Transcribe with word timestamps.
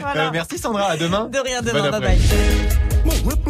Voilà. 0.00 0.26
Euh, 0.26 0.30
merci 0.32 0.58
Sandra, 0.58 0.90
à 0.90 0.96
demain. 0.96 1.28
De 1.32 1.38
rien, 1.38 1.60
Bon 1.62 1.68
demain, 1.68 1.90
bye 1.90 1.94
après-midi. 1.94 2.28
bye. 2.28 3.40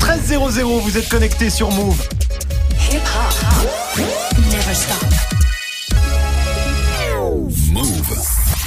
13 0.00 0.34
00, 0.52 0.80
vous 0.80 0.98
êtes 0.98 1.08
connectés 1.08 1.50
sur 1.50 1.70
Move. 1.70 2.00
Hip 2.90 3.00
hop. 3.16 4.00
Never 4.50 4.74
stop. 4.74 5.29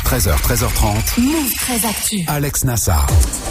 13h, 0.05 0.35
13h30. 0.41 1.19
Move 1.21 1.53
très 1.55 1.85
actu. 1.87 2.23
Alex 2.27 2.63
Nassar. 2.65 3.07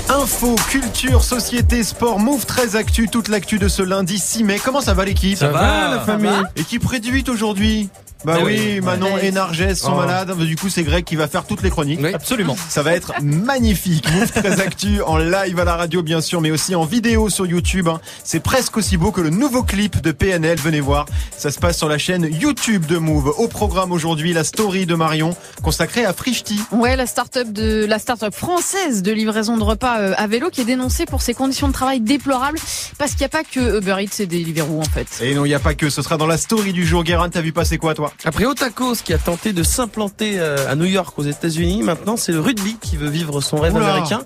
Info, 0.09 0.55
culture, 0.71 1.25
société, 1.25 1.83
sport, 1.83 2.21
Move 2.21 2.47
13 2.47 2.77
actu, 2.77 3.09
toute 3.09 3.29
l'actu 3.29 3.59
de 3.59 3.69
ce 3.69 3.83
lundi 3.83 4.19
6 4.19 4.45
mai. 4.45 4.61
Comment 4.63 4.81
ça 4.81 4.95
va 4.95 5.05
l'équipe? 5.05 5.37
Ça 5.39 5.49
va, 5.49 5.89
la 5.89 6.01
famille? 6.01 6.31
Équipe 6.57 6.87
réduite 6.87 7.29
aujourd'hui? 7.29 7.89
Bah 8.25 8.37
Eh 8.41 8.45
oui, 8.45 8.61
oui. 8.75 8.81
Manon 8.81 9.15
Ouais. 9.15 9.27
et 9.27 9.33
Narges 9.33 9.75
sont 9.75 9.93
Oh. 9.95 9.97
malades. 9.97 10.37
Du 10.39 10.57
coup, 10.57 10.69
c'est 10.69 10.83
Greg 10.85 11.05
qui 11.05 11.17
va 11.17 11.27
faire 11.29 11.45
toutes 11.45 11.63
les 11.63 11.71
chroniques. 11.71 12.01
Oui. 12.03 12.15
Absolument. 12.15 12.57
Ça 12.69 12.83
va 12.83 12.93
être 12.95 13.13
magnifique. 13.23 14.07
Move 14.13 14.31
très 14.31 14.61
actu 14.61 15.03
en 15.03 15.19
live 15.19 15.59
à 15.59 15.65
la 15.65 15.77
radio 15.77 16.03
bien 16.03 16.21
sûr, 16.21 16.41
mais 16.41 16.51
aussi 16.51 16.75
en 16.75 16.85
vidéo 16.85 17.29
sur 17.31 17.47
YouTube. 17.47 17.89
hein. 17.89 18.01
C'est 18.25 18.41
presque 18.41 18.77
aussi 18.77 18.97
beau 18.97 19.11
que 19.11 19.21
le 19.21 19.31
nouveau 19.31 19.63
clip 19.63 20.01
de 20.01 20.13
PNL. 20.13 20.59
Venez 20.59 20.81
voir. 20.81 21.07
Ça 21.37 21.51
se 21.51 21.59
passe 21.59 21.79
sur 21.79 21.89
la 21.89 21.99
chaîne 21.99 22.29
YouTube 22.31 22.87
de 22.87 22.99
Move. 22.99 23.33
Au 23.39 23.49
programme 23.49 23.93
aujourd'hui, 23.93 24.33
la 24.33 24.45
story 24.45 24.87
de 24.87 24.95
Marion 24.95 25.35
consacrée 25.63 26.05
à 26.05 26.13
Frishti. 26.13 26.61
Ouais, 26.71 26.97
la 26.97 27.07
start-up 27.07 27.49
de 27.53 27.85
la 27.87 27.99
start-up 27.99 28.35
française 28.35 29.03
de 29.03 29.13
livraison 29.13 29.57
de 29.57 29.63
repas 29.65 29.99
euh, 30.01 30.15
à 30.17 30.27
vélo 30.27 30.51
qui 30.51 30.61
est 30.61 30.65
dénoncée 30.65 31.07
pour 31.07 31.23
ses 31.23 31.35
conditions 31.35 31.69
de 31.69 31.73
travail 31.73 32.01
déplorables 32.01 32.59
parce 32.99 33.13
qu'il 33.13 33.21
n'y 33.21 33.27
a 33.27 33.29
pas 33.31 33.43
que 33.45 33.79
Uber 33.79 33.97
Eats 34.01 34.21
et 34.23 34.27
Deliveroo 34.27 34.81
en 34.81 34.85
fait. 34.85 35.07
Et 35.23 35.35
non, 35.35 35.45
il 35.45 35.49
n'y 35.49 35.55
a 35.55 35.59
pas 35.61 35.75
que. 35.75 35.91
Ce 35.91 36.03
sera 36.03 36.17
dans 36.17 36.27
la 36.27 36.39
story 36.39 36.73
du 36.73 36.87
jour. 36.87 37.05
Guérin, 37.05 37.29
t'as 37.29 37.41
vu 37.41 37.53
passer 37.53 37.79
quoi 37.79 37.95
toi? 37.95 38.12
Après 38.25 38.45
Otakos 38.45 38.97
qui 39.05 39.13
a 39.13 39.19
tenté 39.19 39.53
de 39.53 39.63
s'implanter 39.63 40.35
euh, 40.39 40.71
à 40.71 40.77
New 40.77 40.85
York 40.85 41.19
aux 41.19 41.25
États-Unis, 41.25 41.83
maintenant 41.83 42.17
c'est 42.17 42.33
le 42.33 42.41
rugby 42.41 42.77
qui 42.81 42.97
veut 42.97 43.09
vivre 43.09 43.41
son 43.41 43.57
rêve 43.57 43.75
Oula. 43.75 43.89
américain. 43.95 44.23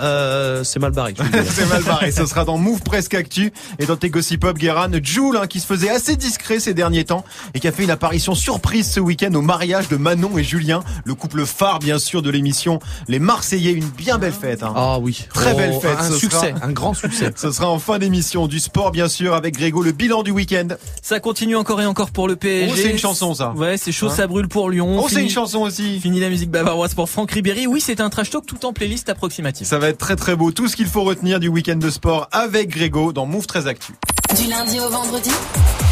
Euh, 0.00 0.64
c'est 0.64 0.78
mal 0.80 0.90
barré. 0.92 1.14
C'est 1.48 1.68
mal 1.68 1.82
barré. 1.82 2.10
Ce 2.10 2.26
sera 2.26 2.44
dans 2.44 2.58
Move 2.58 2.80
Presque 2.82 3.14
Actu 3.14 3.52
et 3.78 3.86
dans 3.86 3.96
tes 3.96 4.10
Gossip 4.10 4.40
Pop, 4.40 4.58
Guérin, 4.58 4.90
Jules, 5.02 5.36
hein, 5.40 5.46
qui 5.46 5.60
se 5.60 5.66
faisait 5.66 5.90
assez 5.90 6.16
discret 6.16 6.58
ces 6.60 6.74
derniers 6.74 7.04
temps 7.04 7.24
et 7.54 7.60
qui 7.60 7.68
a 7.68 7.72
fait 7.72 7.84
une 7.84 7.90
apparition 7.90 8.34
surprise 8.34 8.90
ce 8.90 9.00
week-end 9.00 9.32
au 9.34 9.42
mariage 9.42 9.88
de 9.88 9.96
Manon 9.96 10.36
et 10.38 10.44
Julien, 10.44 10.80
le 11.04 11.14
couple 11.14 11.46
phare 11.46 11.78
bien 11.78 11.98
sûr 11.98 12.22
de 12.22 12.30
l'émission 12.30 12.80
Les 13.08 13.18
Marseillais. 13.18 13.72
Une 13.72 13.84
bien 13.88 14.18
belle 14.18 14.32
fête. 14.32 14.62
Hein. 14.62 14.72
Ah 14.74 14.98
oui. 14.98 15.26
Très 15.32 15.54
belle 15.54 15.72
Oh, 15.74 15.80
fête, 15.80 15.96
Un 15.98 16.10
ce 16.10 16.16
succès, 16.16 16.54
sera. 16.54 16.66
un 16.66 16.72
grand 16.72 16.94
succès. 16.94 17.30
Ce 17.36 17.50
sera 17.50 17.68
en 17.68 17.78
fin 17.78 17.98
d'émission 17.98 18.46
du 18.46 18.60
sport 18.60 18.90
bien 18.90 19.08
sûr 19.08 19.34
avec 19.34 19.54
Grégo 19.56 19.82
le 19.82 19.92
bilan 19.92 20.22
du 20.22 20.30
week-end. 20.30 20.68
Ça 21.02 21.20
continue 21.20 21.56
encore 21.56 21.80
et 21.82 21.86
encore 21.86 22.10
pour 22.10 22.28
le 22.28 22.36
PSG. 22.36 22.72
Oh, 22.72 22.76
c'est 22.80 22.90
une 22.90 22.98
chanson, 22.98 23.25
ça. 23.34 23.52
Ouais, 23.52 23.76
c'est 23.76 23.92
chaud, 23.92 24.08
Hein 24.08 24.14
ça 24.14 24.26
brûle 24.26 24.48
pour 24.48 24.70
Lyon. 24.70 25.00
Oh, 25.02 25.08
c'est 25.08 25.22
une 25.22 25.30
chanson 25.30 25.60
aussi. 25.60 26.00
Fini 26.00 26.20
la 26.20 26.28
musique 26.28 26.50
bavaroise 26.50 26.94
pour 26.94 27.08
Franck 27.08 27.30
Ribéry. 27.32 27.66
Oui, 27.66 27.80
c'est 27.80 28.00
un 28.00 28.10
trash 28.10 28.30
talk 28.30 28.46
tout 28.46 28.64
en 28.66 28.72
playlist 28.72 29.08
approximative. 29.08 29.66
Ça 29.66 29.78
va 29.78 29.88
être 29.88 29.98
très 29.98 30.16
très 30.16 30.36
beau. 30.36 30.50
Tout 30.50 30.68
ce 30.68 30.76
qu'il 30.76 30.86
faut 30.86 31.02
retenir 31.02 31.40
du 31.40 31.48
week-end 31.48 31.76
de 31.76 31.90
sport 31.90 32.28
avec 32.32 32.70
Grégo 32.70 33.12
dans 33.12 33.26
Move 33.26 33.46
très 33.46 33.66
Actu. 33.66 33.92
Du 34.36 34.48
lundi 34.50 34.80
au 34.80 34.88
vendredi. 34.90 35.30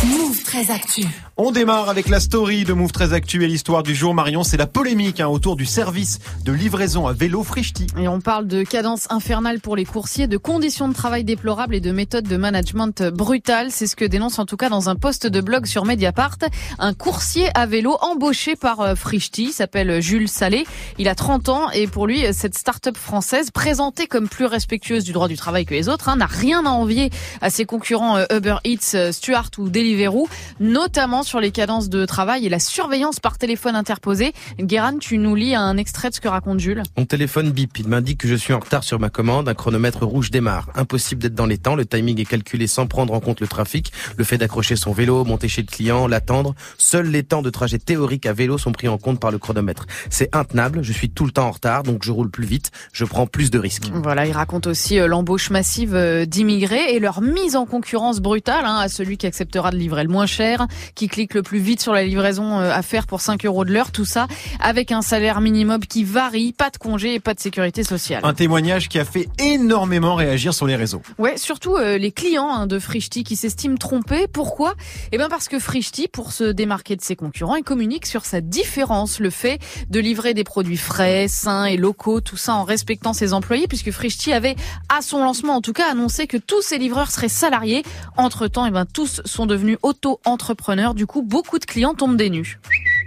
Move 0.04 0.42
très 0.42 0.70
actu. 0.70 1.06
On 1.36 1.50
démarre 1.50 1.88
avec 1.88 2.08
la 2.08 2.20
story 2.20 2.62
de 2.62 2.74
Move 2.74 2.92
très 2.92 3.12
Actu 3.12 3.42
et 3.42 3.48
l'histoire 3.48 3.82
du 3.82 3.92
jour. 3.92 4.14
Marion, 4.14 4.44
c'est 4.44 4.56
la 4.56 4.68
polémique 4.68 5.18
hein, 5.18 5.26
autour 5.26 5.56
du 5.56 5.66
service 5.66 6.20
de 6.44 6.52
livraison 6.52 7.08
à 7.08 7.12
vélo 7.12 7.42
Frishti. 7.42 7.88
Et 7.98 8.06
on 8.06 8.20
parle 8.20 8.46
de 8.46 8.62
cadence 8.62 9.08
infernale 9.10 9.58
pour 9.58 9.74
les 9.74 9.84
coursiers, 9.84 10.28
de 10.28 10.36
conditions 10.36 10.86
de 10.86 10.94
travail 10.94 11.24
déplorables 11.24 11.74
et 11.74 11.80
de 11.80 11.90
méthodes 11.90 12.28
de 12.28 12.36
management 12.36 13.02
brutales. 13.02 13.72
C'est 13.72 13.88
ce 13.88 13.96
que 13.96 14.04
dénonce 14.04 14.38
en 14.38 14.46
tout 14.46 14.56
cas 14.56 14.68
dans 14.68 14.88
un 14.88 14.94
post 14.94 15.26
de 15.26 15.40
blog 15.40 15.66
sur 15.66 15.84
Mediapart 15.84 16.36
un 16.78 16.94
coursier 16.94 17.48
à 17.56 17.66
vélo 17.66 17.96
embauché 18.00 18.54
par 18.54 18.80
euh, 18.80 18.94
Frishti, 18.94 19.50
s'appelle 19.50 20.00
Jules 20.00 20.28
Salé. 20.28 20.64
Il 20.98 21.08
a 21.08 21.16
30 21.16 21.48
ans 21.48 21.70
et 21.72 21.88
pour 21.88 22.06
lui, 22.06 22.32
cette 22.32 22.56
start-up 22.56 22.96
française, 22.96 23.50
présentée 23.50 24.06
comme 24.06 24.28
plus 24.28 24.46
respectueuse 24.46 25.02
du 25.02 25.12
droit 25.12 25.26
du 25.26 25.36
travail 25.36 25.66
que 25.66 25.74
les 25.74 25.88
autres, 25.88 26.08
hein, 26.08 26.14
n'a 26.14 26.26
rien 26.26 26.64
à 26.64 26.70
envier 26.70 27.10
à 27.40 27.50
ses 27.50 27.64
concurrents 27.64 28.18
euh, 28.18 28.24
Uber 28.36 28.58
Eats, 28.64 28.94
euh, 28.94 29.10
Stuart 29.10 29.50
ou 29.58 29.68
Deliveroo, 29.68 30.28
notamment 30.60 31.23
sur 31.24 31.40
les 31.40 31.50
cadences 31.50 31.88
de 31.88 32.06
travail 32.06 32.46
et 32.46 32.48
la 32.48 32.58
surveillance 32.58 33.20
par 33.20 33.38
téléphone 33.38 33.74
interposé. 33.74 34.32
Guéran, 34.58 34.98
tu 34.98 35.18
nous 35.18 35.34
lis 35.34 35.54
un 35.54 35.76
extrait 35.76 36.10
de 36.10 36.14
ce 36.14 36.20
que 36.20 36.28
raconte 36.28 36.60
Jules. 36.60 36.82
Mon 36.96 37.04
téléphone 37.04 37.50
bip, 37.50 37.78
il 37.78 37.88
m'indique 37.88 38.18
que 38.20 38.28
je 38.28 38.34
suis 38.34 38.52
en 38.52 38.60
retard 38.60 38.84
sur 38.84 39.00
ma 39.00 39.08
commande, 39.08 39.48
un 39.48 39.54
chronomètre 39.54 40.04
rouge 40.04 40.30
démarre. 40.30 40.68
Impossible 40.74 41.22
d'être 41.22 41.34
dans 41.34 41.46
les 41.46 41.58
temps, 41.58 41.74
le 41.74 41.86
timing 41.86 42.20
est 42.20 42.24
calculé 42.24 42.66
sans 42.66 42.86
prendre 42.86 43.12
en 43.14 43.20
compte 43.20 43.40
le 43.40 43.48
trafic, 43.48 43.92
le 44.16 44.24
fait 44.24 44.38
d'accrocher 44.38 44.76
son 44.76 44.92
vélo, 44.92 45.24
monter 45.24 45.48
chez 45.48 45.62
le 45.62 45.66
client, 45.66 46.06
l'attendre. 46.06 46.54
Seuls 46.78 47.08
les 47.08 47.22
temps 47.22 47.42
de 47.42 47.50
trajet 47.50 47.78
théorique 47.78 48.26
à 48.26 48.32
vélo 48.32 48.58
sont 48.58 48.72
pris 48.72 48.88
en 48.88 48.98
compte 48.98 49.20
par 49.20 49.30
le 49.30 49.38
chronomètre. 49.38 49.86
C'est 50.10 50.34
intenable, 50.34 50.82
je 50.82 50.92
suis 50.92 51.10
tout 51.10 51.24
le 51.24 51.32
temps 51.32 51.48
en 51.48 51.52
retard, 51.52 51.82
donc 51.82 52.04
je 52.04 52.12
roule 52.12 52.30
plus 52.30 52.46
vite, 52.46 52.70
je 52.92 53.04
prends 53.04 53.26
plus 53.26 53.50
de 53.50 53.58
risques. 53.58 53.90
Voilà, 53.92 54.26
il 54.26 54.32
raconte 54.32 54.66
aussi 54.66 54.98
euh, 54.98 55.06
l'embauche 55.06 55.50
massive 55.50 55.94
euh, 55.94 56.24
d'immigrés 56.26 56.94
et 56.94 57.00
leur 57.00 57.20
mise 57.20 57.56
en 57.56 57.66
concurrence 57.66 58.20
brutale 58.20 58.64
hein, 58.64 58.78
à 58.78 58.88
celui 58.88 59.16
qui 59.16 59.26
acceptera 59.26 59.70
de 59.70 59.76
livrer 59.76 60.02
le 60.02 60.10
moins 60.10 60.26
cher, 60.26 60.66
qui 60.94 61.08
clique 61.14 61.34
le 61.34 61.42
plus 61.42 61.60
vite 61.60 61.80
sur 61.80 61.92
la 61.92 62.02
livraison 62.02 62.58
euh, 62.58 62.72
à 62.72 62.82
faire 62.82 63.06
pour 63.06 63.20
5 63.20 63.46
euros 63.46 63.64
de 63.64 63.72
l'heure, 63.72 63.92
tout 63.92 64.04
ça 64.04 64.26
avec 64.60 64.90
un 64.90 65.00
salaire 65.00 65.40
minimum 65.40 65.78
qui 65.78 66.02
varie, 66.02 66.52
pas 66.52 66.70
de 66.70 66.76
congé 66.76 67.14
et 67.14 67.20
pas 67.20 67.34
de 67.34 67.40
sécurité 67.40 67.84
sociale. 67.84 68.20
Un 68.24 68.34
témoignage 68.34 68.88
qui 68.88 68.98
a 68.98 69.04
fait 69.04 69.28
énormément 69.38 70.16
réagir 70.16 70.52
sur 70.52 70.66
les 70.66 70.74
réseaux. 70.74 71.02
Ouais, 71.18 71.36
surtout 71.36 71.76
euh, 71.76 71.98
les 71.98 72.10
clients 72.10 72.48
hein, 72.48 72.66
de 72.66 72.80
Frishti 72.80 73.22
qui 73.22 73.36
s'estiment 73.36 73.76
trompés. 73.76 74.26
Pourquoi? 74.26 74.74
Eh 75.12 75.16
bien 75.18 75.28
parce 75.28 75.46
que 75.46 75.60
Frishti, 75.60 76.08
pour 76.08 76.32
se 76.32 76.50
démarquer 76.50 76.96
de 76.96 77.02
ses 77.02 77.14
concurrents, 77.14 77.54
il 77.54 77.62
communique 77.62 78.06
sur 78.06 78.24
sa 78.24 78.40
différence, 78.40 79.20
le 79.20 79.30
fait 79.30 79.60
de 79.90 80.00
livrer 80.00 80.34
des 80.34 80.42
produits 80.42 80.76
frais, 80.76 81.28
sains 81.28 81.66
et 81.66 81.76
locaux, 81.76 82.22
tout 82.22 82.36
ça 82.36 82.56
en 82.56 82.64
respectant 82.64 83.12
ses 83.12 83.32
employés, 83.32 83.68
puisque 83.68 83.92
Frishti 83.92 84.32
avait, 84.32 84.56
à 84.88 85.00
son 85.00 85.20
lancement 85.22 85.54
en 85.54 85.60
tout 85.60 85.72
cas, 85.72 85.92
annoncé 85.92 86.26
que 86.26 86.38
tous 86.38 86.62
ses 86.62 86.78
livreurs 86.78 87.12
seraient 87.12 87.28
salariés. 87.28 87.84
Entre-temps, 88.16 88.66
eh 88.66 88.72
ben, 88.72 88.84
tous 88.84 89.22
sont 89.24 89.46
devenus 89.46 89.78
auto-entrepreneurs. 89.82 90.94
Du 90.94 91.03
coup, 91.06 91.22
beaucoup 91.22 91.58
de 91.58 91.64
clients 91.64 91.94
tombent 91.94 92.16
des 92.16 92.30
nues. 92.30 92.58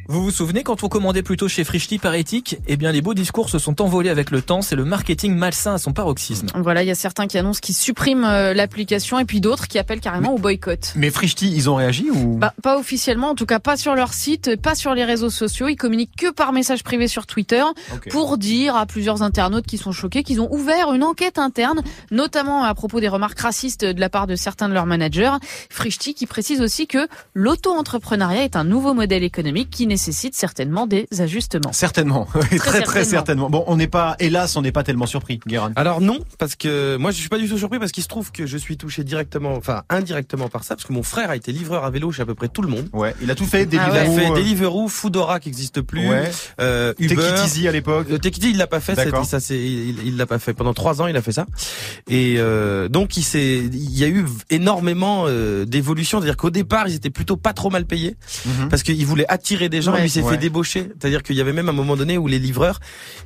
Vous 0.10 0.24
vous 0.24 0.32
souvenez 0.32 0.64
quand 0.64 0.84
on 0.84 0.88
commandait 0.88 1.22
plutôt 1.22 1.50
chez 1.50 1.66
Frishti 1.66 2.00
par 2.00 2.14
éthique 2.14 2.60
Eh 2.66 2.78
bien, 2.78 2.94
les 2.94 3.02
beaux 3.02 3.14
discours 3.14 3.50
se 3.50 3.60
sont 3.60 3.82
envolés 3.82 4.10
avec 4.10 4.32
le 4.32 4.42
temps. 4.42 4.62
C'est 4.62 4.78
le 4.78 4.86
marketing 4.86 5.36
malsain 5.36 5.74
à 5.74 5.78
son 5.78 5.92
paroxysme. 5.92 6.48
Voilà, 6.56 6.82
il 6.82 6.88
y 6.88 6.92
a 6.92 6.96
certains 6.96 7.28
qui 7.28 7.38
annoncent 7.38 7.60
qu'ils 7.60 7.76
suppriment 7.76 8.24
euh, 8.24 8.54
l'application 8.54 9.20
et 9.20 9.26
puis 9.26 9.42
d'autres 9.42 9.68
qui 9.68 9.78
appellent 9.78 10.00
carrément 10.00 10.34
au 10.34 10.38
boycott. 10.38 10.94
Mais 10.96 11.12
Frishti, 11.12 11.52
ils 11.54 11.70
ont 11.70 11.76
réagi 11.76 12.10
ou? 12.10 12.38
Bah, 12.38 12.54
pas 12.64 12.80
officiellement, 12.80 13.32
en 13.32 13.36
tout 13.36 13.46
cas 13.46 13.60
pas 13.60 13.76
sur 13.76 13.96
leur 13.96 14.14
site, 14.14 14.56
pas 14.56 14.76
sur 14.76 14.94
les 14.94 15.04
réseaux 15.04 15.30
sociaux. 15.30 15.68
Ils 15.68 15.76
communiquent 15.76 16.16
que 16.16 16.32
par 16.32 16.54
message 16.54 16.86
privé 16.86 17.10
sur 17.10 17.28
Twitter 17.28 17.64
pour 18.10 18.38
dire 18.38 18.78
à 18.78 18.86
plusieurs 18.86 19.24
internautes 19.24 19.68
qui 19.68 19.78
sont 19.78 19.92
choqués 19.92 20.24
qu'ils 20.24 20.40
ont 20.40 20.50
ouvert 20.54 20.94
une 20.94 21.04
enquête 21.04 21.38
interne, 21.38 21.82
notamment 22.12 22.64
à 22.64 22.74
propos 22.76 23.02
des 23.02 23.10
remarques 23.10 23.42
racistes 23.42 23.84
de 23.84 24.00
la 24.00 24.08
part 24.08 24.26
de 24.26 24.38
certains 24.38 24.70
de 24.70 24.74
leurs 24.74 24.86
managers. 24.86 25.34
Frishti 25.70 26.14
qui 26.14 26.28
précise 26.28 26.62
aussi 26.62 26.88
que 26.88 27.10
l'auto-entrepreneuriat 27.34 28.46
est 28.46 28.56
un 28.56 28.64
nouveau 28.64 28.94
modèle 28.94 29.24
économique 29.24 29.70
qui 29.70 29.86
nécessite 29.86 29.97
certainement 29.98 30.88
des 30.88 31.08
ajustements. 31.20 31.72
Certainement, 31.74 32.28
Oui, 32.36 32.58
très 32.58 32.82
très 32.82 33.04
certainement. 33.04 33.10
certainement. 33.10 33.50
Bon, 33.50 33.64
on 33.68 33.78
n'est 33.78 33.88
pas, 33.88 34.16
hélas, 34.20 34.56
on 34.56 34.62
n'est 34.62 34.72
pas 34.72 34.84
tellement 34.84 35.06
surpris, 35.06 35.40
Guérin. 35.48 35.72
Alors 35.76 36.02
non, 36.02 36.20
parce 36.38 36.56
que 36.56 36.96
moi 36.98 37.12
je 37.12 37.18
suis 37.18 37.30
pas 37.30 37.38
du 37.38 37.48
tout 37.50 37.58
surpris 37.58 37.80
parce 37.80 37.92
qu'il 37.92 38.04
se 38.04 38.08
trouve 38.08 38.32
que 38.32 38.46
je 38.46 38.58
suis 38.58 38.78
touché 38.78 39.04
directement, 39.04 39.54
enfin 39.56 39.84
indirectement 39.90 40.50
par 40.50 40.64
ça, 40.64 40.76
parce 40.76 40.86
que 40.88 40.94
mon 40.94 41.04
frère 41.04 41.30
a 41.30 41.36
été 41.36 41.52
livreur 41.52 41.84
à 41.86 41.90
vélo 41.90 42.12
chez 42.12 42.22
à 42.22 42.26
peu 42.26 42.36
près 42.36 42.48
tout 42.48 42.62
le 42.62 42.68
monde. 42.70 42.88
Ouais, 42.94 43.16
il 43.22 43.30
a 43.32 43.36
tout 43.36 43.46
fait, 43.46 43.68
Ah 43.74 43.74
Il 43.74 43.80
a 43.80 44.04
Deliveroo, 44.04 44.16
fait 44.18 44.32
euh, 44.32 44.36
Deliveroo, 44.36 44.88
Foodora 44.88 45.40
qui 45.40 45.50
n'existe 45.50 45.82
plus, 45.82 46.08
Ouais. 46.08 46.30
euh, 46.62 46.94
Uber. 47.00 47.16
À 47.68 47.72
l'époque. 47.72 48.20
Tekiti, 48.22 48.52
il 48.52 48.58
l'a 48.58 48.68
pas 48.68 48.80
fait. 48.80 48.96
Ça, 49.26 49.40
c'est, 49.40 49.58
il, 49.60 49.96
il 50.06 50.18
l'a 50.18 50.26
pas 50.26 50.40
fait 50.40 50.54
pendant 50.54 50.74
trois 50.74 51.02
ans. 51.02 51.08
Il 51.08 51.16
a 51.18 51.22
fait 51.22 51.32
ça. 51.32 51.46
Et 52.10 52.36
euh, 52.38 52.88
donc, 52.88 53.18
il 53.18 53.24
s'est, 53.24 53.58
il 53.58 53.98
y 53.98 54.04
a 54.04 54.08
eu 54.08 54.26
énormément 54.50 55.26
euh, 55.28 55.66
d'évolution. 55.66 56.20
C'est-à-dire 56.20 56.38
qu'au 56.38 56.50
départ, 56.50 56.88
ils 56.88 56.96
étaient 56.96 57.10
plutôt 57.10 57.38
pas 57.38 57.54
trop 57.54 57.70
mal 57.70 57.86
payés 57.86 58.16
Mhm. 58.46 58.70
parce 58.70 58.84
qu'ils 58.84 59.06
voulaient 59.06 59.26
attirer 59.30 59.70
des 59.70 59.82
gens. 59.82 59.87
Ouais. 59.94 60.02
Lui 60.02 60.08
il 60.08 60.12
s'est 60.12 60.22
Ouais. 60.22 60.32
fait 60.34 60.38
débaucher. 60.38 60.90
C'est-à-dire 61.00 61.24
qu'il 61.24 61.36
y 61.36 61.42
avait 61.42 61.54
même 61.54 61.70
un 61.70 61.74
moment 61.74 61.96
donné 61.96 62.18
où 62.18 62.28
les 62.28 62.40
livreurs, 62.40 62.80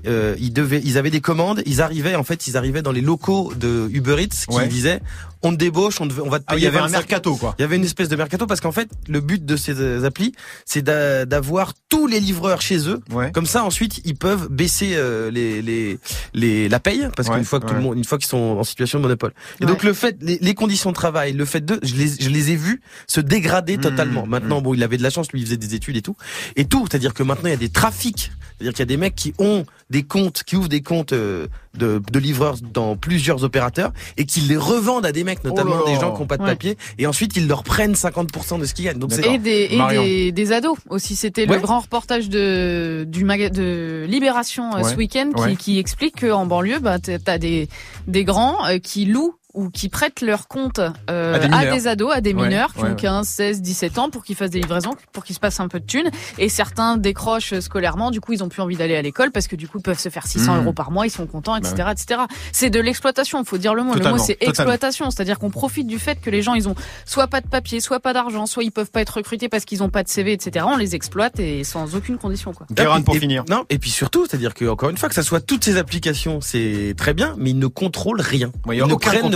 euh, 0.07 0.35
ils 0.39 0.53
devaient, 0.53 0.81
ils 0.83 0.97
avaient 0.97 1.09
des 1.11 1.21
commandes. 1.21 1.61
Ils 1.65 1.81
arrivaient, 1.81 2.15
en 2.15 2.23
fait, 2.23 2.47
ils 2.47 2.57
arrivaient 2.57 2.81
dans 2.81 2.91
les 2.91 3.01
locaux 3.01 3.53
de 3.55 3.87
Uber 3.91 4.21
Eats 4.23 4.45
qui 4.49 4.55
Ouais. 4.57 4.67
disaient, 4.67 5.01
on 5.43 5.51
te 5.51 5.57
débauche, 5.57 5.99
on, 6.01 6.07
te- 6.07 6.19
on 6.21 6.29
va 6.29 6.39
te 6.39 6.45
Ah, 6.47 6.53
il 6.53 6.55
payer. 6.57 6.65
y 6.65 6.67
avait 6.67 6.77
un 6.79 6.81
25 6.83 6.97
mercato, 6.97 7.35
quoi. 7.35 7.55
il 7.57 7.61
y 7.61 7.65
avait 7.65 7.75
une 7.75 7.83
espèce 7.83 8.09
de 8.09 8.15
mercato 8.15 8.45
parce 8.47 8.61
qu'en 8.61 8.71
fait, 8.71 8.89
le 9.07 9.19
but 9.21 9.45
de 9.45 9.55
ces 9.55 9.79
euh, 9.79 10.03
applis, 10.05 10.33
c'est 10.65 10.81
d'a- 10.81 11.25
d'avoir 11.25 11.73
tous 11.89 12.07
les 12.07 12.19
livreurs 12.19 12.61
chez 12.61 12.87
eux. 12.89 12.99
Ouais. 13.11 13.31
Comme 13.31 13.45
ça, 13.45 13.63
ensuite, 13.63 14.01
ils 14.05 14.15
peuvent 14.15 14.47
baisser 14.49 14.91
euh, 14.95 15.31
les, 15.31 15.61
les, 15.61 15.99
les, 16.33 16.69
la 16.69 16.79
paye 16.79 17.07
parce 17.15 17.27
Ouais, 17.29 17.35
qu'une 17.35 17.45
fois 17.45 17.59
que 17.59 17.65
tout 17.67 17.73
le 17.73 17.81
monde, 17.81 17.97
une 17.97 18.05
fois 18.05 18.17
qu'ils 18.17 18.27
sont 18.27 18.37
en 18.59 18.63
situation 18.63 18.99
de 18.99 19.03
monopole. 19.03 19.33
Et 19.59 19.63
Ouais. 19.65 19.69
donc 19.71 19.83
le 19.83 19.93
fait, 19.93 20.17
les, 20.21 20.37
les 20.41 20.53
conditions 20.53 20.89
de 20.91 20.95
travail, 20.95 21.33
le 21.33 21.45
fait 21.45 21.63
de, 21.65 21.79
je 21.83 21.95
les, 21.95 22.07
je 22.19 22.29
les 22.29 22.51
ai 22.51 22.55
vus 22.55 22.81
se 23.07 23.19
dégrader 23.21 23.77
Mmh, 23.77 23.81
totalement. 23.81 24.25
Maintenant, 24.27 24.61
bon, 24.61 24.73
il 24.73 24.83
avait 24.83 24.97
de 24.97 25.03
la 25.03 25.09
chance, 25.09 25.31
lui, 25.31 25.39
il 25.41 25.45
faisait 25.45 25.57
des 25.57 25.75
études 25.75 25.95
et 25.97 26.01
tout, 26.01 26.15
et 26.55 26.65
tout. 26.65 26.85
C'est-à-dire 26.89 27.13
que 27.13 27.23
maintenant, 27.23 27.47
il 27.47 27.51
y 27.51 27.53
a 27.53 27.57
des 27.57 27.69
trafics. 27.69 28.31
C'est-à-dire 28.57 28.73
qu'il 28.73 28.79
y 28.79 28.81
a 28.83 28.85
des 28.85 28.97
mecs 28.97 29.15
qui 29.15 29.33
ont 29.39 29.65
des 29.89 30.03
comptes, 30.03 30.43
qui 30.43 30.55
ouvrent 30.55 30.67
des 30.69 30.81
comptes 30.81 31.13
euh, 31.13 31.47
de, 31.77 32.01
de 32.11 32.19
livreurs 32.19 32.57
dans 32.61 32.95
plusieurs 32.95 33.43
opérateurs 33.43 33.91
et 34.17 34.25
qui 34.25 34.41
les 34.41 34.57
revendent 34.57 35.05
à 35.05 35.11
des 35.11 35.23
mecs 35.23 35.30
mecs, 35.31 35.43
notamment 35.43 35.75
Oh 35.81 35.85
là. 35.87 35.93
des 35.93 35.99
gens 35.99 36.13
qui 36.15 36.21
ont 36.21 36.25
pas 36.27 36.37
de 36.37 36.43
Ouais. 36.43 36.49
papier, 36.49 36.77
et 36.97 37.07
ensuite 37.07 37.35
ils 37.35 37.47
leur 37.47 37.63
prennent 37.63 37.93
50% 37.95 38.59
de 38.59 38.65
ce 38.65 38.73
qu'ils 38.73 38.85
gagnent. 38.85 38.99
Donc. 38.99 39.11
Et 39.13 39.37
des, 39.37 39.67
et 39.71 39.77
Marion. 39.77 40.03
des, 40.03 40.31
des 40.31 40.51
ados 40.51 40.77
aussi. 40.89 41.15
C'était 41.15 41.47
Ouais. 41.47 41.55
le 41.55 41.61
grand 41.61 41.79
reportage 41.79 42.29
de 42.29 43.05
du 43.07 43.23
maga 43.25 43.49
de 43.49 44.05
Libération 44.07 44.75
euh, 44.75 44.81
Ouais. 44.81 44.89
ce 44.91 44.95
week-end 44.95 45.31
qui, 45.35 45.41
Ouais. 45.41 45.55
qui 45.55 45.79
explique 45.79 46.21
qu'en 46.21 46.45
banlieue, 46.45 46.79
bah, 46.79 46.99
t'as 46.99 47.19
t'as 47.19 47.37
des 47.37 47.67
des 48.07 48.23
grands 48.23 48.65
euh, 48.67 48.77
qui 48.77 49.05
louent 49.05 49.35
ou 49.53 49.69
qui 49.69 49.89
prêtent 49.89 50.21
leur 50.21 50.47
compte 50.47 50.79
euh, 51.09 51.39
À 51.51 51.65
des 51.71 51.87
ados, 51.87 52.11
à 52.13 52.21
des 52.21 52.33
Ouais, 52.33 52.43
mineurs 52.43 52.73
qui 52.73 52.79
ouais, 52.79 52.85
ont 52.87 52.91
ouais. 52.91 52.95
15, 52.95 53.27
16, 53.27 53.61
17 53.61 53.97
ans 53.99 54.09
pour 54.09 54.23
qu'ils 54.23 54.35
fassent 54.35 54.49
des 54.49 54.59
livraisons, 54.61 54.95
pour 55.11 55.23
qu'ils 55.23 55.35
se 55.35 55.39
passent 55.39 55.59
un 55.59 55.67
peu 55.67 55.79
de 55.79 55.85
thunes. 55.85 56.09
Et 56.37 56.49
certains 56.49 56.97
décrochent 56.97 57.59
scolairement, 57.59 58.11
du 58.11 58.21
coup 58.21 58.33
ils 58.33 58.43
ont 58.43 58.49
plus 58.49 58.61
envie 58.61 58.77
d'aller 58.77 58.95
à 58.95 59.01
l'école 59.01 59.31
parce 59.31 59.47
que 59.47 59.55
du 59.55 59.67
coup 59.67 59.79
ils 59.79 59.83
peuvent 59.83 59.99
se 59.99 60.09
faire 60.09 60.27
600 60.27 60.55
Mmh. 60.55 60.57
euros 60.63 60.73
par 60.73 60.91
mois, 60.91 61.05
ils 61.05 61.11
sont 61.11 61.27
contents, 61.27 61.55
etc. 61.55 61.75
Bah 61.79 61.91
etc. 61.91 62.21
C'est 62.51 62.69
de 62.69 62.79
l'exploitation, 62.79 63.43
faut 63.43 63.57
dire 63.57 63.73
le 63.73 63.83
mot. 63.83 63.93
Le 63.95 64.09
mot 64.09 64.17
c'est 64.17 64.37
exploitation, 64.41 65.11
c'est-à-dire 65.11 65.39
qu'on 65.39 65.49
profite 65.49 65.87
du 65.87 65.99
fait 65.99 66.19
que 66.21 66.29
les 66.29 66.41
gens 66.41 66.53
ils 66.53 66.67
ont 66.69 66.75
soit 67.05 67.27
pas 67.27 67.41
de 67.41 67.47
papier, 67.47 67.79
soit 67.79 67.99
pas 67.99 68.13
d'argent, 68.13 68.45
soit 68.45 68.63
ils 68.63 68.71
peuvent 68.71 68.91
pas 68.91 69.01
être 69.01 69.17
recrutés 69.17 69.49
parce 69.49 69.65
qu'ils 69.65 69.83
ont 69.83 69.89
pas 69.89 70.03
de 70.03 70.09
CV, 70.09 70.33
etc. 70.33 70.65
On 70.67 70.77
les 70.77 70.95
exploite 70.95 71.39
et 71.39 71.63
sans 71.63 71.95
aucune 71.95 72.17
condition 72.17 72.53
quoi. 72.53 72.65
Pour 73.05 73.15
Et- 73.15 73.19
finir. 73.19 73.43
Non, 73.49 73.63
et 73.69 73.77
puis 73.79 73.89
surtout, 73.89 74.25
c'est-à-dire 74.27 74.53
que 74.53 74.65
encore 74.65 74.89
une 74.89 74.97
fois, 74.97 75.09
que 75.09 75.15
ça 75.15 75.23
soit 75.23 75.41
toutes 75.41 75.63
ces 75.63 75.77
applications, 75.77 76.39
c'est 76.41 76.93
très 76.97 77.13
bien, 77.13 77.35
mais 77.37 77.51
ils 77.51 77.59
ne 77.59 77.67
contrôlent 77.67 78.21
rien. 78.21 78.51
Ouais, 78.65 78.75
il 78.75 78.79
y 78.79 78.81
a 78.81 78.85
ils 78.85 79.29
ne 79.29 79.35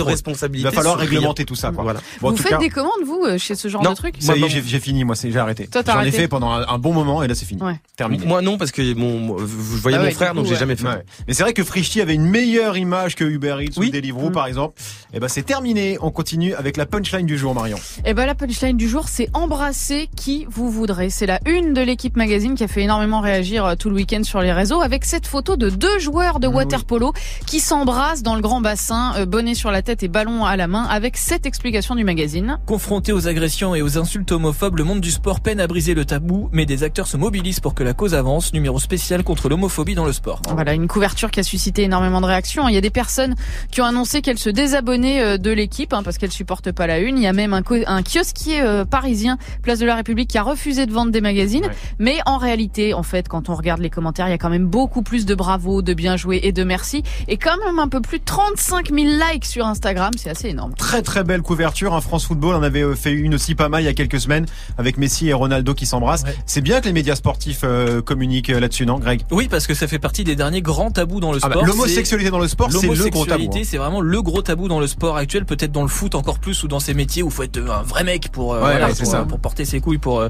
Il 0.52 0.62
va 0.62 0.70
falloir 0.70 0.96
réglementer 0.96 1.44
tout 1.44 1.54
ça. 1.54 1.70
Quoi. 1.72 1.82
Voilà. 1.84 2.00
Bon, 2.20 2.28
en 2.28 2.30
Vous 2.30 2.36
tout 2.36 2.42
faites 2.42 2.52
cas, 2.52 2.58
des 2.58 2.70
commandes 2.70 2.92
vous 3.04 3.24
euh, 3.24 3.38
chez 3.38 3.54
ce 3.54 3.68
genre 3.68 3.82
Non. 3.82 3.90
de 3.90 3.96
truc 3.96 4.14
ça 4.20 4.36
y 4.36 4.42
est, 4.42 4.48
j'ai 4.48 4.80
fini. 4.80 5.04
Moi, 5.04 5.14
j'ai 5.22 5.36
arrêté. 5.38 5.68
J'en 5.86 6.02
ai 6.02 6.10
fait 6.10 6.28
pendant 6.28 6.50
un, 6.50 6.66
un 6.68 6.78
bon 6.78 6.92
moment 6.92 7.22
et 7.22 7.28
là, 7.28 7.34
c'est 7.34 7.44
fini. 7.46 7.62
Ouais. 7.62 7.80
Terminé. 7.96 8.24
Moi 8.26 8.42
non, 8.42 8.58
parce 8.58 8.70
que 8.72 8.94
mon, 8.94 9.18
mon- 9.18 9.36
vous 9.36 9.46
voyez 9.78 9.96
Ah 9.96 10.00
mon 10.00 10.06
ouais, 10.06 10.12
frère, 10.12 10.32
du 10.32 10.36
donc 10.38 10.46
j'ai 10.46 10.52
ouais. 10.52 10.58
jamais 10.58 10.76
fait. 10.76 10.86
Ouais. 10.86 11.02
Mais 11.26 11.34
c'est 11.34 11.42
vrai 11.42 11.52
que 11.52 11.64
Frishti 11.64 12.00
avait 12.00 12.14
une 12.14 12.26
meilleure 12.26 12.76
image 12.76 13.14
que 13.14 13.24
Uber 13.24 13.56
Eats 13.60 13.72
Oui. 13.78 13.88
ou 13.88 13.90
Deliveroo, 13.90 14.30
Mm. 14.30 14.32
par 14.32 14.46
exemple. 14.46 14.74
Et 15.12 15.20
ben, 15.20 15.28
c'est 15.28 15.42
terminé. 15.42 15.98
On 16.00 16.10
continue 16.10 16.54
avec 16.54 16.76
la 16.76 16.86
punchline 16.86 17.26
du 17.26 17.38
jour, 17.38 17.54
Marion. 17.54 17.78
Eh 18.04 18.14
ben 18.14 18.26
la 18.26 18.34
punchline 18.34 18.76
du 18.76 18.88
jour, 18.88 19.06
c'est 19.08 19.28
embrasser 19.34 20.08
qui 20.16 20.46
vous 20.50 20.70
voudrez. 20.70 21.10
C'est 21.10 21.26
la 21.26 21.40
une 21.46 21.72
de 21.74 21.80
l'équipe 21.80 22.16
magazine 22.16 22.54
qui 22.54 22.64
a 22.64 22.68
fait 22.68 22.82
énormément 22.82 23.20
réagir 23.20 23.64
euh, 23.64 23.74
tout 23.74 23.88
le 23.90 23.96
week-end 23.96 24.22
sur 24.22 24.40
les 24.40 24.52
réseaux 24.52 24.80
avec 24.80 25.04
cette 25.04 25.26
photo 25.26 25.56
de 25.56 25.70
deux 25.70 25.98
joueurs 25.98 26.40
de 26.40 26.46
Ah 26.46 26.50
oui. 26.50 26.56
water 26.56 26.84
polo 26.84 27.12
qui 27.46 27.60
s'embrassent 27.60 28.22
dans 28.22 28.34
le 28.34 28.40
grand 28.40 28.60
bassin, 28.60 29.14
euh, 29.16 29.26
bonnet 29.26 29.54
sur 29.54 29.70
la 29.70 29.82
tête 29.82 29.95
et 30.02 30.08
ballon 30.08 30.44
à 30.44 30.56
la 30.56 30.66
main, 30.66 30.84
avec 30.84 31.16
cette 31.16 31.46
explication 31.46 31.94
du 31.94 32.04
magazine. 32.04 32.58
Confronté 32.66 33.12
aux 33.12 33.28
agressions 33.28 33.74
et 33.74 33.82
aux 33.82 33.98
insultes 33.98 34.32
homophobes, 34.32 34.76
le 34.76 34.84
monde 34.84 35.00
du 35.00 35.10
sport 35.10 35.40
peine 35.40 35.60
à 35.60 35.66
briser 35.66 35.94
le 35.94 36.04
tabou, 36.04 36.48
mais 36.52 36.66
des 36.66 36.82
acteurs 36.82 37.06
se 37.06 37.16
mobilisent 37.16 37.60
pour 37.60 37.74
que 37.74 37.82
la 37.82 37.94
cause 37.94 38.14
avance. 38.14 38.52
Numéro 38.52 38.78
spécial 38.78 39.24
contre 39.24 39.48
l'homophobie 39.48 39.94
dans 39.94 40.04
le 40.04 40.12
sport. 40.12 40.42
Voilà, 40.50 40.74
une 40.74 40.88
couverture 40.88 41.30
qui 41.30 41.40
a 41.40 41.42
suscité 41.42 41.82
énormément 41.84 42.20
de 42.20 42.26
réactions. 42.26 42.68
Il 42.68 42.74
y 42.74 42.78
a 42.78 42.80
des 42.80 42.90
personnes 42.90 43.34
qui 43.70 43.80
ont 43.80 43.84
annoncé 43.84 44.22
qu'elles 44.22 44.38
se 44.38 44.50
désabonnaient 44.50 45.22
euh, 45.22 45.38
de 45.38 45.50
l'équipe 45.50 45.92
hein, 45.92 46.02
parce 46.02 46.18
qu'elles 46.18 46.32
supportent 46.32 46.72
pas 46.72 46.86
la 46.86 46.98
une. 46.98 47.16
Il 47.16 47.22
y 47.22 47.26
a 47.26 47.32
même 47.32 47.54
un, 47.54 47.62
un 47.86 48.02
kiosquier 48.02 48.60
euh, 48.60 48.84
parisien, 48.84 49.38
Place 49.62 49.78
de 49.78 49.86
la 49.86 49.94
République, 49.94 50.28
qui 50.28 50.38
a 50.38 50.42
refusé 50.42 50.86
de 50.86 50.92
vendre 50.92 51.12
des 51.12 51.20
magazines. 51.20 51.64
Ouais. 51.64 51.76
Mais 51.98 52.18
en 52.26 52.38
réalité, 52.38 52.94
en 52.94 53.02
fait, 53.02 53.28
quand 53.28 53.48
on 53.48 53.54
regarde 53.54 53.80
les 53.80 53.90
commentaires, 53.90 54.28
il 54.28 54.32
y 54.32 54.34
a 54.34 54.38
quand 54.38 54.50
même 54.50 54.66
beaucoup 54.66 55.02
plus 55.02 55.26
de 55.26 55.34
bravo, 55.34 55.82
de 55.82 55.94
bien 55.94 56.16
joué 56.16 56.40
et 56.42 56.52
de 56.52 56.64
merci. 56.64 57.02
Et 57.28 57.36
quand 57.36 57.56
même 57.64 57.78
un 57.78 57.88
peu 57.88 58.00
plus 58.00 58.18
de 58.18 58.24
35 58.24 58.90
000 58.92 59.06
likes 59.32 59.46
sur 59.46 59.66
Instagram. 59.66 59.85
C'est 60.16 60.30
assez 60.30 60.48
énorme. 60.48 60.74
Très 60.74 61.02
très 61.02 61.22
belle 61.24 61.42
couverture. 61.42 61.94
Un 61.94 62.00
France 62.00 62.24
Football 62.26 62.54
en 62.56 62.62
avait 62.62 62.82
euh, 62.82 62.94
fait 62.94 63.12
une 63.12 63.34
aussi 63.34 63.54
pas 63.54 63.68
mal 63.68 63.82
il 63.82 63.86
y 63.86 63.88
a 63.88 63.94
quelques 63.94 64.20
semaines 64.20 64.46
avec 64.78 64.98
Messi 64.98 65.28
et 65.28 65.32
Ronaldo 65.32 65.74
qui 65.74 65.86
s'embrassent. 65.86 66.24
Ouais. 66.24 66.34
C'est 66.46 66.60
bien 66.60 66.80
que 66.80 66.86
les 66.86 66.92
médias 66.92 67.14
sportifs 67.14 67.60
euh, 67.64 68.02
communiquent 68.02 68.50
euh, 68.50 68.60
là-dessus, 68.60 68.86
non, 68.86 68.98
Greg? 68.98 69.22
Oui, 69.30 69.48
parce 69.48 69.66
que 69.66 69.74
ça 69.74 69.86
fait 69.86 69.98
partie 69.98 70.24
des 70.24 70.34
derniers 70.36 70.62
grands 70.62 70.90
tabous 70.90 71.20
dans 71.20 71.32
le 71.32 71.38
Ah 71.42 71.48
bah, 71.48 71.54
sport. 71.54 71.66
L'homosexualité 71.66 72.30
dans 72.30 72.38
le 72.38 72.48
sport, 72.48 72.70
c'est 72.72 72.82
le 72.82 72.88
gros 72.88 72.94
tabou. 72.96 73.18
L'homosexualité, 73.18 73.60
hein. 73.60 73.62
c'est 73.64 73.76
vraiment 73.78 74.00
le 74.00 74.22
gros 74.22 74.42
tabou 74.42 74.66
dans 74.68 74.80
le 74.80 74.86
sport 74.86 75.16
actuel, 75.16 75.44
peut-être 75.44 75.72
dans 75.72 75.82
le 75.82 75.88
foot 75.88 76.14
encore 76.14 76.38
plus 76.38 76.62
ou 76.64 76.68
dans 76.68 76.80
ces 76.80 76.94
métiers 76.94 77.22
où 77.22 77.30
faut 77.30 77.42
être 77.44 77.58
un 77.58 77.82
vrai 77.82 78.02
mec 78.04 78.30
pour 78.32 78.54
euh, 78.54 78.56
Ouais, 78.56 78.62
voilà, 78.72 78.86
ouais, 78.88 78.94
c'est 78.94 79.04
pour, 79.04 79.12
ça. 79.12 79.24
pour 79.24 79.38
porter 79.38 79.64
ses 79.64 79.80
couilles, 79.80 79.98
pour 79.98 80.24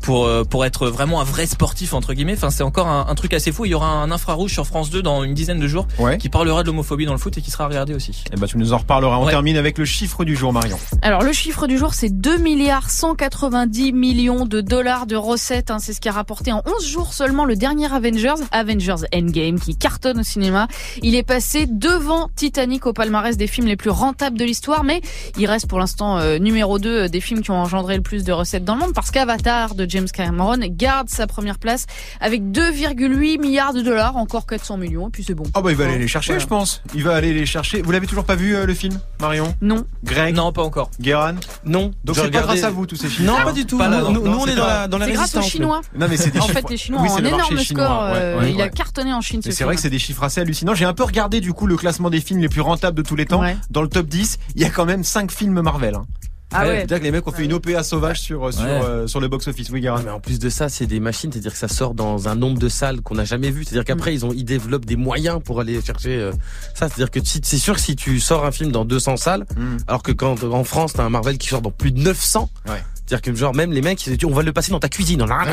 pour 0.00 0.28
pour 0.48 0.64
être 0.64 0.86
vraiment 0.88 1.20
un 1.20 1.24
vrai 1.24 1.46
sportif 1.46 1.92
entre 1.94 2.14
guillemets. 2.14 2.34
Enfin, 2.34 2.50
c'est 2.50 2.62
encore 2.62 2.88
un, 2.88 3.06
un 3.08 3.14
truc 3.14 3.34
assez 3.34 3.52
fou. 3.52 3.64
Il 3.64 3.70
y 3.70 3.74
aura 3.74 3.88
un 3.88 4.10
infrarouge 4.10 4.52
sur 4.52 4.66
France 4.66 4.90
2 4.90 5.02
dans 5.02 5.22
une 5.24 5.34
dizaine 5.34 5.60
de 5.60 5.68
jours 5.68 5.86
Ouais. 5.98 6.16
qui 6.18 6.28
parlera 6.28 6.62
de 6.62 6.68
l'homophobie 6.68 7.04
dans 7.06 7.12
le 7.12 7.18
foot 7.18 7.36
et 7.38 7.42
qui 7.42 7.50
sera 7.50 7.66
regardé 7.66 7.94
aussi. 7.94 8.24
Eh 8.32 8.36
ben, 8.36 8.46
tu 8.46 8.56
nous 8.58 8.72
en 8.72 8.78
reparleras. 9.06 9.22
On 9.22 9.26
Ouais. 9.26 9.30
termine 9.32 9.56
avec 9.56 9.78
le 9.78 9.84
chiffre 9.84 10.24
du 10.24 10.36
jour, 10.36 10.52
Marion. 10.52 10.78
Alors 11.02 11.22
le 11.22 11.32
chiffre 11.32 11.66
du 11.66 11.78
jour, 11.78 11.94
c'est 11.94 12.08
2 12.10 12.38
milliards 12.38 12.90
190 12.90 13.92
millions 13.92 14.44
de 14.46 14.60
dollars 14.60 15.06
de 15.06 15.16
recettes. 15.16 15.70
hein. 15.70 15.78
c'est 15.78 15.92
ce 15.92 16.00
qui 16.00 16.08
a 16.08 16.12
rapporté 16.12 16.52
en 16.52 16.62
11 16.66 16.86
jours 16.86 17.12
seulement 17.14 17.44
le 17.44 17.56
dernier 17.56 17.92
Avengers, 17.92 18.34
Avengers 18.50 19.04
Endgame, 19.14 19.58
qui 19.60 19.76
cartonne 19.76 20.20
au 20.20 20.22
cinéma. 20.22 20.68
Il 21.02 21.14
est 21.14 21.22
passé 21.22 21.66
devant 21.68 22.28
Titanic 22.36 22.86
au 22.86 22.92
palmarès 22.92 23.36
des 23.36 23.46
films 23.46 23.66
les 23.66 23.76
plus 23.76 23.90
rentables 23.90 24.38
de 24.38 24.44
l'histoire, 24.44 24.84
mais 24.84 25.00
il 25.38 25.46
reste 25.46 25.66
pour 25.68 25.78
l'instant 25.78 26.18
euh, 26.18 26.38
numéro 26.38 26.78
2 26.78 27.08
des 27.08 27.20
films 27.20 27.42
qui 27.42 27.50
ont 27.50 27.56
engendré 27.60 27.96
le 27.96 28.02
plus 28.02 28.24
de 28.24 28.32
recettes 28.32 28.64
dans 28.64 28.74
le 28.74 28.80
monde, 28.80 28.94
parce 28.94 29.10
qu'Avatar 29.10 29.74
de 29.74 29.86
James 29.88 30.08
Cameron 30.12 30.56
garde 30.70 31.08
sa 31.08 31.26
première 31.26 31.58
place 31.58 31.86
avec 32.20 32.42
2,8 32.42 33.40
milliards 33.40 33.72
de 33.74 33.82
dollars, 33.82 34.16
encore 34.16 34.46
400 34.46 34.76
millions, 34.78 35.08
et 35.08 35.10
puis 35.10 35.24
c'est 35.24 35.34
bon. 35.34 35.44
Ah 35.54 35.60
bah 35.62 35.70
il 35.70 35.76
va 35.76 35.84
aller 35.84 35.98
les 35.98 36.08
chercher, 36.08 36.32
Voilà. 36.32 36.42
je 36.42 36.48
pense. 36.48 36.82
Il 36.94 37.04
va 37.04 37.14
aller 37.14 37.32
les 37.32 37.46
chercher. 37.46 37.82
Vous 37.82 37.90
l'avez 37.92 38.06
toujours 38.06 38.24
pas 38.24 38.34
vu 38.36 38.54
euh, 38.54 38.66
le 38.66 38.74
film, 38.74 38.91
Marion 39.20 39.54
Non. 39.60 39.84
Greg 40.04 40.34
Non, 40.34 40.52
pas 40.52 40.62
encore. 40.62 40.90
Guéran 41.00 41.34
Non. 41.64 41.92
Donc 42.04 42.16
c'est 42.16 42.30
pas 42.30 42.42
grâce 42.42 42.62
à 42.64 42.70
vous 42.70 42.86
tous 42.86 42.96
ces 42.96 43.08
chiffres. 43.08 43.22
Non, 43.24 43.36
hein 43.38 43.44
pas 43.44 43.52
du 43.52 43.64
tout. 43.66 43.78
Pas 43.78 43.88
là, 43.88 44.00
nous, 44.02 44.12
non. 44.12 44.30
nous, 44.30 44.38
on 44.38 44.46
est 44.46 44.54
dans 44.54 44.66
la, 44.66 44.88
dans 44.88 44.98
la 44.98 45.06
C'est 45.06 45.12
grâce 45.12 45.34
aux. 45.36 45.42
Chinois. 45.42 45.80
Non 45.96 46.06
mais 46.08 46.16
c'est 46.16 46.30
des 46.30 46.38
En 46.40 46.42
chiffres. 46.42 46.54
fait, 46.60 46.70
les 46.70 46.76
Chinois 46.76 47.00
Oui, 47.02 47.08
ont 47.10 47.16
un 47.16 47.24
énorme 47.24 47.58
chinois, 47.58 47.84
score. 47.86 48.02
ouais, 48.04 48.10
euh, 48.14 48.40
ouais, 48.40 48.52
il 48.52 48.60
a 48.62 48.68
cartonné 48.68 49.12
en 49.12 49.20
Chine. 49.20 49.42
Ce 49.42 49.50
c'est 49.50 49.64
vrai 49.64 49.74
que 49.76 49.80
c'est 49.80 49.90
des 49.90 49.98
chiffres 49.98 50.22
assez 50.24 50.40
hallucinants. 50.40 50.74
J'ai 50.74 50.84
un 50.84 50.94
peu 50.94 51.04
regardé 51.04 51.40
du 51.40 51.52
coup 51.52 51.66
le 51.66 51.76
classement 51.76 52.10
des 52.10 52.20
films 52.20 52.40
les 52.40 52.48
plus 52.48 52.60
rentables 52.60 52.96
de 52.96 53.02
tous 53.02 53.16
les 53.16 53.26
temps. 53.26 53.40
Ouais. 53.40 53.56
Dans 53.70 53.82
le 53.82 53.88
top 53.88 54.06
10, 54.06 54.38
il 54.56 54.62
y 54.62 54.64
a 54.64 54.70
quand 54.70 54.84
même 54.84 55.04
5 55.04 55.30
films 55.30 55.60
Marvel. 55.60 55.94
Hein. 55.94 56.04
Ah 56.54 56.62
ouais. 56.66 56.76
C'est-à-dire 56.78 56.98
que 56.98 57.04
les 57.04 57.10
mecs 57.10 57.26
ont 57.26 57.32
fait 57.32 57.44
une 57.44 57.52
OPA 57.52 57.82
sauvage 57.82 58.20
sur 58.20 58.46
euh, 58.48 58.52
sur, 58.52 58.62
Ouais. 58.62 58.68
euh, 58.70 59.06
sur 59.06 59.20
le 59.20 59.28
box 59.28 59.48
office. 59.48 59.70
Oui, 59.70 59.80
mais 59.82 60.10
en 60.10 60.20
plus 60.20 60.38
de 60.38 60.48
ça, 60.48 60.68
c'est 60.68 60.86
des 60.86 61.00
machines, 61.00 61.30
c'est-à-dire 61.32 61.52
que 61.52 61.58
ça 61.58 61.68
sort 61.68 61.94
dans 61.94 62.28
un 62.28 62.34
nombre 62.34 62.58
de 62.58 62.68
salles 62.68 63.00
qu'on 63.00 63.14
n'a 63.14 63.24
jamais 63.24 63.50
vu. 63.50 63.64
C'est-à-dire 63.64 63.84
qu'après, 63.84 64.14
ils 64.14 64.24
ont, 64.26 64.32
ils 64.32 64.44
développent 64.44 64.84
des 64.84 64.96
moyens 64.96 65.40
pour 65.44 65.60
aller 65.60 65.80
chercher 65.80 66.16
euh, 66.16 66.32
ça. 66.74 66.88
C'est-à-dire 66.88 67.10
que 67.10 67.20
c'est 67.24 67.58
sûr 67.58 67.74
que 67.74 67.80
si 67.80 67.96
tu 67.96 68.20
sors 68.20 68.44
un 68.44 68.52
film 68.52 68.72
dans 68.72 68.84
200 68.84 69.16
salles, 69.16 69.44
Mm. 69.56 69.76
alors 69.88 70.02
que 70.02 70.12
quand 70.12 70.42
en 70.44 70.64
France 70.64 70.92
t'as 70.94 71.04
un 71.04 71.10
Marvel 71.10 71.38
qui 71.38 71.48
sort 71.48 71.62
dans 71.62 71.70
plus 71.70 71.90
de 71.92 72.00
900, 72.00 72.50
Ouais. 72.68 72.74
c'est-à-dire 72.94 73.22
que 73.22 73.34
genre 73.34 73.54
même 73.54 73.72
les 73.72 73.82
mecs, 73.82 74.06
ils 74.06 74.16
disent, 74.16 74.28
on 74.28 74.34
va 74.34 74.42
le 74.42 74.52
passer 74.52 74.70
dans 74.70 74.80
ta 74.80 74.88
cuisine. 74.88 75.22
On 75.22 75.30
a. 75.30 75.44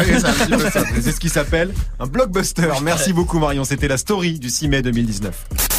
C'est 1.01 1.11
ce 1.11 1.19
qui 1.19 1.29
s'appelle 1.29 1.73
un 1.99 2.07
blockbuster. 2.07 2.69
Merci 2.83 3.13
beaucoup 3.13 3.39
Marion. 3.39 3.63
C'était 3.63 3.87
la 3.87 3.97
story 3.97 4.39
du 4.39 4.49
6 4.49 4.67
mai 4.67 4.81
2019. 4.81 5.78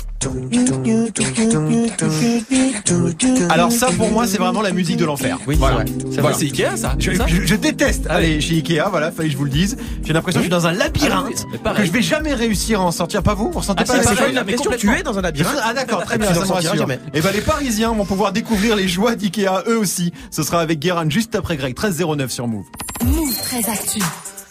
Alors 3.48 3.72
ça 3.72 3.88
pour 3.96 4.10
moi 4.10 4.26
c'est 4.26 4.38
vraiment 4.38 4.62
la 4.62 4.72
musique 4.72 4.96
de 4.96 5.04
l'enfer. 5.04 5.38
Oui, 5.46 5.56
voilà. 5.58 5.84
c'est 6.12 6.20
Voilà. 6.20 6.36
Ikea 6.36 6.76
ça, 6.76 6.94
Je, 6.98 7.10
c'est 7.12 7.16
ça 7.16 7.26
je- 7.26 7.42
je 7.46 7.54
déteste 7.54 8.06
Ah 8.08 8.16
aller 8.16 8.40
chez 8.40 8.56
Ikea, 8.56 8.88
voilà, 8.90 9.10
fallait 9.12 9.28
que 9.28 9.32
je 9.32 9.38
vous 9.38 9.44
le 9.44 9.50
dise. 9.50 9.76
J'ai 10.04 10.12
l'impression 10.12 10.40
que 10.40 10.44
je 10.44 10.50
suis 10.50 10.50
dans 10.50 10.66
un 10.66 10.70
Ah 10.70 10.74
labyrinthe 10.74 11.46
que 11.76 11.84
je 11.84 11.90
vais 11.90 12.02
jamais 12.02 12.34
réussir 12.34 12.80
à 12.80 12.84
en 12.84 12.90
sortir. 12.92 13.22
Pas 13.22 13.34
vous 13.34 13.50
Vous 13.50 13.58
ressentez 13.58 13.84
Ah, 13.86 13.92
pas 13.92 13.96
la 14.32 14.44
même 14.44 14.56
tu 14.78 14.90
es 14.90 15.02
dans 15.02 15.18
un 15.18 15.22
labyrinthe. 15.22 15.56
Ah 15.62 15.74
d'accord, 15.74 16.04
très 16.04 16.18
bien, 16.18 16.32
ça 16.34 16.40
me 16.40 16.52
rassure. 16.52 16.76
jamais. 16.76 16.98
Et 17.14 17.20
ben 17.20 17.32
les 17.32 17.40
Parisiens 17.40 17.92
vont 17.92 18.04
pouvoir 18.04 18.32
découvrir 18.32 18.76
les 18.76 18.88
joies 18.88 19.14
d'Ikea 19.14 19.64
eux 19.68 19.78
aussi. 19.78 20.12
Ce 20.30 20.42
sera 20.42 20.60
avec 20.60 20.78
Guérin 20.80 21.08
juste 21.08 21.34
après 21.34 21.56
Greg, 21.56 21.70
1309 21.76 22.30
sur 22.30 22.46
Move. 22.46 22.64
Move 23.04 23.34
très 23.42 23.58
actu. 23.70 24.00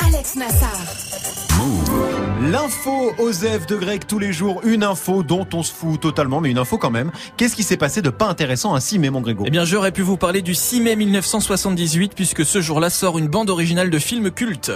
Alex 0.07 0.35
Nassar. 0.35 1.28
L'info 2.41 3.11
Osef 3.17 3.65
de 3.65 3.75
Greg 3.75 4.05
tous 4.07 4.17
les 4.17 4.31
jours, 4.31 4.61
une 4.63 4.83
info 4.83 5.23
dont 5.23 5.45
on 5.53 5.61
se 5.61 5.73
fout 5.73 5.99
totalement, 5.99 6.39
mais 6.39 6.49
une 6.49 6.57
info 6.57 6.77
quand 6.77 6.89
même. 6.89 7.11
Qu'est-ce 7.35 7.55
qui 7.55 7.63
s'est 7.63 7.77
passé 7.77 8.01
de 8.01 8.09
pas 8.09 8.27
intéressant 8.27 8.75
ainsi, 8.75 8.97
mais 8.97 9.09
mon 9.09 9.21
Grégo? 9.21 9.43
Eh 9.45 9.49
bien, 9.49 9.65
j'aurais 9.65 9.91
pu 9.91 10.01
vous 10.01 10.17
parler 10.17 10.41
du 10.41 10.55
6 10.55 10.81
mai 10.81 10.95
1978 10.95 12.13
puisque 12.15 12.45
ce 12.45 12.61
jour-là 12.61 12.89
sort 12.89 13.19
une 13.19 13.27
bande 13.27 13.49
originale 13.49 13.89
de 13.89 13.99
film 13.99 14.31
culte. 14.31 14.71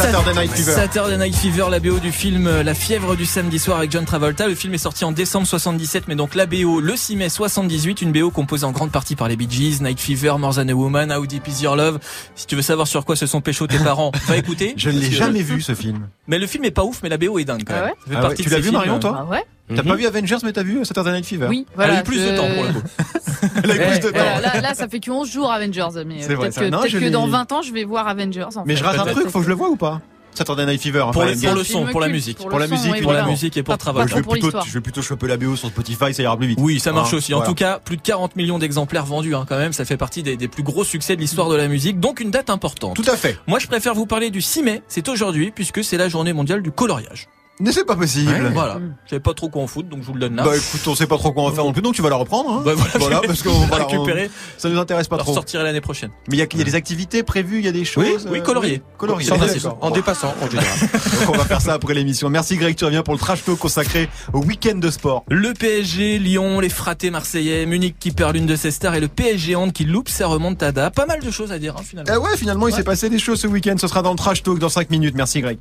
Saturday 0.00 0.32
Night 0.34 0.50
Fever. 0.52 0.72
Saturday 0.72 1.18
Night 1.18 1.36
Fever, 1.36 1.66
la 1.70 1.78
BO 1.78 1.98
du 1.98 2.10
film 2.10 2.46
euh, 2.46 2.62
La 2.62 2.72
fièvre 2.74 3.16
du 3.16 3.26
samedi 3.26 3.58
soir 3.58 3.76
avec 3.78 3.90
John 3.90 4.06
Travolta. 4.06 4.48
Le 4.48 4.54
film 4.54 4.72
est 4.72 4.78
sorti 4.78 5.04
en 5.04 5.12
décembre 5.12 5.46
77, 5.46 6.04
mais 6.08 6.14
donc 6.14 6.34
la 6.34 6.46
BO 6.46 6.80
le 6.80 6.96
6 6.96 7.16
mai 7.16 7.28
78, 7.28 8.00
une 8.00 8.10
BO 8.10 8.30
composée 8.30 8.64
en 8.64 8.72
grande 8.72 8.90
partie 8.90 9.14
par 9.14 9.28
les 9.28 9.36
Bee 9.36 9.46
Gees, 9.50 9.82
Night 9.82 10.00
Fever, 10.00 10.34
More 10.38 10.54
Than 10.54 10.68
a 10.68 10.72
Woman, 10.72 11.12
How 11.12 11.26
Deep 11.26 11.46
Is 11.48 11.62
Your 11.62 11.76
Love. 11.76 11.98
Si 12.34 12.46
tu 12.46 12.56
veux 12.56 12.62
savoir 12.62 12.88
sur 12.88 13.04
quoi 13.04 13.14
se 13.14 13.26
sont 13.26 13.42
pécho 13.42 13.66
tes 13.66 13.78
parents, 13.78 14.10
va 14.26 14.36
écouter. 14.38 14.72
Je 14.76 14.88
ne 14.88 14.98
l'ai 14.98 15.10
jamais 15.10 15.42
vu 15.42 15.60
ce 15.60 15.74
film. 15.74 16.08
Mais 16.26 16.38
le 16.38 16.46
film 16.46 16.64
est 16.64 16.70
pas 16.70 16.84
ouf, 16.84 17.00
mais 17.02 17.10
la 17.10 17.18
BO 17.18 17.38
est 17.38 17.44
dingue 17.44 17.64
quand 17.66 17.74
Ah 17.76 17.84
ouais 17.84 17.94
Ça 18.06 18.10
fait 18.10 18.16
Ah 18.16 18.28
ouais. 18.28 18.34
Tu 18.36 18.48
l'as 18.48 18.56
vu, 18.56 18.62
films, 18.62 18.74
Marion, 18.76 18.98
toi 18.98 19.16
Ah 19.20 19.30
ouais 19.30 19.44
T'as 19.74 19.82
Mhm. 19.82 19.88
pas 19.88 19.94
vu 19.96 20.06
Avengers, 20.06 20.36
mais 20.42 20.52
t'as 20.52 20.62
vu 20.62 20.84
Saturday 20.84 21.12
Night 21.12 21.26
Fever 21.26 21.46
Oui, 21.48 21.66
Elle 21.74 21.80
a 21.82 21.86
voilà. 21.86 22.00
eu 22.00 22.04
plus 22.04 22.22
de 22.24 22.36
temps 22.36 22.48
pour 22.54 22.64
le 22.64 22.72
coup. 22.72 22.82
Elle 23.64 23.70
a 23.70 23.74
eu 23.74 23.88
plus 23.90 24.00
de 24.00 24.10
temps. 24.10 24.18
Voilà, 24.18 24.40
là, 24.40 24.60
là, 24.60 24.74
ça 24.74 24.88
fait 24.88 25.00
que 25.00 25.10
11 25.10 25.30
jours 25.30 25.50
Avengers, 25.50 25.88
mais 26.06 26.24
euh, 26.24 26.36
peut-être 26.36 26.58
que, 26.60 26.64
Non, 27.08 27.10
dans 27.10 27.26
20 27.28 27.52
ans, 27.52 27.62
je 27.62 27.72
vais 27.72 27.84
voir 27.84 28.08
Avengers. 28.08 28.46
en 28.56 28.64
Mais 28.66 28.74
fait. 28.74 28.80
je 28.80 28.84
rate 28.84 28.98
un 28.98 29.12
truc, 29.12 29.28
faut 29.28 29.38
que 29.38 29.44
je 29.44 29.50
le 29.50 29.54
vois 29.56 29.68
ou 29.70 29.76
pas? 29.76 30.00
Saturday 30.32 30.64
Night 30.64 30.80
Fever. 30.80 31.04
Pour, 31.12 31.24
le, 31.24 31.30
Endgame. 31.32 31.50
pour 31.50 31.54
le 31.58 31.64
son, 31.64 31.86
pour 31.86 32.00
la 32.00 32.08
musique. 32.08 32.38
Pour 32.38 32.50
la 32.58 32.66
le 32.66 32.68
son, 32.68 32.74
musique, 32.76 32.92
oui, 32.94 33.02
Pour 33.02 33.12
la 33.12 33.18
voilà. 33.20 33.32
musique 33.32 33.56
et 33.56 33.62
pour 33.64 33.74
Pas- 33.74 33.78
Travolta. 33.78 34.08
je 34.10 34.14
vais, 34.14 34.22
plutôt, 34.22 34.50
je 34.64 34.72
vais 34.72 34.80
plutôt 34.80 35.02
choper 35.02 35.26
la 35.26 35.36
BO 35.36 35.56
sur 35.56 35.68
Spotify, 35.70 36.14
ça 36.14 36.22
ira 36.22 36.36
plus 36.36 36.46
vite. 36.46 36.58
Oui, 36.62 36.78
ça 36.78 36.92
marche 36.92 37.12
Hein, 37.12 37.16
aussi. 37.16 37.34
En 37.34 37.38
voilà. 37.38 37.48
tout 37.48 37.54
cas, 37.56 37.80
plus 37.84 37.96
de 37.96 38.02
40 38.02 38.36
millions 38.36 38.58
d'exemplaires 38.60 39.04
vendus 39.06 39.34
hein, 39.34 39.44
quand 39.48 39.58
même. 39.58 39.72
Ça 39.72 39.84
fait 39.84 39.96
partie 39.96 40.22
des, 40.22 40.36
des 40.36 40.46
plus 40.46 40.62
gros 40.62 40.84
succès 40.84 41.16
de 41.16 41.20
l'histoire 41.20 41.48
de 41.48 41.56
la 41.56 41.66
musique. 41.66 41.98
Donc 41.98 42.20
une 42.20 42.30
date 42.30 42.48
importante. 42.48 42.94
Tout 42.94 43.10
à 43.10 43.16
fait. 43.16 43.38
Moi, 43.48 43.58
je 43.58 43.66
préfère 43.66 43.94
vous 43.94 44.06
parler 44.06 44.30
du 44.30 44.40
6 44.40 44.62
mai. 44.62 44.82
C'est 44.86 45.08
aujourd'hui 45.08 45.50
puisque 45.50 45.82
c'est 45.82 45.96
la 45.96 46.08
journée 46.08 46.32
mondiale 46.32 46.62
du 46.62 46.70
coloriage. 46.70 47.26
Mais 47.60 47.72
c'est 47.72 47.84
pas 47.84 47.96
possible. 47.96 48.32
Voilà. 48.54 48.78
Je 49.04 49.10
savais 49.10 49.20
pas 49.20 49.34
trop 49.34 49.48
quoi 49.48 49.62
en 49.62 49.66
foutre, 49.66 49.88
donc 49.88 50.00
je 50.02 50.06
vous 50.06 50.14
le 50.14 50.20
donne 50.20 50.36
là. 50.36 50.44
Bah 50.44 50.56
écoute, 50.56 50.80
on 50.86 50.94
sait 50.94 51.06
pas 51.06 51.18
trop 51.18 51.30
quoi 51.32 51.44
en 51.44 51.52
faire 51.52 51.64
non 51.64 51.72
plus, 51.72 51.82
donc 51.82 51.94
tu 51.94 52.02
vas 52.02 52.08
la 52.10 52.16
reprendre. 52.16 52.50
Hein 52.50 52.62
Bah, 52.64 52.72
voilà, 52.98 53.20
parce 53.26 53.42
qu'on 53.42 53.50
on 53.50 53.66
va 53.66 53.76
récupérer. 53.84 54.28
on- 54.28 54.60
ça 54.60 54.68
nous 54.70 54.78
intéresse 54.78 55.08
pas 55.08 55.16
Je 55.16 55.18
la 55.20 55.24
trop. 55.24 55.32
ressortirai 55.32 55.62
l'année 55.62 55.80
prochaine. 55.80 56.10
Mais 56.28 56.36
il 56.36 56.38
y 56.38 56.42
a, 56.42 56.46
il 56.50 56.58
y 56.58 56.62
a 56.62 56.64
des 56.64 56.74
activités 56.74 57.22
prévues, 57.22 57.58
il 57.58 57.64
y 57.64 57.68
a 57.68 57.72
des 57.72 57.84
choses. 57.84 58.26
oui, 58.30 58.38
euh, 58.38 58.42
coloriées. 58.42 58.82
coloriées. 58.98 59.26
Sans 59.26 59.34
D'accord. 59.34 59.48
décision. 59.48 59.76
En 59.80 59.90
dépassant, 59.90 60.34
en 60.42 60.48
général. 60.50 60.78
Donc 60.92 61.28
on 61.34 61.36
va 61.38 61.44
faire 61.44 61.60
ça 61.60 61.74
après 61.74 61.94
l'émission. 61.94 62.30
Merci 62.30 62.56
Greg, 62.56 62.74
tu 62.76 62.84
reviens 62.84 63.02
pour 63.02 63.14
le 63.14 63.20
trash 63.20 63.44
talk 63.44 63.58
consacré 63.58 64.08
au 64.32 64.40
week-end 64.42 64.76
de 64.78 64.90
sport. 64.90 65.24
Le 65.28 65.52
PSG, 65.52 66.18
Lyon, 66.18 66.60
les 66.60 66.68
fratés 66.70 67.10
marseillais, 67.10 67.66
Munich 67.66 67.96
qui 68.00 68.10
perd 68.12 68.34
l'une 68.34 68.46
de 68.46 68.56
ses 68.56 68.70
stars 68.70 68.94
et 68.94 69.00
le 69.00 69.08
PSG 69.08 69.54
Hand 69.56 69.72
qui 69.72 69.84
loupe 69.84 70.08
sa 70.08 70.26
remontada. 70.26 70.90
Pas 70.90 71.06
mal 71.06 71.20
de 71.20 71.30
choses 71.30 71.52
à 71.52 71.58
dire 71.58 71.74
hein, 71.78 71.82
finalement. 71.84 72.12
Eh 72.14 72.16
ouais, 72.18 72.36
finalement, 72.36 72.68
il 72.68 72.74
s'est 72.74 72.84
passé 72.84 73.10
des 73.10 73.18
choses 73.18 73.40
ce 73.40 73.46
week-end. 73.46 73.74
Ce 73.78 73.86
sera 73.86 74.02
dans 74.02 74.12
le 74.12 74.16
trash 74.18 74.42
talk 74.42 74.58
dans 74.58 74.68
5 74.70 74.90
minutes. 74.90 75.14
Merci 75.14 75.40
Greg. 75.42 75.58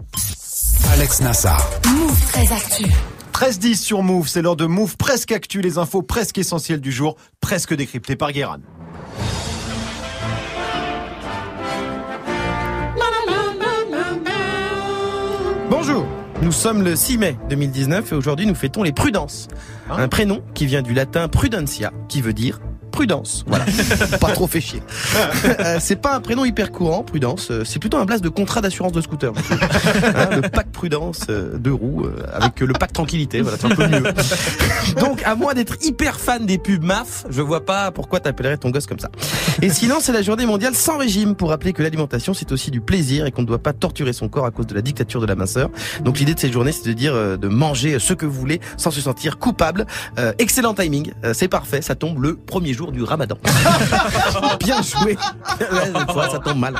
Alex 0.91 1.22
Nassar. 1.22 1.69
Move 1.86 2.31
très 2.31 2.51
actu. 2.51 2.86
13-10 3.34 3.75
sur 3.75 4.01
Move, 4.01 4.27
c'est 4.27 4.41
l'heure 4.41 4.55
de 4.55 4.65
Move 4.65 4.98
presque 4.98 5.31
actu, 5.31 5.62
les 5.62 5.77
infos 5.77 6.01
presque 6.01 6.39
essentielles 6.39 6.81
du 6.81 6.91
jour, 6.91 7.15
presque 7.41 7.75
décryptées 7.75 8.15
par 8.15 8.31
Guéran. 8.31 8.58
Bonjour, 15.69 16.05
nous 16.41 16.51
sommes 16.51 16.81
le 16.81 16.96
6 16.96 17.17
mai 17.19 17.38
2019 17.50 18.12
et 18.12 18.15
aujourd'hui 18.15 18.48
nous 18.48 18.55
fêtons 18.55 18.81
les 18.81 18.91
Prudences. 18.91 19.48
Hein 19.89 19.98
un 20.00 20.08
prénom 20.08 20.41
qui 20.55 20.65
vient 20.65 20.81
du 20.81 20.93
latin 20.93 21.27
prudentia, 21.27 21.93
qui 22.08 22.22
veut 22.22 22.34
dire 22.34 22.60
prudence. 22.89 23.43
Voilà, 23.48 23.65
pas 24.19 24.31
trop 24.31 24.48
fait 24.48 24.62
chier. 24.62 24.81
Euh, 25.60 25.77
c'est 25.79 25.96
pas 25.96 26.15
un 26.15 26.19
prénom 26.22 26.46
hyper 26.46 26.72
courant, 26.72 27.03
prudence. 27.03 27.51
euh, 27.51 27.63
C'est 27.65 27.79
plutôt 27.79 27.98
un 27.98 28.05
blast 28.05 28.24
de 28.24 28.29
contrat 28.29 28.62
d'assurance 28.62 28.91
de 28.91 29.01
scooter. 29.01 29.31
Hein, 30.19 30.29
le 30.36 30.41
pack 30.41 30.72
prudence 30.72 31.22
euh, 31.29 31.58
deux 31.58 31.74
roues 31.74 32.05
euh, 32.05 32.24
avec 32.34 32.62
euh, 32.62 32.65
le 32.65 32.74
pack 32.74 32.93
tranquillité. 32.93 33.41
Voilà, 33.41 33.58
c'est 33.60 33.67
un 33.72 33.75
peu 33.75 33.88
mieux. 33.88 34.03
Donc, 35.00 35.22
à 35.24 35.36
moins 35.36 35.53
d'être 35.53 35.75
hyper 35.84 36.19
fan 36.19 36.46
des 36.46 36.58
pubs 36.58 36.84
MAF, 36.84 37.25
je 37.29 37.41
vois 37.41 37.65
pas 37.65 37.91
pourquoi 37.91 38.19
t'appellerais 38.19 38.58
ton 38.58 38.69
gosse 38.69 38.86
comme 38.88 39.00
ça. 39.00 39.10
Et 39.62 39.69
sinon, 39.69 39.98
c'est 40.00 40.12
la 40.12 40.22
journée 40.22 40.46
mondiale 40.46 40.74
sans 40.75 40.98
régime 40.98 41.36
pour 41.36 41.50
rappeler 41.50 41.74
que 41.74 41.84
l'alimentation 41.84 42.34
c'est 42.34 42.51
aussi 42.51 42.72
du 42.72 42.81
plaisir 42.81 43.25
et 43.25 43.31
qu'on 43.31 43.41
ne 43.41 43.48
doit 43.48 43.60
pas 43.62 43.74
torturer 43.74 44.13
son 44.13 44.29
corps 44.29 44.46
à 44.46 44.51
cause 44.51 44.67
de 44.67 44.74
la 44.75 44.81
dictature 44.81 45.22
de 45.22 45.25
la 45.25 45.36
minceur. 45.36 45.69
Donc 46.03 46.19
l'idée 46.19 46.34
de 46.34 46.39
cette 46.39 46.53
journée, 46.53 46.72
c'est 46.72 46.88
de 46.88 46.93
dire 46.93 47.13
euh, 47.13 47.38
de 47.38 47.48
manger 47.48 48.00
ce 48.00 48.13
que 48.13 48.25
vous 48.25 48.39
voulez 48.39 48.60
sans 48.77 48.91
se 48.91 49.01
sentir 49.01 49.38
coupable. 49.38 49.86
Euh, 50.17 50.34
excellent 50.39 50.74
timing, 50.74 51.12
Euh, 51.24 51.34
c'est 51.34 51.48
parfait, 51.48 51.81
ça 51.81 51.96
tombe 51.96 52.22
le 52.24 52.36
premier 52.36 52.74
jour 52.74 52.78
du 52.88 53.03
Ramadan. 53.03 53.38
Bien 54.59 54.81
joué. 54.81 55.17
Ouais, 55.59 56.29
ça 56.31 56.39
tombe 56.39 56.57
mal. 56.59 56.75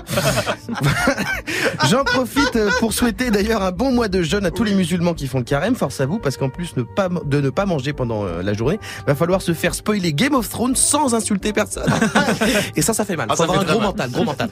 J'en 1.90 2.04
profite 2.04 2.56
euh, 2.56 2.70
pour 2.80 2.94
souhaiter 2.94 3.32
d'ailleurs 3.32 3.62
un 3.62 3.72
bon 3.72 3.92
mois 3.92 4.08
de 4.08 4.22
jeûne 4.22 4.46
à 4.46 4.52
tous 4.52 4.64
les 4.64 4.74
musulmans 4.74 5.14
qui 5.14 5.28
font 5.28 5.40
le 5.40 5.44
carême. 5.44 5.76
Force 5.76 6.00
à 6.02 6.06
vous, 6.06 6.20
parce 6.20 6.38
qu'en 6.38 6.50
plus 6.50 6.76
ne 6.78 6.84
pas, 6.84 7.10
de 7.26 7.42
ne 7.42 7.50
pas 7.50 7.66
manger 7.66 7.94
pendant 7.94 8.24
euh, 8.26 8.42
la 8.42 8.54
journée, 8.54 8.80
va 9.06 9.16
falloir 9.16 9.42
se 9.42 9.54
faire 9.54 9.76
spoiler 9.76 10.14
Game 10.14 10.34
of 10.36 10.50
Thrones 10.50 10.76
sans 10.76 11.14
insulter 11.14 11.54
personne. 11.54 11.92
Et 12.76 12.82
ça, 12.82 12.94
ça 12.94 13.06
fait 13.06 13.16
mal. 13.16 13.28
Ah, 13.30 13.36
Faut 13.36 13.44
ça 13.46 13.50
avoir 13.52 13.62
un 13.62 13.66
gros 13.66 13.80
mal. 13.80 13.88
mental, 13.88 14.12
gros 14.12 14.24
mental. 14.24 14.50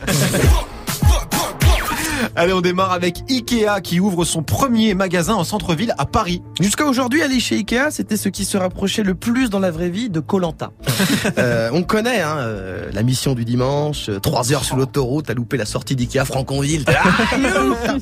Allez, 2.39 2.53
on 2.53 2.61
démarre 2.61 2.91
avec 2.91 3.23
Ikea 3.31 3.81
qui 3.81 3.99
ouvre 3.99 4.23
son 4.23 4.43
premier 4.43 4.93
magasin 4.93 5.33
en 5.33 5.43
centre-ville 5.43 5.95
à 5.97 6.05
Paris. 6.05 6.43
Jusqu'à 6.61 6.85
aujourd'hui, 6.85 7.23
aller 7.23 7.39
chez 7.39 7.55
Ikea, 7.55 7.89
c'était 7.89 8.15
ce 8.15 8.29
qui 8.29 8.45
se 8.45 8.57
rapprochait 8.57 9.01
le 9.01 9.15
plus 9.15 9.49
dans 9.49 9.57
la 9.57 9.71
vraie 9.71 9.89
vie 9.89 10.11
de 10.11 10.19
Colanta. 10.19 10.69
euh, 11.39 11.71
on 11.73 11.81
connaît 11.81 12.21
hein, 12.21 12.37
euh, 12.37 12.91
la 12.93 13.01
mission 13.01 13.33
du 13.33 13.43
dimanche, 13.43 14.09
euh, 14.09 14.19
trois 14.19 14.53
heures 14.53 14.65
sur 14.65 14.77
l'autoroute, 14.77 15.31
à 15.31 15.33
louper 15.33 15.57
la 15.57 15.65
sortie 15.65 15.95
d'Ikea 15.95 16.25
Franconville. 16.25 16.85
Ah, 16.87 17.95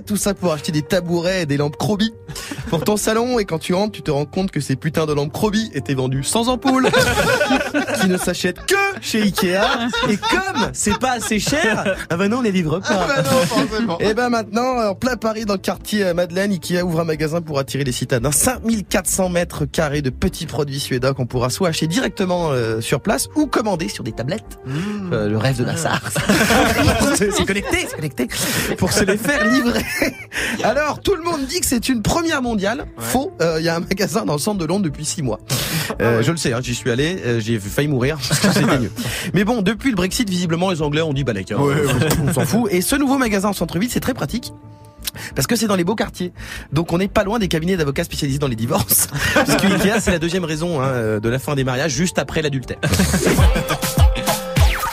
Tout 0.06 0.16
ça 0.16 0.32
pour 0.32 0.54
acheter 0.54 0.72
des 0.72 0.80
tabourets 0.80 1.42
et 1.42 1.46
des 1.46 1.58
lampes 1.58 1.76
Croby 1.76 2.14
pour 2.68 2.84
ton 2.84 2.96
salon. 2.96 3.38
Et 3.38 3.44
quand 3.44 3.58
tu 3.58 3.74
rentres, 3.74 3.92
tu 3.92 4.02
te 4.02 4.10
rends 4.10 4.24
compte 4.24 4.50
que 4.50 4.60
ces 4.60 4.76
putains 4.76 5.06
de 5.06 5.12
lampes 5.12 5.32
Croby 5.32 5.70
étaient 5.74 5.94
vendues 5.94 6.24
sans 6.24 6.48
ampoule, 6.48 6.88
qui 8.00 8.08
ne 8.08 8.16
s'achètent 8.16 8.64
que 8.66 8.74
chez 9.00 9.22
Ikea. 9.22 9.88
Et 10.08 10.16
comme 10.16 10.70
c'est 10.72 10.98
pas 10.98 11.12
assez 11.12 11.38
cher, 11.38 11.96
ah 12.10 12.16
ben 12.16 12.28
non, 12.28 12.38
on 12.38 12.42
les 12.42 12.52
livre 12.52 12.80
pas. 12.80 13.06
Et 14.00 14.14
ben 14.14 14.28
maintenant, 14.28 14.90
en 14.90 14.94
plein 14.94 15.16
Paris, 15.16 15.44
dans 15.44 15.54
le 15.54 15.58
quartier 15.58 16.12
Madeleine, 16.14 16.52
Ikea 16.52 16.82
ouvre 16.82 17.00
un 17.00 17.04
magasin 17.04 17.40
pour 17.40 17.58
attirer 17.58 17.84
les 17.84 17.92
citadins. 17.92 18.32
5400 18.32 19.28
mètres 19.28 19.64
carrés 19.64 20.02
de 20.02 20.10
petits 20.10 20.46
produits 20.46 20.80
suédois 20.80 21.14
qu'on 21.14 21.26
pourra 21.26 21.50
soit 21.50 21.68
acheter 21.68 21.86
directement 21.86 22.50
euh, 22.50 22.80
sur 22.80 23.00
place 23.00 23.28
ou 23.34 23.46
commander 23.46 23.88
sur 23.88 24.04
des 24.04 24.12
tablettes. 24.12 24.58
Euh, 25.12 25.28
le 25.28 25.36
rêve 25.36 25.58
de 25.58 25.64
Nassar. 25.64 26.00
c'est 27.16 27.32
c'est 27.32 27.44
connecté, 27.44 27.86
c'est 27.88 27.96
connecté. 27.96 28.28
Pour 28.78 28.92
se 28.92 29.04
les 29.04 29.16
faire 29.16 29.46
livrer. 29.50 29.84
Alors, 30.62 31.00
tout 31.00 31.14
le 31.14 31.22
monde 31.22 31.44
dit 31.46 31.60
que 31.60 31.66
c'est 31.66 31.88
une 31.88 32.02
première 32.02 32.42
mondiale. 32.42 32.53
Faux. 32.98 33.32
Euh, 33.40 33.56
Il 33.60 33.64
y 33.64 33.68
a 33.68 33.76
un 33.76 33.80
magasin 33.80 34.24
dans 34.24 34.32
le 34.34 34.38
centre 34.38 34.58
de 34.58 34.64
Londres 34.64 34.84
depuis 34.84 35.04
six 35.04 35.22
mois. 35.22 35.40
Euh, 36.00 36.22
Je 36.22 36.30
le 36.30 36.36
sais, 36.36 36.52
hein, 36.52 36.60
j'y 36.62 36.74
suis 36.74 36.90
allé, 36.90 37.16
euh, 37.24 37.40
j'ai 37.40 37.58
failli 37.58 37.88
mourir 37.88 38.16
parce 38.28 38.40
que 38.40 38.52
c'était 38.52 38.78
mieux. 38.78 38.90
Mais 39.34 39.44
bon, 39.44 39.62
depuis 39.62 39.90
le 39.90 39.96
Brexit, 39.96 40.28
visiblement, 40.28 40.70
les 40.70 40.82
Anglais 40.82 41.02
ont 41.02 41.12
dit 41.12 41.24
balèque. 41.24 41.52
hein. 41.52 41.58
on 42.26 42.32
s'en 42.32 42.44
fout. 42.44 42.68
Et 42.72 42.80
ce 42.80 42.96
nouveau 42.96 43.18
magasin 43.18 43.48
en 43.48 43.52
centre-ville, 43.52 43.90
c'est 43.90 44.00
très 44.00 44.14
pratique. 44.14 44.52
Parce 45.36 45.46
que 45.46 45.54
c'est 45.54 45.66
dans 45.68 45.76
les 45.76 45.84
beaux 45.84 45.94
quartiers. 45.94 46.32
Donc 46.72 46.92
on 46.92 46.98
n'est 46.98 47.06
pas 47.08 47.22
loin 47.22 47.38
des 47.38 47.46
cabinets 47.46 47.76
d'avocats 47.76 48.02
spécialisés 48.04 48.38
dans 48.40 48.48
les 48.48 48.56
divorces. 48.56 49.06
Parce 49.34 49.54
que 49.56 49.66
Ikea, 49.66 50.00
c'est 50.00 50.10
la 50.10 50.18
deuxième 50.18 50.44
raison 50.44 50.80
hein, 50.80 51.20
de 51.20 51.28
la 51.28 51.38
fin 51.38 51.54
des 51.54 51.62
mariages, 51.62 51.92
juste 51.92 52.18
après 52.18 52.42
l'adultère. 52.42 52.78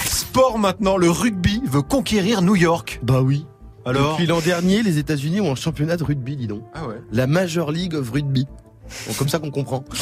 Sport 0.05 0.59
maintenant, 0.59 0.97
le 0.97 1.09
rugby 1.09 1.61
veut 1.65 1.81
conquérir 1.81 2.41
New 2.41 2.55
York. 2.55 2.99
Bah 3.03 3.21
oui. 3.21 3.45
Alors 3.85 4.11
Depuis 4.13 4.27
l'an 4.27 4.39
dernier, 4.41 4.83
les 4.83 4.97
États-Unis 4.97 5.41
ont 5.41 5.51
un 5.51 5.55
championnat 5.55 5.97
de 5.97 6.03
rugby, 6.03 6.35
dis 6.35 6.47
donc. 6.47 6.63
Ah 6.73 6.87
ouais. 6.87 6.95
La 7.11 7.25
Major 7.27 7.71
League 7.71 7.95
of 7.95 8.11
Rugby. 8.11 8.45
Bon, 9.07 9.13
comme 9.13 9.29
ça 9.29 9.39
qu'on 9.39 9.51
comprend. 9.51 9.83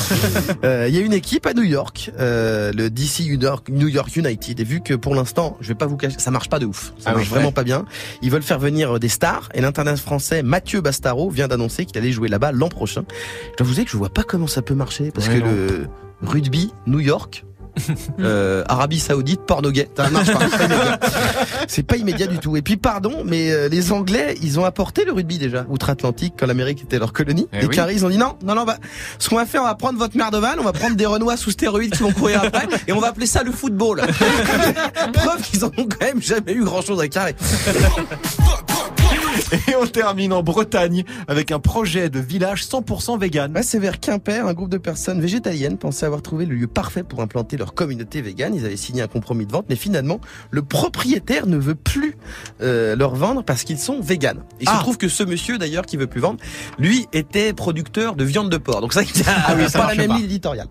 Euh, 0.65 0.87
Il 0.89 0.95
y 0.95 0.97
a 0.97 1.01
une 1.01 1.13
équipe 1.13 1.45
à 1.45 1.53
New 1.53 1.63
York, 1.63 2.11
euh, 2.19 2.71
le 2.73 2.89
DC 2.89 3.21
New 3.69 3.87
York, 3.87 4.15
United. 4.15 4.59
Et 4.59 4.63
vu 4.63 4.81
que 4.81 4.93
pour 4.95 5.13
l'instant, 5.15 5.55
je 5.61 5.67
vais 5.69 5.75
pas 5.75 5.85
vous 5.85 5.95
cacher, 5.95 6.17
ça 6.19 6.31
marche 6.31 6.49
pas 6.49 6.59
de 6.59 6.65
ouf. 6.65 6.93
Ça 6.97 7.11
Ah 7.11 7.13
marche 7.13 7.23
oui, 7.25 7.29
vraiment 7.29 7.51
pas 7.51 7.63
bien. 7.63 7.85
Ils 8.21 8.31
veulent 8.31 8.41
faire 8.43 8.59
venir 8.59 8.95
euh, 8.95 8.99
des 8.99 9.07
stars. 9.09 9.47
Et 9.53 9.61
l'international 9.61 9.99
français 10.03 10.43
Mathieu 10.43 10.81
Bastaro 10.81 11.29
vient 11.29 11.47
d'annoncer 11.47 11.85
qu'il 11.85 11.97
allait 11.99 12.11
jouer 12.11 12.27
là-bas 12.29 12.51
l'an 12.51 12.67
prochain. 12.69 13.03
Je 13.53 13.57
dois 13.57 13.67
vous 13.67 13.73
dire 13.75 13.85
que 13.85 13.91
je 13.91 13.97
vois 13.97 14.09
pas 14.09 14.23
comment 14.23 14.47
ça 14.47 14.61
peut 14.61 14.73
marcher 14.75 15.11
parce 15.11 15.27
Ouais, 15.27 15.35
que 15.39 15.45
non. 15.45 15.51
le 15.51 15.87
rugby 16.23 16.73
New 16.87 16.99
York. 16.99 17.45
euh, 18.19 18.63
Arabie 18.67 18.99
Saoudite, 18.99 19.41
porno 19.41 19.71
gay, 19.71 19.87
pas. 19.93 20.09
c'est 20.23 20.33
pas 20.33 20.45
immédiat. 20.65 20.99
C'est 21.67 21.83
pas 21.83 21.97
immédiat 21.97 22.27
du 22.27 22.39
tout. 22.39 22.57
Et 22.57 22.61
puis 22.61 22.77
pardon, 22.77 23.23
mais 23.25 23.51
euh, 23.51 23.69
les 23.69 23.91
Anglais, 23.91 24.35
ils 24.41 24.59
ont 24.59 24.65
apporté 24.65 25.05
le 25.05 25.11
rugby 25.11 25.37
déjà 25.37 25.65
outre-Atlantique 25.69 26.33
quand 26.37 26.47
l'Amérique 26.47 26.83
était 26.83 26.99
leur 26.99 27.13
colonie. 27.13 27.47
Eh 27.53 27.61
les 27.61 27.67
oui. 27.67 27.75
Caries, 27.75 27.95
ils 27.95 28.05
ont 28.05 28.09
dit 28.09 28.17
non, 28.17 28.35
non, 28.43 28.55
non, 28.55 28.63
bah, 28.63 28.77
ce 29.19 29.29
qu'on 29.29 29.35
va 29.35 29.45
faire, 29.45 29.61
on 29.61 29.65
va 29.65 29.75
prendre 29.75 29.99
votre 29.99 30.17
merde 30.17 30.33
de 30.33 30.39
van, 30.39 30.55
on 30.59 30.63
va 30.63 30.73
prendre 30.73 30.95
des 30.95 31.05
Renois 31.05 31.37
sous 31.37 31.51
stéroïdes 31.51 31.95
qui 31.95 32.03
vont 32.03 32.11
courir 32.11 32.43
après, 32.43 32.67
et 32.87 32.93
on 32.93 32.99
va 32.99 33.07
appeler 33.07 33.25
ça 33.25 33.43
le 33.43 33.51
football. 33.51 34.01
Preuve 35.13 35.41
qu'ils 35.41 35.63
en 35.63 35.67
ont 35.67 35.87
quand 35.87 36.05
même 36.05 36.21
jamais 36.21 36.53
eu 36.53 36.63
grand 36.63 36.81
chose 36.81 36.99
à 36.99 37.07
carrer. 37.07 37.35
Et 39.67 39.75
on 39.75 39.85
termine 39.87 40.33
en 40.33 40.43
Bretagne 40.43 41.03
avec 41.27 41.51
un 41.51 41.59
projet 41.59 42.09
de 42.09 42.19
village 42.19 42.63
100% 42.63 43.19
vegan. 43.19 43.51
Ouais, 43.55 43.63
c'est 43.63 43.79
vers 43.79 43.99
Quimper, 43.99 44.45
un 44.47 44.53
groupe 44.53 44.69
de 44.69 44.77
personnes 44.77 45.21
végétaliennes 45.21 45.77
pensaient 45.77 46.05
avoir 46.05 46.21
trouvé 46.21 46.45
le 46.45 46.55
lieu 46.55 46.67
parfait 46.67 47.03
pour 47.03 47.21
implanter 47.21 47.57
leur 47.57 47.73
communauté 47.73 48.21
végane. 48.21 48.55
Ils 48.55 48.65
avaient 48.65 48.77
signé 48.77 49.01
un 49.01 49.07
compromis 49.07 49.45
de 49.45 49.51
vente, 49.51 49.65
mais 49.69 49.75
finalement, 49.75 50.19
le 50.51 50.61
propriétaire 50.61 51.45
ne 51.47 51.57
veut 51.57 51.75
plus 51.75 52.15
euh, 52.61 52.95
leur 52.95 53.15
vendre 53.15 53.43
parce 53.43 53.63
qu'ils 53.63 53.79
sont 53.79 53.99
véganes. 54.01 54.41
Il 54.61 54.67
Ah. 54.69 54.75
se 54.77 54.81
trouve 54.81 54.97
que 54.97 55.07
ce 55.07 55.23
monsieur, 55.23 55.57
d'ailleurs, 55.57 55.85
qui 55.85 55.97
veut 55.97 56.07
plus 56.07 56.21
vendre, 56.21 56.39
lui 56.77 57.07
était 57.13 57.53
producteur 57.53 58.15
de 58.15 58.23
viande 58.23 58.49
de 58.49 58.57
porc. 58.57 58.81
Donc 58.81 58.93
ça, 58.93 59.01
il 59.03 59.21
a 59.21 59.33
Ah 59.47 59.55
oui, 59.57 59.69
ça 59.69 59.79
pas 59.79 59.87
la 59.87 59.95
même 59.95 60.11
ligne 60.15 60.25
éditoriale. 60.25 60.67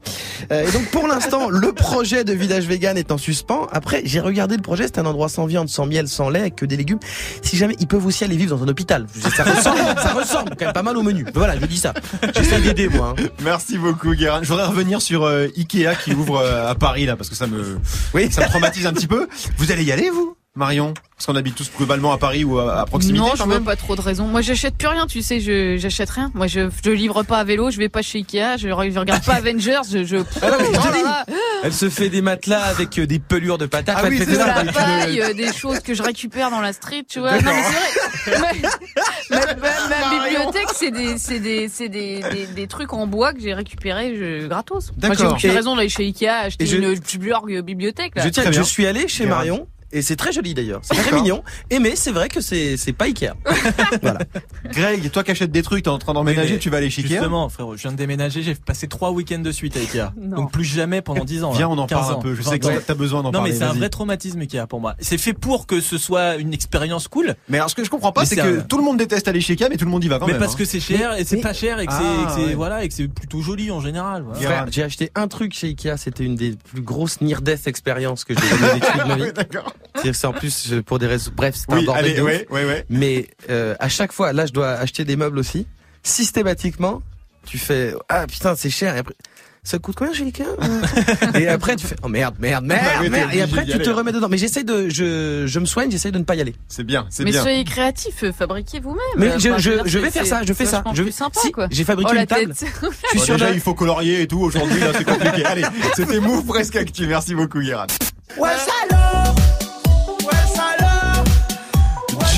Euh, 0.53 0.67
et 0.69 0.73
donc 0.73 0.87
pour 0.91 1.07
l'instant, 1.09 1.49
le 1.49 1.73
projet 1.73 2.25
de 2.25 2.33
village 2.33 2.67
vegan 2.67 2.97
est 2.99 3.11
en 3.13 3.19
suspens. 3.19 3.67
Après, 3.73 4.03
j'ai 4.05 4.21
regardé 4.21 4.57
le 4.57 4.63
projet, 4.63 4.85
c'est 4.87 4.99
un 4.99 5.07
endroit 5.07 5.29
sans 5.29 5.47
viande, 5.47 5.69
sans 5.69 5.87
miel, 5.87 6.09
sans 6.09 6.29
lait, 6.31 6.51
que 6.51 6.65
des 6.67 6.77
légumes. 6.77 6.99
Si 7.43 7.57
jamais 7.57 7.77
ils 7.81 7.87
peuvent 7.87 8.05
aussi 8.07 8.25
aller 8.25 8.37
vivre 8.37 8.57
dans 8.57 8.58
un 8.65 8.69
hôpital, 8.69 9.07
ça 9.37 9.45
ressemble, 9.45 9.79
ça 10.03 10.13
ressemble 10.15 10.51
quand 10.59 10.65
même 10.67 10.73
pas 10.73 10.83
mal 10.83 10.97
au 10.97 11.03
menu. 11.03 11.27
Voilà, 11.35 11.59
je 11.61 11.67
dis 11.67 11.77
ça. 11.79 11.93
J'essaie 12.35 12.61
d'aider 12.61 12.89
moi. 12.89 13.15
hein. 13.19 13.23
Merci 13.43 13.77
beaucoup, 13.79 14.15
Guérin. 14.15 14.41
Je 14.43 14.49
voudrais 14.49 14.67
revenir 14.67 15.03
sur 15.03 15.25
euh, 15.25 15.49
Ikea 15.57 15.95
qui 16.03 16.13
ouvre 16.15 16.39
euh, 16.39 16.71
à 16.71 16.75
Paris 16.75 17.07
là, 17.07 17.17
parce 17.17 17.29
que 17.29 17.37
ça 17.37 17.47
me, 17.47 17.79
Oui. 18.15 18.31
ça 18.31 18.43
me 18.45 18.49
traumatise 18.49 18.87
un 18.87 18.93
petit 18.93 19.07
peu. 19.07 19.29
Vous 19.59 19.73
allez 19.73 19.85
y 19.85 19.93
aller, 19.93 20.11
vous, 20.11 20.37
Marion 20.59 20.93
Parce 21.17 21.27
qu'on 21.27 21.37
habite 21.37 21.55
tous 21.55 21.71
globalement 21.77 22.13
à 22.13 22.19
Paris 22.19 22.45
ou 22.45 22.59
à, 22.59 22.81
à 22.81 22.85
proximité. 22.85 23.25
Non, 23.25 23.33
je 23.37 23.45
même. 23.45 23.65
pas 23.65 23.77
trop 23.77 23.97
de 23.97 24.01
raisons. 24.01 24.27
Moi, 24.27 24.41
j'achète 24.43 24.77
plus 24.77 24.89
rien, 24.89 25.07
tu 25.07 25.23
sais, 25.23 25.41
je 25.41 25.77
j'achète 25.79 26.11
rien. 26.11 26.31
Moi, 26.35 26.47
je 26.49 26.69
je 26.85 26.91
livre 26.91 27.23
pas 27.23 27.39
à 27.39 27.45
vélo, 27.45 27.71
je 27.71 27.79
vais 27.79 27.89
pas 27.89 28.03
chez 28.03 28.19
Ikea, 28.19 28.57
je, 28.59 28.69
je 28.69 28.99
regarde 28.99 29.25
pas 29.25 29.35
Avengers, 29.37 29.81
je 29.91 30.05
je. 30.05 30.17
Ah 30.43 30.51
non, 30.51 30.57
mais 30.59 30.67
je 30.67 30.71
te 30.73 30.79
Oh 30.79 30.85
là 30.85 30.93
dis. 30.97 31.03
là. 31.03 31.27
Elle 31.65 31.73
se 31.73 31.89
fait 31.89 32.09
des 32.09 32.21
matelas 32.23 32.63
avec 32.65 32.99
euh, 32.99 33.07
des 33.07 33.19
pelures 33.19 33.59
de 33.59 33.67
patates. 33.67 33.97
Ah 33.99 34.03
Elle 34.07 34.11
oui, 34.13 34.19
fait 34.19 34.25
c'est 34.27 34.31
des 34.33 34.37
de 34.39 34.43
la 34.45 34.63
une- 34.65 34.73
paille, 34.73 35.21
euh, 35.23 35.33
des 35.35 35.53
choses 35.53 35.81
que 35.81 35.95
je 35.95 36.03
récupère 36.03 36.51
dans 36.51 36.61
la 36.61 36.73
street, 36.73 37.05
tu 37.09 37.21
vois. 37.21 37.41
Non, 37.41 37.51
mais 37.53 37.63
c'est 38.25 38.31
vrai. 38.31 38.53
Ma, 39.31 39.39
ma- 39.39 39.55
ma- 39.55 39.89
ma 39.89 40.25
bibliothèque, 40.25 40.69
c'est 40.75 40.91
des, 40.91 41.19
c'est 41.19 41.41
des, 41.41 41.69
c'est 41.69 41.89
des, 41.89 42.21
des, 42.33 42.47
des 42.47 42.67
trucs 42.67 42.93
en 42.93 43.07
bois 43.07 43.33
que 43.33 43.41
j'ai 43.41 43.55
récupérés 43.55 44.15
je, 44.17 44.47
gratos. 44.47 44.91
Moi, 44.93 44.95
j'ai 45.03 45.09
D'accord. 45.09 45.33
aucune 45.33 45.51
raison 45.51 45.77
d'aller 45.77 45.89
chez 45.89 46.05
Ikea 46.05 46.29
acheter 46.29 46.71
une 46.71 46.97
Splurg 46.97 47.47
bibliothèque. 47.63 48.13
Là. 48.17 48.23
Je 48.25 48.29
tiens, 48.31 48.51
je 48.51 48.63
suis 48.63 48.87
allé 48.87 49.09
chez 49.09 49.25
Bien. 49.27 49.35
Marion 49.35 49.67
et 49.93 50.03
c'est 50.03 50.17
très 50.17 50.33
joli 50.33 50.55
d'ailleurs. 50.55 50.81
C'est 50.83 50.95
très 50.95 51.15
mignon. 51.15 51.43
Et 51.71 51.79
mais 51.79 51.97
c'est 51.97 52.11
vrai 52.13 52.29
que 52.29 52.41
c'est 52.41 52.77
c'est 52.77 52.93
pas 52.93 53.07
Ikea. 53.07 53.33
voilà. 54.03 54.19
Greg, 54.73 55.11
toi 55.11 55.23
qui 55.25 55.31
achètes 55.31 55.51
des 55.51 55.63
trucs, 55.63 55.85
t'es 55.85 55.91
en 55.91 55.99
train 55.99 56.13
d'emménager, 56.15 56.49
Oui, 56.49 56.53
mais 56.55 56.59
tu 56.59 56.71
vas 56.71 56.79
aller 56.79 56.91
chez 56.91 57.03
Ikea 57.03 57.15
Justement, 57.15 57.49
frérot, 57.49 57.77
je 57.77 57.83
viens 57.83 57.93
de 57.93 57.97
déménager, 57.97 58.43
j'ai 58.43 58.55
passé 58.55 58.89
trois 58.89 59.11
week-ends 59.11 59.39
de 59.39 59.53
suite 59.53 59.77
à 59.77 59.81
Ikea. 59.81 60.13
Non. 60.21 60.37
Donc 60.37 60.53
plus 60.53 60.65
jamais 60.65 61.03
pendant 61.03 61.25
10 61.25 61.45
ans. 61.45 61.51
là. 61.53 61.57
Viens, 61.57 61.69
on 61.69 61.79
en 61.79 61.87
15 61.87 61.99
parle 62.01 62.15
un 62.15 62.19
peu. 62.19 62.35
Je 62.35 62.43
20 62.43 62.51
sais 62.51 62.59
que 62.59 62.79
t'as 62.81 62.95
besoin 62.95 63.23
d'en 63.23 63.29
Non 63.29 63.39
parler. 63.39 63.53
mais 63.53 63.59
c'est 63.59 63.65
un 63.65 63.73
vrai 63.73 63.89
traumatisme 63.89 64.41
Ikea 64.41 64.67
pour 64.69 64.81
moi. 64.81 64.95
C'est 65.01 65.19
fait 65.19 65.33
pour 65.33 65.67
que 65.67 65.81
ce 65.81 65.99
soit 65.99 66.37
une 66.37 66.53
expérience 66.53 67.09
cool, 67.09 67.35
Mais 67.49 67.59
alors, 67.59 67.71
ce 67.71 67.75
que 67.75 67.85
je 67.85 67.91
comprends 67.91 68.13
pas, 68.13 68.23
Mais 68.23 68.27
c'est 68.27 68.35
c'est 68.37 68.43
que 68.43 68.59
un- 68.59 68.63
tout 68.63 68.77
le 68.79 68.85
monde 68.85 68.99
déteste 68.99 69.29
aller 69.29 69.41
chez 69.41 69.53
Ikea, 69.55 69.69
mais 69.71 69.77
tout 69.77 69.85
le 69.85 69.91
monde 69.91 70.05
y 70.05 70.09
va 70.09 70.19
quand 70.19 70.27
mais 70.27 70.33
même. 70.33 70.41
parce 70.41 70.55
hein. 70.55 70.59
que 70.59 70.65
c'est 70.65 70.81
cher 70.81 71.15
et 71.17 71.25
c'est 71.25 71.37
mais- 71.37 71.43
pas 71.43 71.53
cher 71.55 71.79
et 71.81 71.87
que 71.87 71.93
c'est 71.93 71.99
Ah, 72.01 72.23
et 72.23 72.27
que 72.27 72.33
c'est- 72.33 72.47
ouais. 72.49 72.55
voilà 72.55 72.85
et 72.85 72.89
que 72.89 72.95
c'est 72.95 73.09
plutôt 73.09 73.41
joli 73.41 73.71
en 73.71 73.81
général. 73.81 74.23
voilà. 74.23 74.41
Frère, 74.41 74.67
j'ai 74.71 74.83
acheté 74.83 75.11
un 75.15 75.29
truc 75.29 75.55
chez 75.55 75.69
Ikea, 75.69 75.97
c'était 75.97 76.25
une 76.25 76.35
des 76.37 76.55
plus 76.71 76.83
grosses 76.83 77.21
near 77.21 77.41
death 77.43 77.67
expériences 77.67 78.25
que 78.25 78.35
j'ai 78.35 78.47
jamais 78.49 78.75
vécues 78.75 78.99
de 78.99 79.05
ma 79.09 79.15
vie. 79.27 79.33
D'accord. 79.35 79.73
C'est-à-dire 79.95 80.13
que 80.13 80.19
c'est 80.19 80.27
en 80.27 80.33
plus 80.33 80.73
euh, 80.73 80.83
pour 80.83 80.99
des 80.99 81.07
raisons. 81.07 81.33
Bref, 81.35 81.55
c'est 81.57 81.73
un 81.73 81.77
Oui, 81.79 81.85
bordel 81.87 82.05
allez, 82.05 82.15
de 82.15 82.23
ouais, 82.23 82.47
ouais, 82.51 82.65
ouais. 82.65 82.85
Mais 82.89 83.29
euh, 83.51 83.75
à 83.81 83.89
chaque 83.89 84.13
fois, 84.13 84.33
là, 84.33 84.47
je 84.47 84.53
dois 84.53 84.71
acheter 84.71 85.05
des 85.05 85.17
meubles 85.17 85.39
aussi. 85.39 85.67
Systématiquement, 86.03 87.03
tu 87.47 87.59
fais 87.59 87.95
ah 88.09 88.27
putain 88.27 88.55
c'est 88.57 88.71
cher. 88.71 88.95
Et 88.97 88.99
après, 88.99 89.15
ça 89.65 89.79
coûte 89.79 89.97
combien 89.97 90.15
chez 90.15 90.25
Ikea 90.25 90.45
Et 91.35 91.49
après 91.49 91.77
tu 91.77 91.87
fais 91.87 91.97
oh 92.03 92.09
merde 92.09 92.37
merde 92.39 92.65
merde 92.65 92.83
Bah 92.83 92.91
oui, 93.01 93.11
t'es 93.11 93.11
merde. 93.11 93.31
Et 93.35 93.43
après 93.43 93.67
tu 93.67 93.79
te 93.79 93.91
remets 93.91 94.13
dedans. 94.13 94.29
Mais 94.31 94.39
j'essaie 94.39 94.65
de 94.65 94.89
je 94.89 95.45
je 95.47 95.59
me 95.59 95.67
soigne, 95.67 95.91
j'essaie 95.91 96.11
de 96.11 96.19
ne 96.19 96.25
pas 96.25 96.35
y 96.37 96.41
aller. 96.41 96.55
C'est 96.69 96.85
bien, 96.85 97.07
c'est 97.11 97.25
Mais 97.25 97.33
bien. 97.33 97.43
soyez 97.43 97.65
créatifs, 97.65 98.23
euh, 98.25 98.33
fabriquez 98.33 98.81
vous-même. 98.81 98.99
Mais 99.17 99.29
Enfin, 99.35 99.59
je, 99.59 99.71
je, 99.85 99.99
vais 99.99 100.11
faire 100.11 100.27
ça, 100.27 100.43
je 100.45 100.53
fais 100.55 100.65
ça. 100.67 100.83
Je 100.95 101.03
plus 101.03 101.13
sympa, 101.13 101.41
si, 101.41 101.53
quoi. 101.53 101.67
j'ai 101.71 101.85
fabriqué 101.85 102.13
Oh 102.15 102.19
une 102.19 102.27
table. 102.27 102.55
Je 102.61 102.67
suis 102.67 103.19
Bon, 103.19 103.25
sûr 103.25 103.35
déjà, 103.37 103.51
il 103.51 103.61
faut 103.61 103.75
colorier 103.75 104.23
et 104.23 104.27
tout. 104.27 104.41
Aujourd'hui, 104.41 104.81
là, 104.81 104.93
c'est 104.97 105.05
compliqué. 105.05 105.45
Allez, 105.45 105.65
c'était 105.95 106.21
Move 106.21 106.45
presque 106.47 106.77
actu. 106.77 107.07
Merci 107.07 107.35
beaucoup, 107.35 107.61
Guérin. 107.61 107.87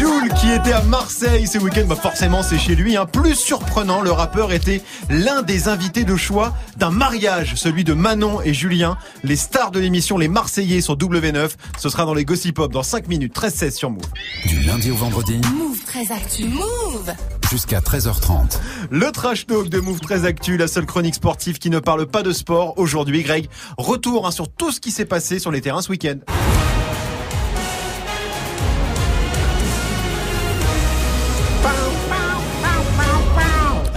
Jules 0.00 0.32
qui 0.32 0.50
était 0.50 0.72
à 0.72 0.80
Marseille 0.80 1.46
ce 1.46 1.58
week-end, 1.58 1.84
bah 1.86 1.94
forcément 1.94 2.42
c'est 2.42 2.56
chez 2.56 2.74
lui. 2.74 2.96
Hein. 2.96 3.04
Plus 3.04 3.34
surprenant, 3.34 4.00
le 4.00 4.10
rappeur 4.10 4.50
était 4.50 4.80
l'un 5.10 5.42
des 5.42 5.68
invités 5.68 6.04
de 6.04 6.16
choix 6.16 6.54
d'un 6.78 6.88
mariage, 6.88 7.54
celui 7.56 7.84
de 7.84 7.92
Manon 7.92 8.40
et 8.40 8.54
Julien, 8.54 8.96
les 9.24 9.36
stars 9.36 9.70
de 9.72 9.78
l'émission 9.78 10.16
Les 10.16 10.28
Marseillais 10.28 10.80
sur 10.80 10.96
W9. 10.96 11.50
Ce 11.78 11.90
sera 11.90 12.06
dans 12.06 12.14
les 12.14 12.24
Gossip 12.24 12.56
Pop 12.56 12.72
dans 12.72 12.82
5 12.82 13.08
minutes, 13.08 13.38
13-16 13.38 13.70
sur 13.72 13.90
Move. 13.90 14.00
Du 14.46 14.60
lundi 14.60 14.90
au 14.90 14.96
vendredi 14.96 15.38
Move 15.54 15.84
très 15.84 16.10
actu. 16.10 16.44
Move 16.48 17.12
jusqu'à 17.50 17.80
13h30. 17.80 18.58
Le 18.90 19.12
trash 19.12 19.46
talk 19.46 19.68
de 19.68 19.80
Move 19.80 20.00
très 20.00 20.24
actu, 20.24 20.56
la 20.56 20.66
seule 20.66 20.86
chronique 20.86 21.16
sportive 21.16 21.58
qui 21.58 21.68
ne 21.68 21.78
parle 21.78 22.06
pas 22.06 22.22
de 22.22 22.32
sport. 22.32 22.78
Aujourd'hui, 22.78 23.22
Greg, 23.22 23.50
retour 23.76 24.26
hein, 24.26 24.30
sur 24.30 24.50
tout 24.50 24.72
ce 24.72 24.80
qui 24.80 24.92
s'est 24.92 25.04
passé 25.04 25.38
sur 25.38 25.50
les 25.50 25.60
terrains 25.60 25.82
ce 25.82 25.90
week-end. 25.90 26.20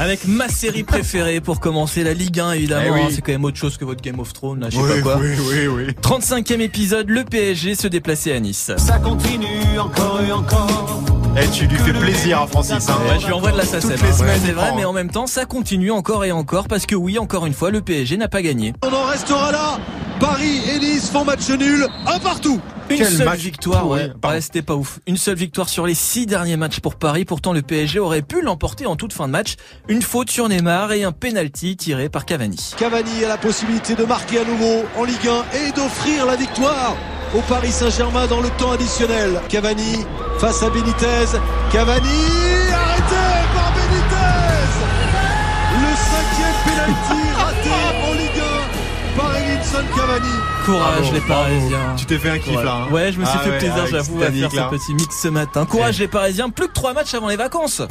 Avec 0.04 0.28
ma 0.28 0.50
série 0.50 0.84
préférée 0.84 1.40
pour 1.40 1.62
commencer, 1.62 2.04
la 2.04 2.14
Ligue 2.14 2.38
1 2.38 2.52
évidemment. 2.52 2.84
Eh 2.88 2.92
oui. 2.92 3.00
hein, 3.06 3.08
C'est 3.10 3.22
quand 3.22 3.32
même 3.32 3.46
autre 3.46 3.56
chose 3.56 3.78
que 3.78 3.86
votre 3.86 4.02
Game 4.02 4.20
of 4.20 4.34
Thrones, 4.34 4.60
là, 4.60 4.70
je 4.70 4.78
sais 4.78 4.96
pas 4.96 5.02
quoi. 5.02 5.18
oui, 5.18 5.30
oui, 5.50 5.68
oui. 5.68 5.88
35e 6.02 6.60
épisode, 6.60 7.10
le 7.10 7.24
PSG 7.24 7.74
se 7.74 7.88
déplaçait 7.88 8.34
à 8.34 8.40
Nice. 8.42 8.70
Ça 8.76 9.00
continue 9.00 9.80
encore 9.80 10.20
et 10.28 10.34
encore. 10.34 11.04
Eh, 11.42 11.48
tu 11.48 11.68
lui 11.68 11.78
fais 11.78 11.94
plaisir 11.94 12.42
à 12.42 12.48
Francis. 12.48 12.90
Hein. 12.90 12.98
Ouais, 13.08 13.18
je 13.18 13.28
lui 13.28 13.34
envoie 13.34 13.54
de 13.54 13.58
la 13.58 13.64
SACEM. 13.64 13.92
Toutes 13.92 14.02
les 14.02 14.10
hein. 14.10 14.12
semaines, 14.12 14.42
c'est 14.46 14.52
vrai, 14.52 14.74
mais 14.76 14.84
hein. 14.84 14.90
en 14.90 14.94
même 14.94 15.10
temps, 15.10 15.26
ça 15.26 15.46
continue 15.46 15.92
encore 15.92 16.26
et 16.26 16.34
encore 16.34 16.68
parce 16.68 16.86
que 16.86 16.96
oui, 16.96 17.18
encore 17.18 17.46
une 17.46 17.54
fois, 17.54 17.72
le 17.72 17.80
PSG 17.80 18.18
n'a 18.18 18.28
pas 18.28 18.42
gagné. 18.42 18.74
On 18.84 18.94
en 18.94 19.06
restera 19.06 19.54
là. 19.54 19.80
Paris 20.24 20.62
et 20.74 20.80
Nice 20.80 21.10
font 21.10 21.26
match 21.26 21.50
nul, 21.50 21.86
un 22.08 22.18
partout. 22.18 22.62
Une 22.90 23.04
seule 23.04 23.26
match 23.26 23.40
victoire, 23.40 23.90
ouais. 23.90 24.10
Ouais, 24.24 24.40
c'était 24.40 24.62
pas 24.62 24.74
ouf. 24.74 25.00
Une 25.06 25.18
seule 25.18 25.36
victoire 25.36 25.68
sur 25.68 25.86
les 25.86 25.96
six 25.96 26.26
derniers 26.26 26.56
matchs 26.56 26.80
pour 26.80 26.96
Paris. 26.96 27.26
Pourtant, 27.26 27.52
le 27.52 27.62
PSG 27.62 28.00
aurait 28.00 28.22
pu 28.22 28.42
l'emporter 28.42 28.86
en 28.86 28.96
toute 28.96 29.12
fin 29.12 29.28
de 29.28 29.34
match. 29.34 29.56
Une 29.90 30.02
faute 30.02 30.32
sur 30.32 30.48
Neymar 30.48 30.94
et 30.94 31.04
un 31.04 31.12
penalty 31.12 31.76
tiré 31.76 32.08
par 32.08 32.24
Cavani. 32.24 32.74
Cavani 32.78 33.26
a 33.26 33.28
la 33.28 33.38
possibilité 33.38 33.96
de 33.96 34.06
marquer 34.06 34.40
à 34.40 34.46
nouveau 34.46 34.86
en 34.98 35.04
Ligue 35.04 35.28
1 35.28 35.58
et 35.58 35.72
d'offrir 35.74 36.26
la 36.26 36.38
victoire 36.38 36.96
au 37.36 37.42
Paris 37.42 37.72
Saint-Germain 37.72 38.26
dans 38.28 38.40
le 38.40 38.50
temps 38.52 38.72
additionnel. 38.72 39.42
Cavani 39.50 40.06
face 40.40 40.64
à 40.64 40.70
Benitez. 40.70 41.38
Cavani 41.70 42.73
Edinson 49.84 49.96
Cavani. 49.96 50.28
Courage, 50.66 51.00
Bravo, 51.02 51.14
les 51.14 51.20
bravo. 51.22 51.44
Parisiens. 51.44 51.96
Tu 51.98 52.06
t'es 52.06 52.18
fait 52.18 52.30
un 52.30 52.40
kiff 52.40 52.56
Ouais. 52.58 52.64
là. 52.64 52.74
hein. 52.88 52.92
Ouais, 52.92 53.12
je 53.12 53.20
me 53.20 53.26
suis 53.26 53.36
Ah 53.38 53.44
fait 53.44 53.50
ouais, 53.50 53.58
plaisir, 53.58 53.88
j'avoue, 53.88 54.22
à 54.22 54.32
faire 54.32 54.50
là. 54.54 54.70
ce 54.72 54.76
petit 54.78 54.94
mix 54.94 55.22
ce 55.22 55.28
matin. 55.28 55.66
Courage, 55.66 56.00
les 56.00 56.08
Parisiens. 56.08 56.50
Plus 56.50 56.68
que 56.68 56.74
trois 56.74 56.94
matchs 56.94 57.14
avant 57.14 57.28
les 57.30 57.36
vacances. 57.36 57.82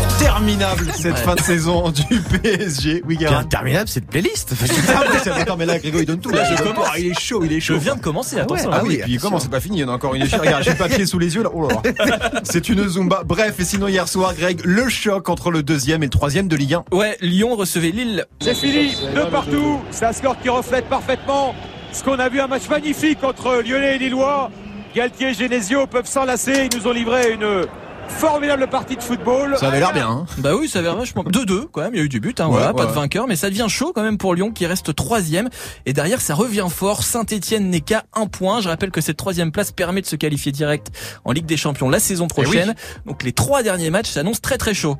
Interminable 0.00 0.86
cette 0.94 1.12
Ouais. 1.12 1.18
fin 1.20 1.34
de 1.34 1.40
saison 1.40 1.90
du 1.90 2.20
PSG. 2.20 3.02
Oui, 3.06 3.18
interminable 3.26 3.88
cette 3.88 4.06
playlist. 4.06 4.54
Ah 4.88 5.02
Attends, 5.40 5.56
mais 5.56 5.66
là, 5.66 5.78
Grégo, 5.78 5.98
il 6.00 6.06
donne 6.06 6.20
tout. 6.20 6.30
Là, 6.30 6.44
je 6.50 6.56
je 6.56 6.62
commence. 6.62 6.86
Ah, 6.90 6.98
il 6.98 7.08
est 7.08 7.20
chaud, 7.20 7.42
il 7.44 7.52
est 7.52 7.60
Je 7.60 7.66
chaud. 7.74 7.78
viens 7.78 7.94
de 7.96 8.00
commencer, 8.00 8.38
attention. 8.38 8.70
Ah 8.72 8.78
hein. 8.78 8.84
oui, 8.86 8.94
et 8.94 9.02
puis 9.02 9.18
comment 9.18 9.38
c'est 9.38 9.50
pas 9.50 9.60
fini, 9.60 9.78
il 9.78 9.80
y 9.80 9.84
en 9.84 9.88
a 9.88 9.92
encore 9.92 10.14
une 10.14 10.22
échelle. 10.22 10.40
Regarde, 10.40 10.62
j'ai 10.62 10.70
le 10.70 10.76
papier 10.76 11.04
sous 11.06 11.18
les 11.18 11.34
yeux 11.34 11.42
là. 11.42 11.50
Oh 11.52 11.68
là 11.68 11.76
là. 12.06 12.30
C'est 12.44 12.68
une 12.68 12.86
Zumba. 12.88 13.22
Bref, 13.24 13.54
et 13.58 13.64
sinon 13.64 13.88
hier 13.88 14.08
soir, 14.08 14.34
Greg, 14.34 14.60
le 14.64 14.88
choc 14.88 15.28
entre 15.28 15.50
le 15.50 15.62
deuxième 15.62 16.02
et 16.02 16.06
le 16.06 16.10
troisième 16.10 16.48
de 16.48 16.56
Ligue 16.56 16.74
1. 16.74 16.84
Ouais, 16.96 17.16
Lyon 17.20 17.54
recevait 17.56 17.90
Lille. 17.90 18.24
C'est 18.40 18.54
fini, 18.54 18.94
de 19.14 19.22
partout. 19.30 19.80
C'est 19.90 20.06
un 20.06 20.12
score 20.12 20.36
qui 20.40 20.48
reflète 20.48 20.86
parfaitement 20.88 21.54
ce 21.92 22.02
qu'on 22.02 22.18
a 22.18 22.28
vu 22.28 22.40
un 22.40 22.46
match 22.46 22.68
magnifique 22.68 23.22
entre 23.22 23.62
Lyonnais 23.66 23.96
et 23.96 23.98
Lillois. 23.98 24.50
Galtier 24.94 25.28
et 25.30 25.34
Genesio 25.34 25.86
peuvent 25.86 26.06
s'enlacer. 26.06 26.68
Ils 26.70 26.78
nous 26.78 26.86
ont 26.86 26.92
livré 26.92 27.32
une 27.32 27.66
formidable 28.08 28.66
partie 28.68 28.96
de 28.96 29.02
football. 29.02 29.56
Ça 29.58 29.68
avait 29.68 29.80
l'air 29.80 29.92
bien. 29.92 30.08
Hein. 30.08 30.26
Bah 30.38 30.54
oui, 30.54 30.68
ça 30.68 30.80
avait 30.80 30.92
vachement 30.92 31.24
2-2 31.24 31.66
quand 31.72 31.80
même, 31.82 31.94
il 31.94 31.98
y 31.98 32.00
a 32.00 32.04
eu 32.04 32.08
du 32.08 32.20
but, 32.20 32.40
hein, 32.40 32.46
Ouais, 32.46 32.52
voilà, 32.52 32.68
ouais, 32.68 32.74
pas 32.74 32.86
de 32.86 32.92
vainqueur, 32.92 33.26
mais 33.26 33.36
ça 33.36 33.48
devient 33.50 33.66
chaud 33.68 33.92
quand 33.94 34.02
même 34.02 34.18
pour 34.18 34.34
Lyon 34.34 34.50
qui 34.52 34.66
reste 34.66 34.94
troisième. 34.94 35.48
Et 35.86 35.92
derrière, 35.92 36.20
ça 36.20 36.34
revient 36.34 36.66
fort. 36.70 37.02
Saint-Etienne 37.02 37.70
n'est 37.70 37.80
qu'à 37.80 38.04
un 38.14 38.26
point. 38.26 38.60
Je 38.60 38.68
rappelle 38.68 38.90
que 38.90 39.00
cette 39.00 39.16
troisième 39.16 39.52
place 39.52 39.72
permet 39.72 40.00
de 40.00 40.06
se 40.06 40.16
qualifier 40.16 40.52
direct 40.52 40.88
en 41.24 41.32
Ligue 41.32 41.46
des 41.46 41.56
Champions 41.56 41.88
la 41.88 42.00
saison 42.00 42.28
prochaine. 42.28 42.74
Donc 43.06 43.22
les 43.22 43.32
trois 43.32 43.62
derniers 43.62 43.90
matchs 43.90 44.10
s'annoncent 44.10 44.40
très 44.42 44.58
très 44.58 44.74
chaud. 44.74 44.96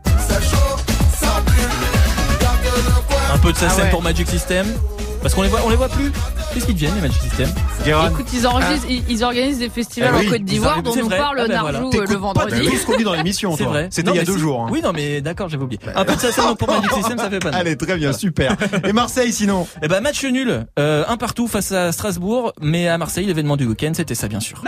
Un 3.33 3.39
peu 3.39 3.53
de 3.53 3.57
sa 3.57 3.69
Ah 3.71 3.77
ouais. 3.77 3.91
pour 3.91 4.03
Magic 4.03 4.29
System. 4.29 4.67
Parce 5.23 5.35
qu'on 5.35 5.43
les 5.43 5.49
voit, 5.49 5.61
on 5.65 5.71
les 5.71 5.77
voit 5.77 5.89
plus. 5.89 6.11
Qu'est-ce 6.53 6.67
qu'ils 6.67 6.75
deviennent 6.75 6.95
les 6.97 7.01
Magic 7.01 7.23
System. 7.23 7.49
Écoute, 7.87 8.27
ils, 8.35 8.47
enregistrent, 8.47 8.87
ils, 8.91 9.03
ils 9.09 9.25
organisent 9.25 9.59
des 9.61 9.69
festivals 9.69 10.13
Eh 10.17 10.21
oui, 10.21 10.27
en 10.27 10.31
Côte 10.33 10.43
d'Ivoire 10.45 10.83
dont 10.83 10.91
nous 10.91 10.97
c'est 10.97 11.03
vrai. 11.03 11.17
parle 11.19 11.39
Ah 11.41 11.47
ben 11.49 11.55
Narjou 11.55 11.91
voilà. 11.91 11.97
euh, 11.99 12.01
le 12.01 12.07
pas 12.15 12.17
vendredi. 12.17 12.69
tout 12.69 12.77
ce 12.77 12.87
qu'on 12.87 12.97
dit 12.97 13.05
dans 13.05 13.15
l'émission, 13.15 13.57
C'est 13.57 13.65
vrai. 13.65 13.89
C'était 13.91 14.11
il 14.11 14.17
y 14.17 14.21
a 14.21 14.25
deux 14.25 14.37
jours. 14.37 14.63
hein. 14.63 14.69
Oui, 14.71 14.81
non, 14.83 14.93
mais 14.93 15.21
d'accord, 15.21 15.49
j'avais 15.49 15.63
oublié. 15.63 15.81
Un 15.95 16.05
peu 16.05 16.15
de 16.17 16.21
sa 16.21 16.33
scène 16.33 16.57
pour 16.59 16.69
Magic 16.69 16.91
System, 16.95 17.19
ça 17.19 17.31
fait 17.31 17.39
pas. 17.39 17.49
de 17.51 17.55
mal. 17.55 17.61
Allez, 17.61 17.77
très 17.77 17.97
bien, 17.97 18.13
super. 18.13 18.57
Et 18.85 18.93
Marseille, 18.93 19.33
sinon 19.33 19.67
Eh 19.83 19.89
ben 19.89 20.01
match 20.01 20.25
nul, 20.25 20.67
euh, 20.79 21.05
un 21.09 21.17
partout 21.17 21.47
face 21.49 21.73
à 21.73 21.93
Strasbourg, 21.93 22.53
mais 22.61 22.89
à 22.89 22.99
Marseille 22.99 23.25
l'événement 23.27 23.57
du 23.57 23.67
week-end 23.67 23.93
c'était 23.95 24.15
ça 24.17 24.27
bien 24.29 24.41
sûr. 24.41 24.63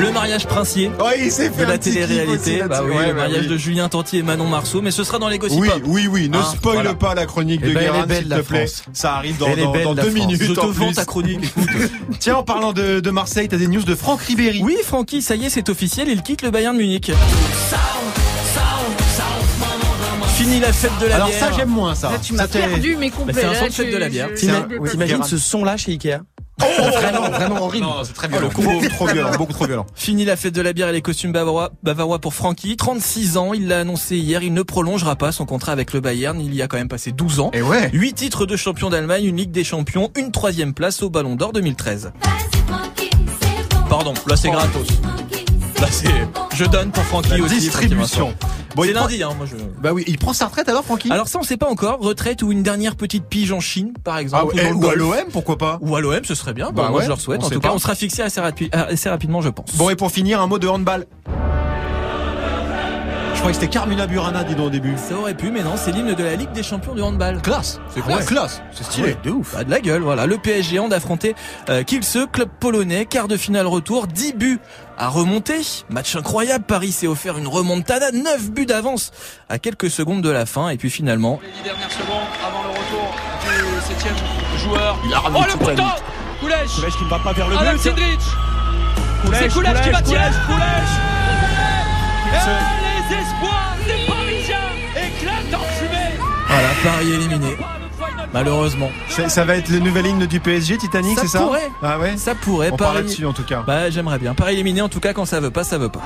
Le 0.00 0.12
mariage 0.12 0.46
princier 0.46 0.90
Oui, 0.98 1.12
il 1.24 1.30
s'est 1.32 1.50
fait 1.50 1.64
de 1.64 1.68
la 1.70 1.78
télé-réalité, 1.78 2.62
bah 2.68 2.80
oui, 2.84 2.90
Ouais, 2.90 3.02
le 3.02 3.08
ouais, 3.08 3.12
mariage 3.12 3.42
oui. 3.42 3.48
de 3.48 3.56
Julien 3.56 3.88
Tantier 3.88 4.20
et 4.20 4.22
Manon 4.22 4.46
Marceau, 4.46 4.80
mais 4.80 4.90
ce 4.90 5.04
sera 5.04 5.18
dans 5.18 5.28
les 5.28 5.38
gossip 5.38 5.58
Oui, 5.60 5.68
oui, 5.84 6.06
oui, 6.10 6.28
ne 6.28 6.38
Hein, 6.38 6.44
spoil 6.56 6.74
voilà. 6.76 6.94
pas 6.94 7.14
la 7.14 7.26
chronique 7.26 7.60
Eh 7.64 7.68
de 7.68 7.74
ben, 7.74 7.80
Guérin, 7.80 8.06
belle, 8.06 8.18
s'il 8.18 8.24
te 8.28 8.30
la 8.34 8.42
plaît. 8.42 8.66
France. 8.66 8.84
Ça 8.94 9.14
arrive 9.16 9.36
dans, 9.38 9.46
belle, 9.54 9.56
deux 9.94 10.00
France. 10.02 10.12
minutes. 10.12 10.42
Je 10.42 10.52
te 10.52 10.60
en 10.60 10.70
vends 10.70 10.86
plus. 10.86 10.94
ta 10.94 11.04
chronique. 11.04 11.40
Tiens, 12.18 12.36
en 12.36 12.42
parlant 12.42 12.72
de, 12.72 13.00
de 13.00 13.10
Marseille, 13.10 13.48
t'as 13.48 13.56
des 13.58 13.68
news 13.68 13.82
de 13.82 13.94
Franck 13.94 14.22
Ribéry. 14.22 14.60
Oui, 14.62 14.76
Francky, 14.82 15.20
ça 15.22 15.34
y 15.36 15.44
est, 15.46 15.50
c'est 15.50 15.68
officiel, 15.68 16.08
il 16.08 16.22
quitte 16.22 16.42
le 16.42 16.50
Bayern 16.50 16.74
de 16.76 16.80
Munich. 16.82 17.12
Fini 20.36 20.60
la 20.60 20.72
fête 20.72 20.92
de 21.02 21.06
la 21.06 21.16
Alors 21.16 21.28
bière. 21.28 21.38
ça, 21.40 21.50
j'aime 21.54 21.68
moins 21.68 21.94
ça. 21.94 22.10
Là, 22.10 22.18
tu 22.22 22.32
m'as 22.32 22.48
perdu 22.48 22.96
mes 22.96 23.10
complets. 23.10 23.34
c'est 23.34 23.44
un 23.44 23.54
son 23.54 23.66
de 23.66 23.70
fête 23.72 23.92
de 23.92 23.98
la 23.98 24.08
bière. 24.08 24.28
T'imagines 24.34 25.22
ce 25.24 25.36
son 25.36 25.64
là 25.64 25.76
chez 25.76 25.92
Ikea 25.92 26.20
Vraiment, 26.60 27.30
vraiment 27.30 27.62
horrible. 27.64 27.86
Non, 27.86 28.04
c'est 28.04 28.12
très 28.12 28.28
Oh, 28.28 28.32
le 28.32 28.38
violent. 28.38 28.54
combo. 28.54 28.70
beaucoup 28.70 28.88
trop 28.94 29.06
violent, 29.06 29.30
beaucoup 29.36 29.52
trop 29.52 29.66
violent. 29.66 29.86
Fini 29.94 30.24
la 30.24 30.36
fête 30.36 30.54
de 30.54 30.60
la 30.62 30.72
bière 30.72 30.88
et 30.88 30.92
les 30.92 31.02
costumes 31.02 31.32
bavarois, 31.32 31.70
bavarois 31.82 32.18
pour 32.18 32.34
Francky. 32.34 32.76
36 32.76 33.36
ans, 33.36 33.52
il 33.54 33.66
l'a 33.68 33.80
annoncé 33.80 34.16
hier, 34.16 34.42
il 34.42 34.52
ne 34.52 34.62
prolongera 34.62 35.16
pas 35.16 35.32
son 35.32 35.46
contrat 35.46 35.72
avec 35.72 35.92
le 35.92 36.00
Bayern, 36.00 36.40
il 36.40 36.54
y 36.54 36.62
a 36.62 36.68
quand 36.68 36.76
même 36.76 36.88
passé 36.88 37.12
12 37.12 37.40
ans. 37.40 37.50
Et 37.52 37.62
ouais. 37.62 37.90
8 37.92 38.12
titres 38.14 38.46
de 38.46 38.56
champion 38.56 38.90
d'Allemagne, 38.90 39.24
une 39.24 39.36
Ligue 39.36 39.50
des 39.50 39.64
Champions, 39.64 40.10
une 40.16 40.30
troisième 40.32 40.74
place 40.74 41.02
au 41.02 41.10
Ballon 41.10 41.34
d'Or 41.36 41.52
2013. 41.52 42.12
Pardon, 43.88 44.14
là 44.28 44.36
c'est 44.36 44.50
gratos. 44.50 44.86
Là 45.80 45.86
c'est, 45.90 46.08
je 46.54 46.64
donne 46.66 46.90
pour 46.90 47.02
Francky 47.04 47.30
La 47.30 47.44
aussi. 47.44 47.58
distribution. 47.58 48.34
Bon, 48.76 48.82
c'est 48.84 48.92
prend- 48.92 49.02
lundi, 49.06 49.22
hein, 49.22 49.30
moi 49.36 49.46
je. 49.46 49.56
Bah 49.80 49.92
oui, 49.92 50.04
il 50.06 50.18
prend 50.18 50.32
sa 50.32 50.46
retraite 50.46 50.68
alors, 50.68 50.84
Francky? 50.84 51.10
Alors 51.10 51.26
ça 51.28 51.38
on 51.38 51.42
sait 51.42 51.56
pas 51.56 51.68
encore, 51.68 52.00
retraite 52.00 52.42
ou 52.42 52.52
une 52.52 52.62
dernière 52.62 52.96
petite 52.96 53.24
pige 53.24 53.50
en 53.52 53.60
Chine, 53.60 53.94
par 54.04 54.16
Ah, 54.16 54.22
exemple. 54.22 54.54
ou, 54.74 54.86
à 54.88 54.94
l'OM, 54.94 55.14
pourquoi 55.32 55.56
pas? 55.58 55.78
Ou 55.80 55.96
à 55.96 56.00
l'OM, 56.00 56.20
ce 56.24 56.34
serait 56.34 56.52
bien. 56.52 56.66
Bah 56.66 56.82
Bah, 56.84 56.88
moi 56.90 57.02
je 57.02 57.08
leur 57.08 57.20
souhaite. 57.20 57.42
En 57.42 57.48
tout 57.50 57.60
cas, 57.60 57.70
on 57.72 57.78
sera 57.78 57.94
fixé 57.94 58.22
assez, 58.22 58.40
rapi- 58.40 58.70
assez 58.72 59.08
rapidement, 59.08 59.40
je 59.40 59.48
pense. 59.48 59.74
Bon, 59.76 59.88
et 59.90 59.96
pour 59.96 60.10
finir, 60.12 60.40
un 60.40 60.46
mot 60.46 60.58
de 60.58 60.68
handball. 60.68 61.06
Croyais 63.40 63.54
que 63.54 63.60
c'était 63.60 63.72
Carmina 63.72 64.06
Burana, 64.06 64.44
dis 64.44 64.54
donc 64.54 64.66
au 64.66 64.70
début. 64.70 64.94
Ça 64.98 65.14
aurait 65.16 65.32
pu, 65.34 65.50
mais 65.50 65.62
non, 65.62 65.72
c'est 65.76 65.92
l'hymne 65.92 66.12
de 66.14 66.22
la 66.24 66.34
Ligue 66.36 66.52
des 66.52 66.62
Champions 66.62 66.94
du 66.94 67.00
handball. 67.00 67.40
Classe. 67.40 67.80
C'est 67.94 68.02
Ah 68.06 68.16
ouais, 68.16 68.24
classe. 68.24 68.60
C'est 68.72 68.84
stylé. 68.84 69.08
Ouais, 69.08 69.16
de 69.24 69.30
ouf. 69.30 69.54
Bah, 69.54 69.64
de 69.64 69.70
la 69.70 69.80
gueule, 69.80 70.02
voilà. 70.02 70.26
Le 70.26 70.36
PSG 70.36 70.78
en 70.78 70.88
d'affronter 70.88 71.34
euh, 71.70 71.82
Kielce, 71.82 72.18
club 72.30 72.50
polonais, 72.60 73.06
quart 73.06 73.28
de 73.28 73.38
finale 73.38 73.66
retour, 73.66 74.06
10 74.06 74.34
buts 74.34 74.60
à 74.98 75.08
remonter. 75.08 75.60
Match 75.88 76.14
incroyable, 76.16 76.64
Paris 76.66 76.92
s'est 76.92 77.06
offert 77.06 77.38
une 77.38 77.48
remontada, 77.48 78.10
9 78.12 78.50
buts 78.50 78.66
d'avance 78.66 79.10
à 79.48 79.58
quelques 79.58 79.90
secondes 79.90 80.20
de 80.22 80.30
la 80.30 80.44
fin, 80.44 80.68
et 80.68 80.76
puis 80.76 80.90
finalement, 80.90 81.40
Les 81.42 81.62
dernières 81.64 81.90
secondes 81.90 82.28
avant 82.46 82.62
le 82.62 82.68
retour 82.70 83.14
du 83.42 83.48
septième 83.88 84.16
joueur. 84.58 84.98
Il 85.06 85.14
a 85.14 85.18
ramené 85.20 85.40
Oh 85.42 85.46
le 85.46 85.52
lutte. 85.70 85.80
Koulech 86.40 86.68
Koulech 86.68 86.94
qui 86.96 87.04
ne 87.04 87.08
va 87.10 87.18
pas 87.18 87.32
vers 87.32 87.48
le 87.48 87.56
Adam 87.56 87.72
but. 87.72 87.80
C'est 87.80 87.94
Koulech, 89.24 89.50
Koulech 89.52 89.80
qui 89.82 89.90
va 89.90 90.02
tirer 90.02 90.28
les 90.28 90.34
espoirs 93.12 93.76
des 93.86 94.06
Parisiens 94.06 94.70
éclatent 94.96 95.54
en 95.60 95.64
fumée 95.74 96.18
voilà, 96.50 96.68
Paris 96.82 97.12
éliminé. 97.12 97.56
Malheureusement. 98.32 98.90
Ça, 99.08 99.28
ça 99.28 99.44
va 99.44 99.54
être 99.56 99.68
le 99.68 99.78
nouvel 99.78 100.06
hymne 100.06 100.26
du 100.26 100.40
PSG, 100.40 100.78
Titanic, 100.78 101.16
Ça 101.16 101.22
c'est 101.22 101.28
ça 101.28 101.38
pourrait. 101.40 101.70
Ah 101.82 101.98
ouais 101.98 102.16
Ça 102.16 102.34
pourrait, 102.34 102.70
On 102.72 102.76
Paris. 102.76 102.96
là-dessus 102.96 103.24
en 103.24 103.32
tout 103.32 103.44
cas. 103.44 103.62
Bah, 103.66 103.88
j'aimerais 103.90 104.18
bien. 104.18 104.34
Paris 104.34 104.54
éliminé, 104.54 104.82
en 104.82 104.88
tout 104.88 104.98
cas, 105.00 105.12
quand 105.12 105.24
ça 105.26 105.38
veut 105.40 105.50
pas, 105.50 105.62
ça 105.62 105.78
veut 105.78 105.88
pas. 105.88 106.00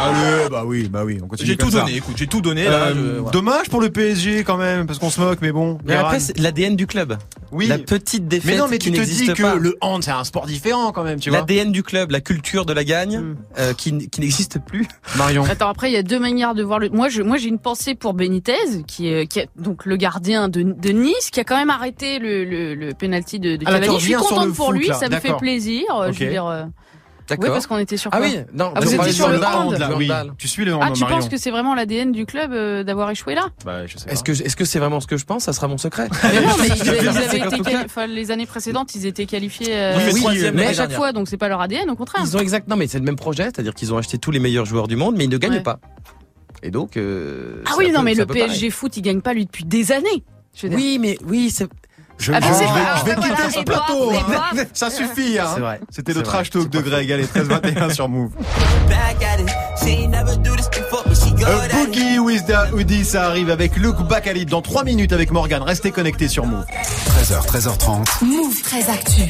Allez, 0.00 0.48
bah 0.50 0.62
oui, 0.66 0.88
bah 0.90 1.02
oui, 1.04 1.18
on 1.22 1.26
continue 1.26 1.48
J'ai 1.48 1.56
tout 1.56 1.70
ça. 1.70 1.80
donné, 1.80 1.96
écoute, 1.96 2.14
j'ai 2.16 2.26
tout 2.26 2.40
donné, 2.40 2.64
là. 2.64 2.88
Euh, 2.88 3.22
je-. 3.26 3.30
Dommage 3.32 3.68
pour 3.68 3.80
le 3.80 3.90
PSG 3.90 4.44
quand 4.44 4.56
même, 4.56 4.86
parce 4.86 4.98
qu'on 4.98 5.10
se 5.10 5.20
moque, 5.20 5.38
mais 5.42 5.52
bon. 5.52 5.78
Mais 5.84 5.94
après, 5.94 6.20
c'est 6.20 6.38
l'ADN 6.38 6.76
du 6.76 6.86
club. 6.86 7.16
oui. 7.52 7.66
La 7.66 7.78
petite 7.78 8.26
défaite 8.28 8.50
mais 8.52 8.58
non, 8.58 8.66
mais 8.68 8.78
qui 8.78 8.90
tu 8.92 8.98
te 8.98 9.04
dis 9.04 9.26
que 9.28 9.42
pas. 9.42 9.54
le 9.56 9.76
hand 9.80 10.02
c'est 10.02 10.10
un 10.10 10.24
sport 10.24 10.46
différent 10.46 10.92
quand 10.92 11.04
même, 11.04 11.20
tu 11.20 11.30
vois. 11.30 11.40
L'ADN 11.40 11.70
du 11.72 11.82
club, 11.82 12.10
la 12.10 12.20
culture 12.20 12.64
de 12.66 12.72
la 12.72 12.84
gagne, 12.84 13.18
Mm. 13.20 13.36
euh, 13.58 13.72
qui, 13.74 14.08
qui 14.08 14.20
n'existe 14.20 14.58
plus. 14.64 14.86
Marion. 15.16 15.44
Attends, 15.44 15.68
après, 15.68 15.90
il 15.90 15.94
y 15.94 15.98
a 15.98 16.02
deux 16.02 16.18
manières 16.18 16.54
de 16.54 16.62
voir 16.62 16.78
le. 16.78 16.88
Moi, 16.88 17.08
je, 17.08 17.22
moi, 17.22 17.36
j'ai 17.36 17.48
une 17.48 17.58
pensée 17.58 17.94
pour 17.94 18.14
Benitez, 18.14 18.54
qui 18.86 19.08
est, 19.08 19.26
qui 19.26 19.40
est 19.40 19.48
donc 19.56 19.84
le 19.84 19.96
gardien 19.96 20.48
de, 20.48 20.62
de 20.62 20.88
Nice, 20.90 21.30
qui 21.32 21.40
a 21.40 21.44
quand 21.44 21.56
même 21.56 21.70
arrêté 21.70 22.18
le, 22.18 22.44
le, 22.44 22.74
le 22.74 22.94
penalty 22.94 23.38
de, 23.38 23.56
de 23.56 23.64
Ah, 23.66 23.78
là. 23.78 23.86
Je 23.92 23.98
suis 23.98 24.12
contente 24.14 24.54
pour 24.54 24.66
foot, 24.68 24.76
lui, 24.76 24.88
là. 24.88 24.94
ça 24.94 25.08
me 25.08 25.16
fait 25.20 25.36
plaisir. 25.36 25.84
Je 26.12 26.24
veux 26.24 26.30
dire. 26.30 26.68
Euh, 27.32 27.36
Oui, 27.36 27.40
D'accord. 27.40 27.54
parce 27.54 27.66
qu'on 27.66 27.78
était 27.78 27.96
sur 27.96 28.10
Ah 28.12 28.18
oui, 28.20 28.36
non, 28.52 28.72
Ah, 28.74 28.80
vous 28.80 28.94
étiez 28.94 29.12
sur 29.12 29.28
le 29.28 29.38
hand, 29.44 29.72
là, 29.78 29.90
oui. 29.96 30.10
Tu 30.38 30.48
suis 30.48 30.64
le 30.64 30.74
hand, 30.74 30.82
Ah, 30.84 30.90
tu 30.92 31.00
Marion. 31.02 31.16
penses 31.18 31.28
que 31.28 31.36
c'est 31.36 31.50
vraiment 31.50 31.74
l'ADN 31.74 32.12
du 32.12 32.26
club 32.26 32.52
euh, 32.52 32.82
d'avoir 32.84 33.10
échoué 33.10 33.34
là? 33.34 33.48
Bah, 33.64 33.86
je 33.86 33.96
sais 33.98 34.06
pas. 34.06 34.12
Est-ce 34.12 34.22
que 34.24 34.32
est-ce 34.32 34.56
que 34.56 34.64
c'est 34.64 34.78
vraiment 34.78 35.00
ce 35.00 35.06
que 35.06 35.16
je 35.16 35.24
pense? 35.24 35.44
Ça 35.44 35.52
sera 35.52 35.68
mon 35.68 35.78
secret. 35.78 36.08
Mais 36.22 36.40
non, 36.40 36.48
mais 36.60 36.66
ils, 36.68 36.72
ils 36.76 36.76
C'est 36.78 36.88
avaient 36.90 37.38
qu'en 37.40 37.46
été 37.48 37.56
tout 37.58 37.62
quali- 37.64 37.76
cas- 37.76 37.82
enfin, 37.84 38.06
les 38.06 38.30
années 38.30 38.46
précédentes, 38.46 38.94
ils 38.94 39.06
étaient 39.06 39.26
qualifiés 39.26 39.68
euh, 39.70 39.96
Oui, 39.96 40.02
mais 40.14 40.28
Oui, 40.28 40.50
mais 40.54 40.66
à 40.66 40.74
chaque 40.74 40.92
fois, 40.92 41.12
donc 41.12 41.28
c'est 41.28 41.36
pas 41.36 41.48
leur 41.48 41.60
ADN, 41.60 41.90
au 41.90 41.96
contraire. 41.96 42.22
Ils 42.24 42.36
ont 42.36 42.40
exact, 42.40 42.68
non 42.68 42.76
mais 42.76 42.86
c'est 42.86 42.98
le 42.98 43.04
même 43.04 43.16
projet, 43.16 43.44
c'est-à-dire 43.44 43.74
qu'ils 43.74 43.92
ont 43.94 43.98
acheté 43.98 44.18
tous 44.18 44.30
les 44.30 44.38
meilleurs 44.40 44.66
joueurs 44.66 44.88
du 44.88 44.96
monde, 44.96 45.14
mais 45.16 45.24
ils 45.24 45.30
ne 45.30 45.38
gagnent 45.38 45.52
Ouais. 45.54 45.60
pas. 45.62 45.78
Et 46.62 46.70
donc. 46.70 46.96
euh, 46.96 47.62
Ah 47.66 47.72
oui, 47.78 47.90
non, 47.90 48.00
peu- 48.00 48.04
mais 48.06 48.14
le 48.14 48.26
pareil. 48.26 48.42
PSG 48.44 48.70
foot, 48.70 48.96
il 48.96 49.02
gagne 49.02 49.20
pas 49.20 49.32
lui 49.34 49.46
depuis 49.46 49.64
des 49.64 49.92
années. 49.92 50.24
Oui, 50.64 50.98
mais 51.00 51.16
oui, 51.26 51.50
c'est 51.50 51.68
Je, 52.20 52.32
Ah, 52.32 52.40
bah, 52.40 52.46
je- 52.52 52.58
vais, 52.58 52.64
pas- 52.66 52.96
je 53.00 53.04
vais 53.06 53.14
voilà, 53.16 53.34
quitter 53.36 53.58
ce 53.58 53.64
plateau. 53.64 54.12
hein. 54.12 54.64
Ça 54.74 54.90
suffit. 54.90 55.38
Hein. 55.38 55.56
vrai. 55.58 55.80
C'était 55.90 56.12
le 56.12 56.22
trash 56.22 56.50
talk 56.50 56.68
de 56.68 56.80
Greg. 56.80 57.10
Allez, 57.10 57.24
13-21 57.24 57.92
sur 57.94 58.08
Move. 58.10 58.30
A 58.90 59.12
it. 61.66 61.72
Boogie 61.72 62.18
with 62.18 62.46
the 62.46 62.72
Hoodie, 62.72 63.04
ça 63.04 63.24
arrive 63.26 63.50
avec 63.50 63.76
Luke 63.76 63.96
Bacalib 64.08 64.48
dans 64.50 64.60
3 64.62 64.84
minutes 64.84 65.12
avec 65.12 65.30
Morgan. 65.32 65.62
Restez 65.62 65.90
connectés 65.90 66.28
sur 66.28 66.44
Move. 66.46 66.64
13h, 66.66 67.46
13h30. 67.46 68.24
Move 68.24 68.60
très 68.62 68.88
actu. 68.90 69.22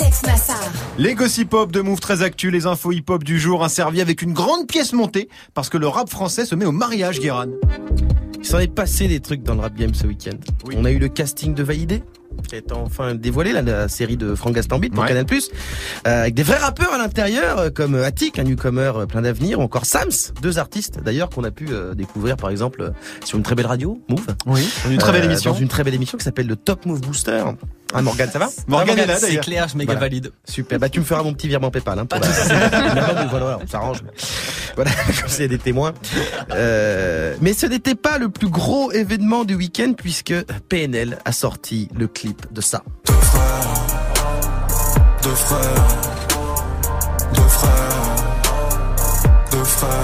Alex 0.00 0.22
Nassar. 0.26 0.56
Les 0.98 1.14
gossip 1.14 1.52
hop 1.54 1.72
de 1.72 1.80
Move 1.80 2.00
très 2.00 2.22
actu, 2.22 2.50
les 2.50 2.66
infos 2.66 2.92
hip 2.92 3.04
hop 3.08 3.24
du 3.24 3.38
jour, 3.40 3.64
un 3.64 3.68
servi 3.68 4.00
avec 4.00 4.22
une 4.22 4.32
grande 4.34 4.66
pièce 4.66 4.92
montée 4.92 5.28
parce 5.54 5.68
que 5.68 5.78
le 5.78 5.88
rap 5.88 6.08
français 6.10 6.44
se 6.44 6.54
met 6.54 6.64
au 6.66 6.72
mariage, 6.72 7.20
Guéran. 7.20 7.46
Il 8.48 8.52
s'en 8.52 8.58
est 8.60 8.72
passé 8.74 9.08
des 9.08 9.20
trucs 9.20 9.42
dans 9.42 9.54
le 9.54 9.60
rap 9.60 9.74
game 9.74 9.92
ce 9.92 10.06
week-end. 10.06 10.38
Oui. 10.66 10.74
On 10.78 10.86
a 10.86 10.90
eu 10.90 10.98
le 10.98 11.08
casting 11.08 11.52
de 11.52 11.62
Vaidé, 11.62 12.02
qui 12.48 12.54
est 12.56 12.72
enfin 12.72 13.14
dévoilé, 13.14 13.52
là, 13.52 13.60
la 13.60 13.88
série 13.88 14.16
de 14.16 14.34
Franck 14.34 14.54
Gastambide 14.54 14.94
pour 14.94 15.02
Ouais. 15.02 15.08
Canal+, 15.10 15.26
euh, 15.30 16.22
avec 16.22 16.32
des 16.32 16.42
vrais 16.42 16.56
rappeurs 16.56 16.90
à 16.94 16.96
l'intérieur, 16.96 17.58
euh, 17.58 17.68
comme 17.68 17.94
Attic, 17.94 18.38
un 18.38 18.44
newcomer 18.44 18.92
euh, 18.96 19.04
plein 19.04 19.20
d'avenir, 19.20 19.58
ou 19.58 19.62
encore 19.62 19.84
Sams, 19.84 20.32
deux 20.40 20.58
artistes 20.58 20.98
d'ailleurs 21.04 21.28
qu'on 21.28 21.44
a 21.44 21.50
pu 21.50 21.66
euh, 21.70 21.92
découvrir 21.92 22.38
par 22.38 22.48
exemple 22.48 22.80
euh, 22.80 22.90
sur 23.22 23.36
une 23.36 23.44
très 23.44 23.54
belle 23.54 23.66
radio, 23.66 24.00
Move. 24.08 24.26
Oui. 24.46 24.66
Une 24.90 24.96
très 24.96 25.12
belle 25.12 25.24
Euh, 25.24 25.26
émission. 25.26 25.52
Dans 25.52 25.58
une 25.58 25.68
très 25.68 25.84
belle 25.84 25.94
émission 25.94 26.16
qui 26.16 26.24
s'appelle 26.24 26.46
le 26.46 26.56
Top 26.56 26.86
Move 26.86 27.02
Booster. 27.02 27.44
Ah 27.94 28.02
Morgan, 28.02 28.28
ça 28.30 28.38
va 28.38 28.48
Morgan 28.66 28.98
est 28.98 29.06
là 29.06 29.16
C'est 29.16 29.38
clair, 29.38 29.66
je 29.68 29.76
méga 29.76 29.92
Voilà. 29.92 30.00
valide. 30.00 30.32
Super. 30.44 30.78
Bah, 30.78 30.88
tu 30.88 31.00
me 31.00 31.04
feras 31.04 31.22
mon 31.22 31.32
petit 31.32 31.48
virement 31.48 31.70
PayPal, 31.70 31.98
hein, 31.98 32.06
pour 32.06 32.20
la- 32.20 32.26
voilà, 32.68 33.24
voilà, 33.30 33.58
on 33.62 33.66
s'arrange. 33.66 34.02
Voilà, 34.76 34.90
comme 35.20 35.28
s'il 35.28 35.42
y 35.42 35.44
a 35.44 35.48
des 35.48 35.58
témoins. 35.58 35.94
Euh, 36.52 37.34
mais 37.40 37.52
ce 37.54 37.66
n'était 37.66 37.94
pas 37.94 38.18
le 38.18 38.28
plus 38.28 38.48
gros 38.48 38.92
événement 38.92 39.44
du 39.44 39.54
week-end 39.54 39.92
puisque 39.96 40.34
PNL 40.68 41.18
a 41.24 41.32
sorti 41.32 41.88
le 41.96 42.08
clip 42.08 42.46
de 42.52 42.60
ça. 42.60 42.82
Deux 43.06 43.14
frères, 43.14 43.42
deux 45.22 45.30
frères, 45.30 45.84
deux 47.34 47.42
frères. 47.42 48.14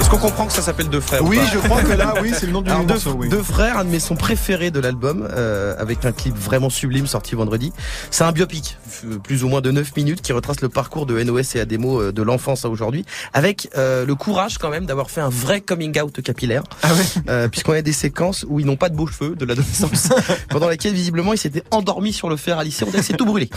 Est-ce 0.01 0.09
qu'on 0.11 0.18
comprend 0.18 0.47
que 0.47 0.53
ça 0.53 0.62
s'appelle 0.62 0.88
Deux 0.88 1.01
Frères 1.01 1.23
ou 1.25 1.29
Oui, 1.29 1.38
je 1.53 1.59
crois 1.59 1.83
que 1.83 1.92
là, 1.92 2.14
oui, 2.23 2.33
c'est 2.38 2.47
le 2.47 2.53
nom 2.53 2.62
du 2.62 2.70
Alors, 2.70 2.85
deux, 2.85 2.94
morceau. 2.94 3.12
Oui. 3.18 3.29
deux 3.29 3.42
frères, 3.42 3.79
un 3.79 3.85
de 3.85 3.90
mes 3.90 4.01
sons 4.01 4.16
préférés 4.16 4.70
de 4.70 4.81
l'album, 4.81 5.27
euh, 5.31 5.75
avec 5.79 6.05
un 6.05 6.12
clip 6.12 6.37
vraiment 6.37 6.70
sublime 6.70 7.07
sorti 7.07 7.35
vendredi. 7.35 7.73
C'est 8.11 8.25
un 8.25 8.33
biopic, 8.33 8.77
f- 8.90 9.18
plus 9.18 9.44
ou 9.44 9.49
moins 9.49 9.61
de 9.61 9.70
9 9.70 9.97
minutes, 9.97 10.20
qui 10.23 10.33
retrace 10.33 10.61
le 10.61 10.68
parcours 10.68 11.07
de 11.07 11.23
NOS 11.23 11.55
et 11.57 11.61
Ademo 11.61 12.01
euh, 12.01 12.12
de 12.12 12.23
l'enfance 12.23 12.64
à 12.64 12.68
aujourd'hui, 12.70 13.05
avec 13.33 13.68
euh, 13.77 14.05
le 14.05 14.14
courage 14.14 14.59
quand 14.59 14.70
même 14.70 14.87
d'avoir 14.87 15.11
fait 15.11 15.20
un 15.20 15.29
vrai 15.31 15.61
coming 15.61 15.99
out 16.01 16.20
capillaire, 16.23 16.62
Ah 16.83 16.92
ouais. 16.94 17.01
euh, 17.29 17.49
puisqu'on 17.49 17.73
a 17.73 17.83
des 17.83 17.92
séquences 17.92 18.44
où 18.49 18.61
ils 18.61 18.66
n'ont 18.66 18.77
pas 18.77 18.88
de 18.88 18.97
beaux 18.97 19.07
cheveux 19.07 19.35
de 19.37 19.44
l'adolescence, 19.44 20.09
pendant 20.51 20.68
lesquelles 20.68 20.94
visiblement 20.94 21.33
ils 21.33 21.38
s'étaient 21.38 21.64
endormis 21.70 22.12
sur 22.12 22.29
le 22.29 22.37
fer 22.37 22.59
à 22.59 22.64
lycée, 22.64 22.85
on 22.85 22.90
dirait 22.90 23.01
que 23.01 23.07
c'est 23.07 23.16
tout 23.16 23.27
brûlé. 23.27 23.49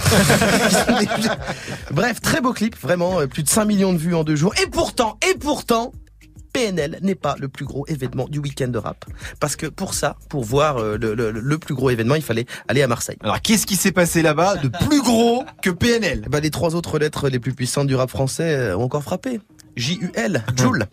Bref, 1.92 2.22
très 2.22 2.42
beau 2.42 2.54
clip, 2.54 2.76
vraiment, 2.82 3.20
euh, 3.22 3.28
plus 3.28 3.44
de 3.44 3.50
5 3.50 3.66
millions 3.66 3.94
de 3.94 3.98
vues 3.98 4.16
en 4.16 4.24
deux 4.24 4.36
jours, 4.36 4.54
et 4.62 4.68
pourtant, 4.68 5.18
et 5.30 5.36
pourtant, 5.38 5.92
PNL 6.58 6.98
n'est 7.02 7.16
pas 7.16 7.36
le 7.40 7.48
plus 7.48 7.66
gros 7.66 7.86
événement 7.88 8.28
du 8.28 8.40
week-end 8.40 8.68
de 8.68 8.78
rap. 8.78 9.06
Parce 9.40 9.56
que 9.56 9.68
pour 9.68 9.94
ça, 9.94 10.16
pour 10.30 10.44
voir 10.44 10.78
euh, 10.78 10.98
le, 11.00 11.14
le- 11.14 11.32
le 11.32 11.58
plus 11.58 11.76
gros 11.76 11.90
événement, 11.90 12.16
il 12.16 12.22
fallait 12.24 12.46
aller 12.68 12.82
à 12.82 12.88
Marseille. 12.88 13.18
Alors, 13.22 13.42
qu'est-ce 13.42 13.66
qui 13.66 13.76
s'est 13.76 13.92
passé 13.92 14.22
là-bas 14.22 14.56
de 14.58 14.70
plus 14.70 15.02
gros 15.02 15.44
que 15.62 15.70
PNL 15.70 16.24
Eh 16.26 16.30
ben, 16.30 16.40
les 16.40 16.50
trois 16.52 16.76
autres 16.76 16.98
lettres 17.00 17.30
les 17.30 17.40
plus 17.40 17.54
puissantes 17.54 17.88
du 17.88 17.96
rap 17.96 18.10
français 18.10 18.54
euh, 18.56 18.78
ont 18.78 18.84
encore 18.84 19.04
frappé. 19.04 19.40
J-U-L, 19.78 20.44
Joule. 20.56 20.86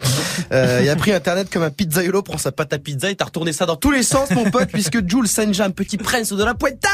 Euh, 0.53 0.81
il 0.83 0.89
a 0.89 0.97
pris 0.97 1.13
internet 1.13 1.49
comme 1.51 1.63
un 1.63 1.71
pizzaiolo 1.71 2.23
prend 2.23 2.39
sa 2.39 2.53
pâte 2.53 2.73
à 2.73 2.79
pizza 2.79 3.11
et 3.11 3.17
t'as 3.17 3.25
retourné 3.25 3.53
ça 3.53 3.67
dans 3.67 3.77
tous 3.77 3.91
les 3.91 4.03
sens, 4.03 4.31
mon 4.31 4.51
pote, 4.51 4.69
puisque 4.69 5.07
Jules 5.09 5.27
Saint-Jean, 5.27 5.71
petit 5.71 5.97
prince 5.97 6.33
de 6.33 6.45
la 6.45 6.55
Puerta, 6.55 6.89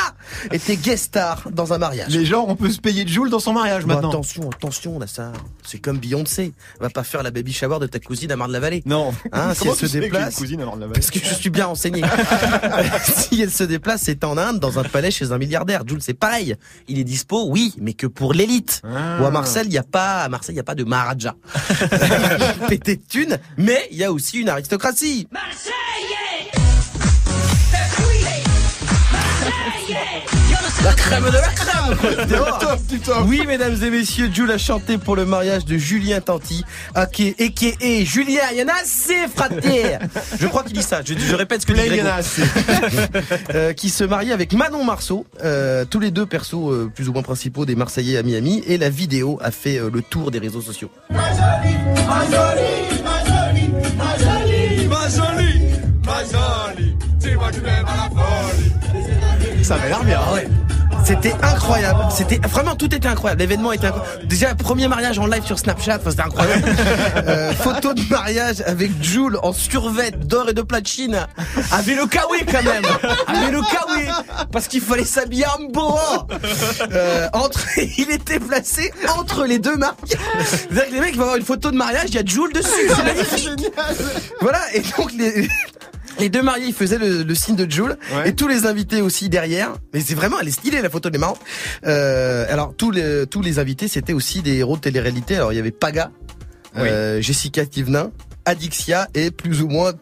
était 0.52 0.76
guest 0.76 1.06
star 1.06 1.48
dans 1.50 1.72
un 1.72 1.78
mariage. 1.78 2.08
Les 2.10 2.24
gens, 2.24 2.44
on 2.48 2.54
peut 2.56 2.70
se 2.70 2.80
payer 2.80 3.04
de 3.04 3.08
Joule 3.08 3.28
dans 3.28 3.40
son 3.40 3.52
mariage 3.52 3.82
Bon, 3.82 3.94
maintenant. 3.94 4.10
attention, 4.10 4.48
attention, 4.50 4.98
là, 4.98 5.06
ça, 5.06 5.32
c'est 5.64 5.78
comme 5.78 5.98
Beyoncé. 5.98 6.52
Va 6.80 6.90
pas 6.90 7.02
faire 7.02 7.22
la 7.22 7.30
baby 7.30 7.52
shower 7.52 7.80
de 7.80 7.86
ta 7.86 7.98
cousine 7.98 8.30
à 8.30 8.36
Marne-la-Vallée. 8.36 8.82
Non. 8.86 9.12
Hein, 9.32 9.52
si 9.54 9.68
elle 9.68 9.74
se 9.74 9.86
que 9.86 10.00
déplace. 10.00 10.40
Parce 10.92 11.10
que 11.10 11.18
je 11.18 11.34
suis 11.34 11.50
bien 11.50 11.66
renseigné. 11.66 12.02
si 13.04 13.42
elle 13.42 13.50
se 13.50 13.64
déplace, 13.64 14.02
c'est 14.04 14.22
en 14.24 14.38
Inde, 14.38 14.60
dans 14.60 14.78
un 14.78 14.84
palais 14.84 15.10
chez 15.10 15.32
un 15.32 15.38
milliardaire. 15.38 15.82
Jules, 15.86 16.02
c'est 16.02 16.14
pareil. 16.14 16.54
Il 16.88 16.98
est 16.98 17.04
dispo, 17.04 17.46
oui, 17.48 17.74
mais 17.80 17.94
que 17.94 18.06
pour 18.06 18.32
l'élite. 18.32 18.82
Ah. 18.84 19.20
Ou 19.20 19.26
à 19.26 19.30
Marseille, 19.30 19.66
il 19.66 19.72
y 19.72 19.78
a 19.78 19.82
pas, 19.82 20.22
à 20.22 20.28
Marseille, 20.28 20.54
il 20.54 20.58
y 20.58 20.60
a 20.60 20.64
pas 20.64 20.74
de 20.74 20.84
Maharaja. 20.84 21.34
Pété 22.68 22.96
de 22.96 23.02
thunes, 23.08 23.38
mais 23.56 23.88
il 23.90 23.98
y 23.98 24.04
a 24.04 24.12
aussi 24.12 24.38
une 24.38 24.48
aristocratie. 24.48 25.28
La 30.82 30.92
crème 30.94 31.24
de 31.24 31.30
la 31.32 31.40
crème 31.48 31.96
quoi. 31.98 32.24
Dehors. 32.24 32.78
Oui, 33.26 33.42
mesdames 33.46 33.76
et 33.82 33.90
messieurs, 33.90 34.30
Jules 34.32 34.50
a 34.50 34.58
chanté 34.58 34.96
pour 34.98 35.14
le 35.16 35.24
mariage 35.26 35.64
de 35.66 35.76
Julien 35.76 36.20
Tanti, 36.20 36.64
aka 36.94 37.22
aka 37.38 38.04
Julien, 38.04 38.40
il 38.52 38.58
y 38.58 38.62
en 38.62 38.68
a 38.68 38.80
assez, 38.80 39.28
frater 39.34 39.98
Je 40.38 40.46
crois 40.46 40.62
qu'il 40.62 40.72
dit 40.74 40.82
ça, 40.82 41.00
je, 41.04 41.14
je 41.18 41.34
répète 41.34 41.62
ce 41.62 41.66
que 41.66 41.72
dit 41.72 41.78
Là, 41.80 41.86
il 41.86 41.96
y 41.96 42.00
en 42.00 42.04
Grégo. 42.04 42.08
a 42.08 42.14
assez. 42.14 42.42
Euh, 43.54 43.72
qui 43.72 43.90
se 43.90 44.04
marie 44.04 44.32
avec 44.32 44.52
Manon 44.52 44.84
Marceau, 44.84 45.26
euh, 45.44 45.84
tous 45.84 45.98
les 46.00 46.10
deux 46.10 46.26
persos 46.26 46.54
euh, 46.70 46.90
plus 46.94 47.08
ou 47.08 47.12
moins 47.12 47.22
principaux 47.22 47.66
des 47.66 47.74
Marseillais 47.74 48.16
à 48.16 48.22
Miami, 48.22 48.62
et 48.66 48.78
la 48.78 48.88
vidéo 48.90 49.38
a 49.42 49.50
fait 49.50 49.78
euh, 49.78 49.90
le 49.92 50.02
tour 50.02 50.30
des 50.30 50.38
réseaux 50.38 50.60
sociaux. 50.60 50.90
Ma 51.10 51.28
jolie, 51.30 51.76
ma 52.06 52.24
jolie, 52.24 53.00
ma 53.04 53.24
jolie, 53.24 53.70
ma 56.04 56.22
jolie, 56.24 56.96
tu 57.20 57.60
m'aimes 57.60 57.86
à 57.86 57.96
la 57.96 58.10
folie. 58.10 59.64
Ça 59.64 59.76
m'a 59.76 59.86
l'air 59.88 60.04
bien. 60.04 60.20
Ouais. 60.32 60.48
C'était 61.04 61.34
incroyable. 61.42 62.04
C'était 62.10 62.38
vraiment 62.48 62.76
tout 62.76 62.94
était 62.94 63.08
incroyable. 63.08 63.40
L'événement 63.40 63.72
était 63.72 63.86
incroyable. 63.86 64.26
Déjà 64.26 64.54
premier 64.54 64.88
mariage 64.88 65.18
en 65.18 65.26
live 65.26 65.44
sur 65.44 65.58
Snapchat, 65.58 65.98
enfin, 66.00 66.10
c'était 66.10 66.22
incroyable. 66.22 66.64
Euh, 67.26 67.52
photo 67.52 67.92
de 67.92 68.02
mariage 68.08 68.62
avec 68.66 68.90
Jules 69.02 69.36
en 69.42 69.52
survêt 69.52 70.10
d'or 70.10 70.48
et 70.48 70.54
de 70.54 70.62
platine. 70.62 71.26
Avec 71.72 71.96
le 71.96 72.06
kawaii 72.06 72.44
quand 72.44 72.62
même. 72.62 72.84
Avec 73.26 73.52
le 73.52 73.60
kawaii 73.60 74.08
parce 74.50 74.68
qu'il 74.68 74.80
fallait 74.80 75.04
s'habiller 75.04 75.44
en 75.46 75.64
boa. 75.70 76.26
Euh, 76.92 77.28
entre 77.32 77.60
il 77.98 78.10
était 78.10 78.40
placé 78.40 78.92
entre 79.18 79.44
les 79.44 79.58
deux 79.58 79.76
mariages. 79.76 79.96
C'est-à-dire 80.46 80.86
que 80.88 80.94
les 80.94 81.00
mecs 81.00 81.16
vont 81.16 81.22
avoir 81.22 81.36
une 81.36 81.44
photo 81.44 81.70
de 81.70 81.76
mariage, 81.76 82.06
il 82.08 82.14
y 82.14 82.18
a 82.18 82.24
Jules 82.24 82.52
dessus. 82.52 82.68
C'est 82.88 83.04
magnifique. 83.04 83.72
Voilà 84.40 84.60
et 84.74 84.82
donc 84.96 85.12
les 85.12 85.48
les 86.20 86.28
deux 86.28 86.42
mariés, 86.42 86.66
ils 86.68 86.74
faisaient 86.74 86.98
le, 86.98 87.22
le 87.22 87.34
signe 87.34 87.56
de 87.56 87.70
Jules 87.70 87.96
et 88.24 88.34
tous 88.34 88.48
les 88.48 88.66
invités 88.66 89.00
aussi 89.00 89.28
derrière. 89.28 89.72
Mais 89.92 90.00
c'est 90.00 90.14
vraiment, 90.14 90.38
elle 90.40 90.48
est 90.48 90.52
stylée 90.52 90.80
la 90.82 90.90
photo, 90.90 91.08
elle 91.08 91.16
est 91.16 91.18
marrante. 91.18 91.40
Euh, 91.86 92.46
alors 92.48 92.74
tous 92.76 92.90
les 92.90 93.26
tous 93.26 93.42
les 93.42 93.58
invités, 93.58 93.88
c'était 93.88 94.12
aussi 94.12 94.42
des 94.42 94.56
héros 94.58 94.76
de 94.76 94.82
télé-réalité. 94.82 95.36
Alors 95.36 95.52
il 95.52 95.56
y 95.56 95.58
avait 95.58 95.70
Paga, 95.70 96.10
euh, 96.76 97.20
Jessica 97.20 97.66
Thivenin, 97.66 98.10
Adixia 98.44 99.08
et 99.14 99.30
plus 99.30 99.62
ou 99.62 99.68
moins 99.68 99.92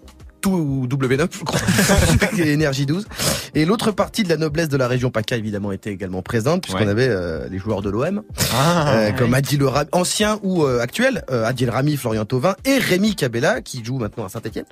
tout 0.40 0.86
W9, 0.88 1.28
je 1.30 1.44
crois, 1.44 1.60
et 2.38 2.52
Énergie 2.52 2.86
12. 2.86 3.06
Et 3.54 3.64
l'autre 3.64 3.90
partie 3.92 4.22
de 4.22 4.28
la 4.28 4.36
noblesse 4.36 4.68
de 4.68 4.76
la 4.76 4.86
région 4.88 5.10
PACA, 5.10 5.36
évidemment, 5.36 5.72
était 5.72 5.90
également 5.90 6.22
présente, 6.22 6.62
puisqu'on 6.62 6.84
Ouais. 6.84 6.88
avait 6.90 7.08
euh, 7.08 7.48
les 7.50 7.58
joueurs 7.58 7.82
de 7.82 7.90
l'OM, 7.90 8.22
Ah, 8.54 8.90
euh, 8.92 9.12
comme. 9.12 9.34
Adil 9.34 9.62
Rami, 9.64 9.88
ancien 9.92 10.38
ou 10.42 10.64
euh, 10.64 10.80
actuel, 10.80 11.24
euh, 11.30 11.44
Adil 11.44 11.70
Rami, 11.70 11.96
Florian 11.96 12.24
Thauvin 12.24 12.54
et 12.64 12.78
Rémi 12.78 13.14
Cabella, 13.14 13.60
qui 13.60 13.84
joue 13.84 13.98
maintenant 13.98 14.24
à 14.24 14.28
Saint-Etienne, 14.28 14.64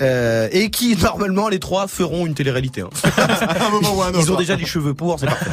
euh, 0.00 0.48
et 0.52 0.70
qui, 0.70 0.96
normalement, 0.96 1.48
les 1.48 1.58
trois 1.58 1.86
feront 1.88 2.26
une 2.26 2.34
télé-réalité. 2.34 2.82
Hein. 2.82 2.90
un 3.60 3.70
moment 3.70 3.94
ou 3.96 4.02
un 4.02 4.08
autre. 4.10 4.20
Ils 4.20 4.32
ont 4.32 4.36
déjà 4.36 4.56
les 4.56 4.64
cheveux 4.66 4.94
pour, 4.94 5.18
c'est 5.18 5.26
parfait. 5.26 5.50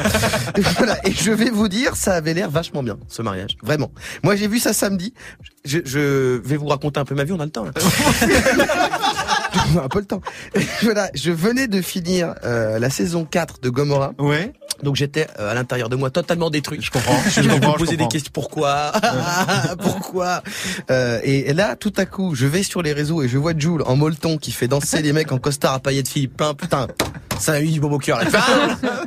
Et 0.56 0.60
voilà. 0.78 0.96
Et 1.06 1.12
je 1.12 1.30
vais 1.32 1.50
vous 1.50 1.68
dire, 1.68 1.96
ça 1.96 2.14
avait 2.14 2.34
l'air 2.34 2.50
vachement 2.50 2.82
bien, 2.82 2.96
ce 3.08 3.22
mariage. 3.22 3.56
Vraiment. 3.62 3.90
Moi, 4.22 4.36
j'ai 4.36 4.48
vu 4.48 4.58
ça 4.58 4.72
samedi. 4.72 5.12
Je, 5.64 5.78
je 5.84 6.38
vais 6.42 6.56
vous 6.56 6.66
raconter 6.66 7.00
un 7.00 7.04
peu 7.04 7.14
ma 7.14 7.24
vie, 7.24 7.32
on 7.32 7.40
a 7.40 7.44
le 7.44 7.50
temps, 7.50 7.64
là. 7.64 7.72
On 9.74 9.78
a 9.78 9.84
un 9.84 9.88
peu 9.88 10.00
le 10.00 10.06
temps. 10.06 10.20
Voilà. 10.82 11.10
Je 11.14 11.30
venais 11.30 11.68
de 11.68 11.80
finir, 11.80 12.34
euh, 12.44 12.78
la 12.78 12.90
saison 12.90 13.24
4 13.24 13.60
de 13.60 13.70
Gomorrah. 13.70 14.12
Ouais. 14.18 14.52
Donc 14.82 14.96
j'étais 14.96 15.26
euh, 15.38 15.50
à 15.50 15.54
l'intérieur 15.54 15.88
de 15.88 15.96
moi 15.96 16.10
totalement 16.10 16.50
détruit. 16.50 16.80
Je 16.80 16.90
comprends. 16.90 17.18
Je 17.28 17.42
Je 17.42 17.48
me 17.48 17.54
comprends, 17.54 17.72
je 17.74 17.84
posais 17.84 17.96
des 17.96 18.08
questions. 18.08 18.30
Pourquoi 18.32 18.92
Pourquoi 19.80 20.42
Euh, 20.90 21.20
et, 21.22 21.52
là, 21.52 21.76
tout 21.76 21.92
à 21.96 22.06
coup, 22.06 22.34
je 22.34 22.46
vais 22.46 22.62
sur 22.62 22.82
les 22.82 22.92
réseaux 22.92 23.22
et 23.22 23.28
je 23.28 23.38
vois 23.38 23.52
Jules 23.56 23.82
en 23.86 23.96
molleton 23.96 24.38
qui 24.38 24.52
fait 24.52 24.68
danser 24.68 25.02
les 25.02 25.12
mecs 25.12 25.32
en 25.32 25.38
costard 25.38 25.74
à 25.74 25.80
paillettes 25.80 26.08
filles. 26.08 26.28
Putain, 26.28 26.54
putain, 26.54 26.86
ça 27.38 27.52
a 27.54 27.60
eu 27.60 27.68
du 27.68 27.80
bon 27.80 27.90
au 27.90 27.98
cœur. 27.98 28.20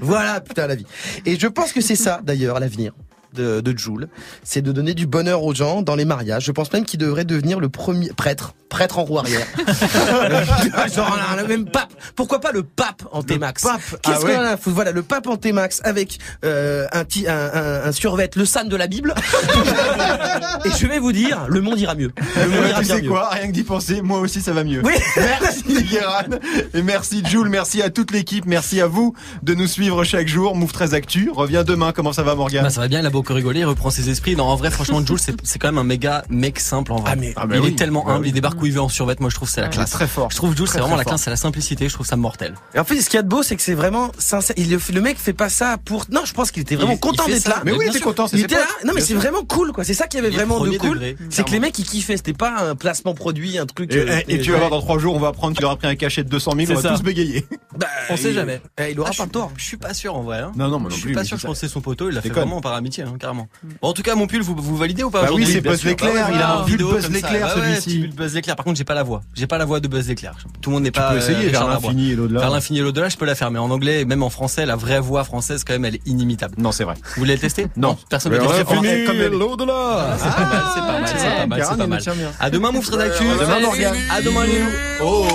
Voilà, 0.02 0.42
putain, 0.42 0.68
la 0.68 0.76
vie. 0.76 0.86
Et 1.26 1.40
je 1.40 1.48
pense 1.48 1.72
que 1.72 1.82
c'est 1.82 1.96
ça, 1.96 2.20
d'ailleurs, 2.24 2.60
l'avenir. 2.60 2.94
De, 3.34 3.62
de 3.62 3.76
Jules, 3.78 4.10
c'est 4.44 4.62
de 4.62 4.72
donner 4.72 4.94
du 4.94 5.08
bonheur 5.08 5.44
aux 5.44 5.56
gens 5.56 5.82
dans 5.82 5.96
les 5.96 6.06
mariages. 6.06 6.46
Je 6.46 6.52
pense 6.52 6.72
même 6.72 6.86
qu'il 6.86 7.00
devrait 7.00 7.26
devenir 7.26 7.60
le 7.60 7.68
premier 7.68 8.10
prêtre, 8.10 8.54
prêtre 8.70 9.00
en 9.00 9.04
roue 9.06 9.18
arrière. 9.18 9.48
Genre 10.96 11.18
un- 11.32 11.42
le 11.42 11.48
même 11.48 11.66
pape. 11.66 11.92
Pourquoi 12.16 12.40
pas 12.40 12.52
le 12.52 12.62
pape 12.64 13.04
en 13.12 13.24
T-Max 13.24 13.64
pape. 13.64 13.82
Qu'est-ce 14.04 14.16
Ah 14.18 14.22
ouais. 14.26 14.36
qu'on 14.36 14.42
a 14.42 14.50
à 14.50 14.58
foutre 14.58 14.76
Voilà, 14.76 14.92
le 14.92 15.02
pape 15.04 15.28
en 15.28 15.38
T-Max 15.38 15.82
avec 15.84 16.20
euh, 16.46 16.86
un, 16.92 17.06
ti- 17.06 17.28
un, 17.28 17.34
un, 17.54 17.84
un 17.86 17.92
survêt, 17.92 18.30
le 18.36 18.46
san 18.46 18.70
de 18.70 18.76
la 18.76 18.86
Bible. 18.88 19.14
Et 20.66 20.70
je 20.80 20.88
vais 20.88 21.00
vous 21.00 21.12
dire, 21.12 21.46
le 21.48 21.62
monde 21.62 21.80
ira 21.80 21.96
mieux. 21.96 22.12
Le 22.36 22.50
monde 22.50 22.60
Ouais, 22.64 22.70
ira 22.70 22.80
tu 22.82 22.86
sais 22.86 23.02
mieux. 23.02 23.10
quoi 23.10 23.30
Rien 23.30 23.48
que 23.48 23.52
d'y 23.54 23.64
penser, 23.64 24.02
moi 24.02 24.20
aussi 24.20 24.42
ça 24.42 24.54
va 24.54 24.64
mieux. 24.64 24.82
Oui. 24.84 24.94
Merci 25.18 25.84
Guéran 25.84 26.38
et 26.74 26.82
merci 26.82 27.24
Jules, 27.26 27.50
merci 27.50 27.82
à 27.82 27.90
toute 27.90 28.12
l'équipe, 28.12 28.46
merci 28.46 28.80
à 28.82 28.88
vous 28.88 29.14
de 29.42 29.54
nous 29.54 29.68
suivre 29.68 30.04
chaque 30.04 30.28
jour. 30.28 30.56
Move 30.56 30.72
13 30.72 30.94
Actu 30.94 31.32
revient 31.34 31.64
demain. 31.66 31.92
Comment 31.94 32.14
ça 32.14 32.24
va 32.24 32.36
Morgan 32.36 32.64
Bah, 32.64 32.70
ça 32.70 32.82
va 32.82 32.88
bien, 32.88 33.00
il 33.00 33.06
beaucoup 33.24 33.34
rigolé, 33.34 33.62
il 33.62 33.66
reprend 33.66 33.90
ses 33.90 34.10
esprits. 34.10 34.36
Non, 34.36 34.44
en 34.46 34.56
vrai, 34.56 34.70
franchement, 34.70 35.04
Jules, 35.06 35.20
c'est 35.20 35.36
c'est 35.44 35.60
quand 35.60 35.68
même 35.70 35.78
un 35.78 35.84
méga 35.84 36.24
mec 36.30 36.60
simple 36.60 36.92
en 36.92 36.98
vrai. 36.98 37.12
Ah, 37.14 37.16
mais- 37.16 37.34
Ah, 37.36 37.46
bah 37.48 37.56
il 37.56 37.62
oui. 37.62 37.70
est 37.70 37.76
tellement 37.76 38.04
Bah 38.06 38.14
humble, 38.14 38.24
oui. 38.24 38.30
il 38.30 38.34
débarque 38.34 38.62
où 38.62 38.66
il 38.66 38.74
veut 38.74 38.82
en 38.82 38.90
survêt. 38.90 39.16
Moi, 39.20 39.30
je 39.30 39.36
trouve 39.36 39.48
que 39.48 39.54
c'est 39.54 39.62
la 39.62 39.68
est 39.68 39.72
classe. 39.72 39.92
très 39.92 40.08
fort. 40.08 40.30
Je 40.32 40.36
trouve 40.36 40.56
Jules, 40.56 40.68
c'est 40.68 40.80
vraiment 40.80 40.96
très 40.96 41.04
la 41.04 41.04
classe, 41.06 41.22
c'est 41.24 41.30
la 41.30 41.36
simplicité. 41.36 41.88
Je 41.90 41.94
trouve 41.94 42.06
ça 42.06 42.16
mortel. 42.16 42.54
Et 42.76 42.80
en 42.80 42.84
fait, 42.84 43.00
ce 43.02 43.10
qu'il 43.10 43.18
y 43.18 43.20
a 43.20 43.24
de 43.24 43.28
beau, 43.30 43.44
c'est 43.44 43.56
que 43.56 43.62
c'est 43.62 43.74
vraiment 43.74 44.12
sincère. 44.18 44.56
Il, 44.60 44.70
le, 44.70 44.80
le 44.94 45.02
mec 45.02 45.18
fait 45.18 45.34
pas 45.34 45.50
ça 45.50 45.78
pour. 45.84 46.06
Non, 46.12 46.22
je 46.26 46.34
pense 46.34 46.52
qu'il 46.52 46.62
était 46.62 46.76
vraiment 46.76 46.94
Il- 46.94 47.00
content 47.00 47.26
d'être 47.26 47.48
là. 47.48 47.62
Mais 47.66 47.72
oui, 47.72 47.86
il 47.86 47.90
était 47.90 48.00
content, 48.00 48.28
Il 48.34 48.42
était 48.42 48.56
là. 48.56 48.66
Non, 48.86 48.92
mais 48.96 49.02
c'est 49.02 49.14
vraiment 49.14 49.44
cool, 49.44 49.72
quoi. 49.72 49.84
C'est 49.84 49.94
ça 49.94 50.08
qui 50.08 50.18
avait 50.18 50.28
Il 50.30 50.34
est 50.34 50.38
vraiment 50.38 50.60
de 50.60 50.78
cool. 50.78 51.02
C'est 51.30 51.46
que 51.46 51.52
les 51.52 51.60
mecs, 51.60 51.78
ils 51.80 51.86
kiffaient. 51.86 52.18
C'était 52.18 52.34
pas 52.34 52.70
un 52.70 52.76
placement 52.76 53.14
produit, 53.14 53.58
un 53.58 53.66
truc. 53.66 53.94
Et, 53.94 53.98
euh, 54.00 54.20
et- 54.28 54.36
et 54.36 54.40
tu 54.42 54.52
vas 54.52 54.58
voir 54.58 54.70
dans 54.70 54.82
trois 54.82 54.98
jours, 55.00 55.16
on 55.16 55.20
va 55.20 55.30
apprendre 55.30 55.56
qu'il 55.56 55.66
aura 55.66 55.76
pris 55.78 55.88
un 55.88 55.96
cachet 55.96 56.24
de 56.24 56.30
200 56.30 56.52
000, 56.58 56.72
on 56.72 56.82
va 56.82 56.90
tous 56.92 57.02
bégayer. 57.04 57.46
bah, 57.78 57.88
On 58.10 58.18
sait 58.18 58.34
jamais. 58.34 58.62
eh, 58.80 58.92
il 58.92 59.00
aura 59.00 59.12
Ah, 59.14 59.18
pas 59.18 59.28
tort. 59.28 59.52
Je 59.58 59.64
suis 59.66 59.78
pas 59.78 59.94
sûr 59.94 60.16
en 60.16 60.24
vrai. 60.24 60.40
Hein. 60.40 60.52
Non, 60.56 60.68
non, 60.68 60.90
je 60.90 60.96
suis 60.96 61.14
pas 61.14 61.24
sûr. 61.24 61.38
Je 61.38 61.46
pense 61.48 61.60
que 61.60 61.68
c'est 61.68 61.72
son 61.74 61.82
poteau. 61.82 62.10
Il 62.10 62.16
l'a 62.16 62.22
fait 62.22 62.30
vraiment 62.30 62.62
par 62.62 62.74
amitié, 62.74 63.04
hein, 63.14 63.18
carrément. 63.20 63.48
Bon, 63.82 63.90
en 63.90 63.94
tout 63.94 64.02
cas, 64.04 64.16
mon 64.16 64.28
pull, 64.28 64.42
vous, 64.42 64.56
vous 64.58 64.76
validez 64.78 65.04
ou 65.04 65.10
pas 65.10 65.24
Bah 65.24 65.30
oui, 65.34 65.46
c'est 65.46 65.62
Buzz 65.62 65.84
l'éclair, 65.84 66.12
Ah 66.16 66.30
ouais, 66.30 66.36
il 66.36 66.42
a 66.42 66.58
un 66.60 66.64
pull 66.64 66.78
Buzz 66.78 67.10
l'éclair, 67.10 67.48
Ah 67.52 67.60
ouais, 67.60 67.76
celui-ci. 67.76 68.08
Buzz 68.08 68.34
l'éclair. 68.34 68.56
Par 68.56 68.66
contre, 68.66 68.78
j'ai 68.78 68.84
pas 68.84 68.94
la 68.94 69.04
voix. 69.04 69.22
J'ai 69.34 69.48
pas 69.48 69.58
la 69.58 69.66
voix 69.66 69.80
de 69.80 69.88
Buzz 69.88 70.08
l'éclair. 70.08 70.36
Tout 70.62 70.70
le 70.70 70.76
monde 70.76 70.84
n'est 70.84 70.92
Tu 70.92 71.00
pas. 71.00 71.10
peux 71.10 71.16
euh, 71.16 71.20
essayer 71.20 71.38
Richard 71.48 71.68
vers 71.68 71.80
l'infini 71.82 72.12
et 72.12 72.16
l'au-delà. 72.16 72.40
Vers 72.42 72.50
l'infini 72.50 72.80
et 72.80 72.82
l'au-delà, 72.82 73.10
je 73.10 73.18
peux 73.18 73.26
la 73.26 73.36
faire, 73.36 73.52
mais 73.52 73.60
en 73.60 73.70
anglais, 73.72 74.06
même 74.06 74.24
en 74.24 74.30
français, 74.30 74.66
la 74.66 74.76
vraie 74.76 75.00
voix 75.00 75.24
française, 75.24 75.64
quand 75.64 75.74
même, 75.74 75.86
elle 75.86 75.96
est 75.96 76.08
inimitable. 76.08 76.56
Non, 76.58 76.72
c'est 76.72 76.84
vrai. 76.84 76.96
Vous 76.96 77.20
voulez 77.22 77.34
le 77.36 77.40
tester 77.40 77.68
Non. 77.78 77.98
Personne 78.10 78.32
ne 78.34 78.38
est. 78.38 79.30
l'au-delà. 79.30 79.74
Ah, 79.76 80.18
C'est 80.18 80.30
pas 80.30 80.40
mal, 80.42 80.64
c'est 80.74 80.80
pas 80.80 81.00
mal, 81.00 81.04
c'est 81.08 81.28
pas 81.28 81.48
mal, 81.48 81.60
Guérin, 81.60 81.72
c'est 81.72 81.78
pas 81.78 81.84
il 81.84 81.90
mal. 81.90 81.98
le 82.00 82.04
tient 82.04 82.14
bien. 82.16 82.32
À 82.40 82.50
demain, 82.50 82.72
Moufre 82.72 82.98
d'actu. 82.98 83.24
À 83.30 83.36
demain, 83.44 83.60
Morgane. 83.60 83.96
À 84.12 84.22
demain, 84.22 84.46
Léo. 84.46 84.66
Oh. 85.04 85.28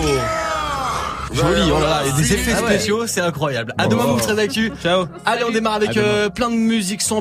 Joli, 1.31 1.71
oh 1.71 1.79
là 1.81 2.03
là, 2.07 2.12
des 2.17 2.33
effets 2.33 2.53
Ah 2.57 2.62
ouais. 2.62 2.71
spéciaux, 2.71 3.07
c'est 3.07 3.21
incroyable. 3.21 3.75
À 3.77 3.87
demain, 3.87 4.07
Moufre 4.07 4.35
d'actu. 4.35 4.73
Ciao. 4.83 5.05
Allez, 5.27 5.45
on 5.45 5.51
démarre 5.51 5.75
avec 5.75 5.97
euh, 5.97 6.31
plein 6.31 6.49
de 6.49 6.55
musique 6.55 7.03
sans 7.03 7.17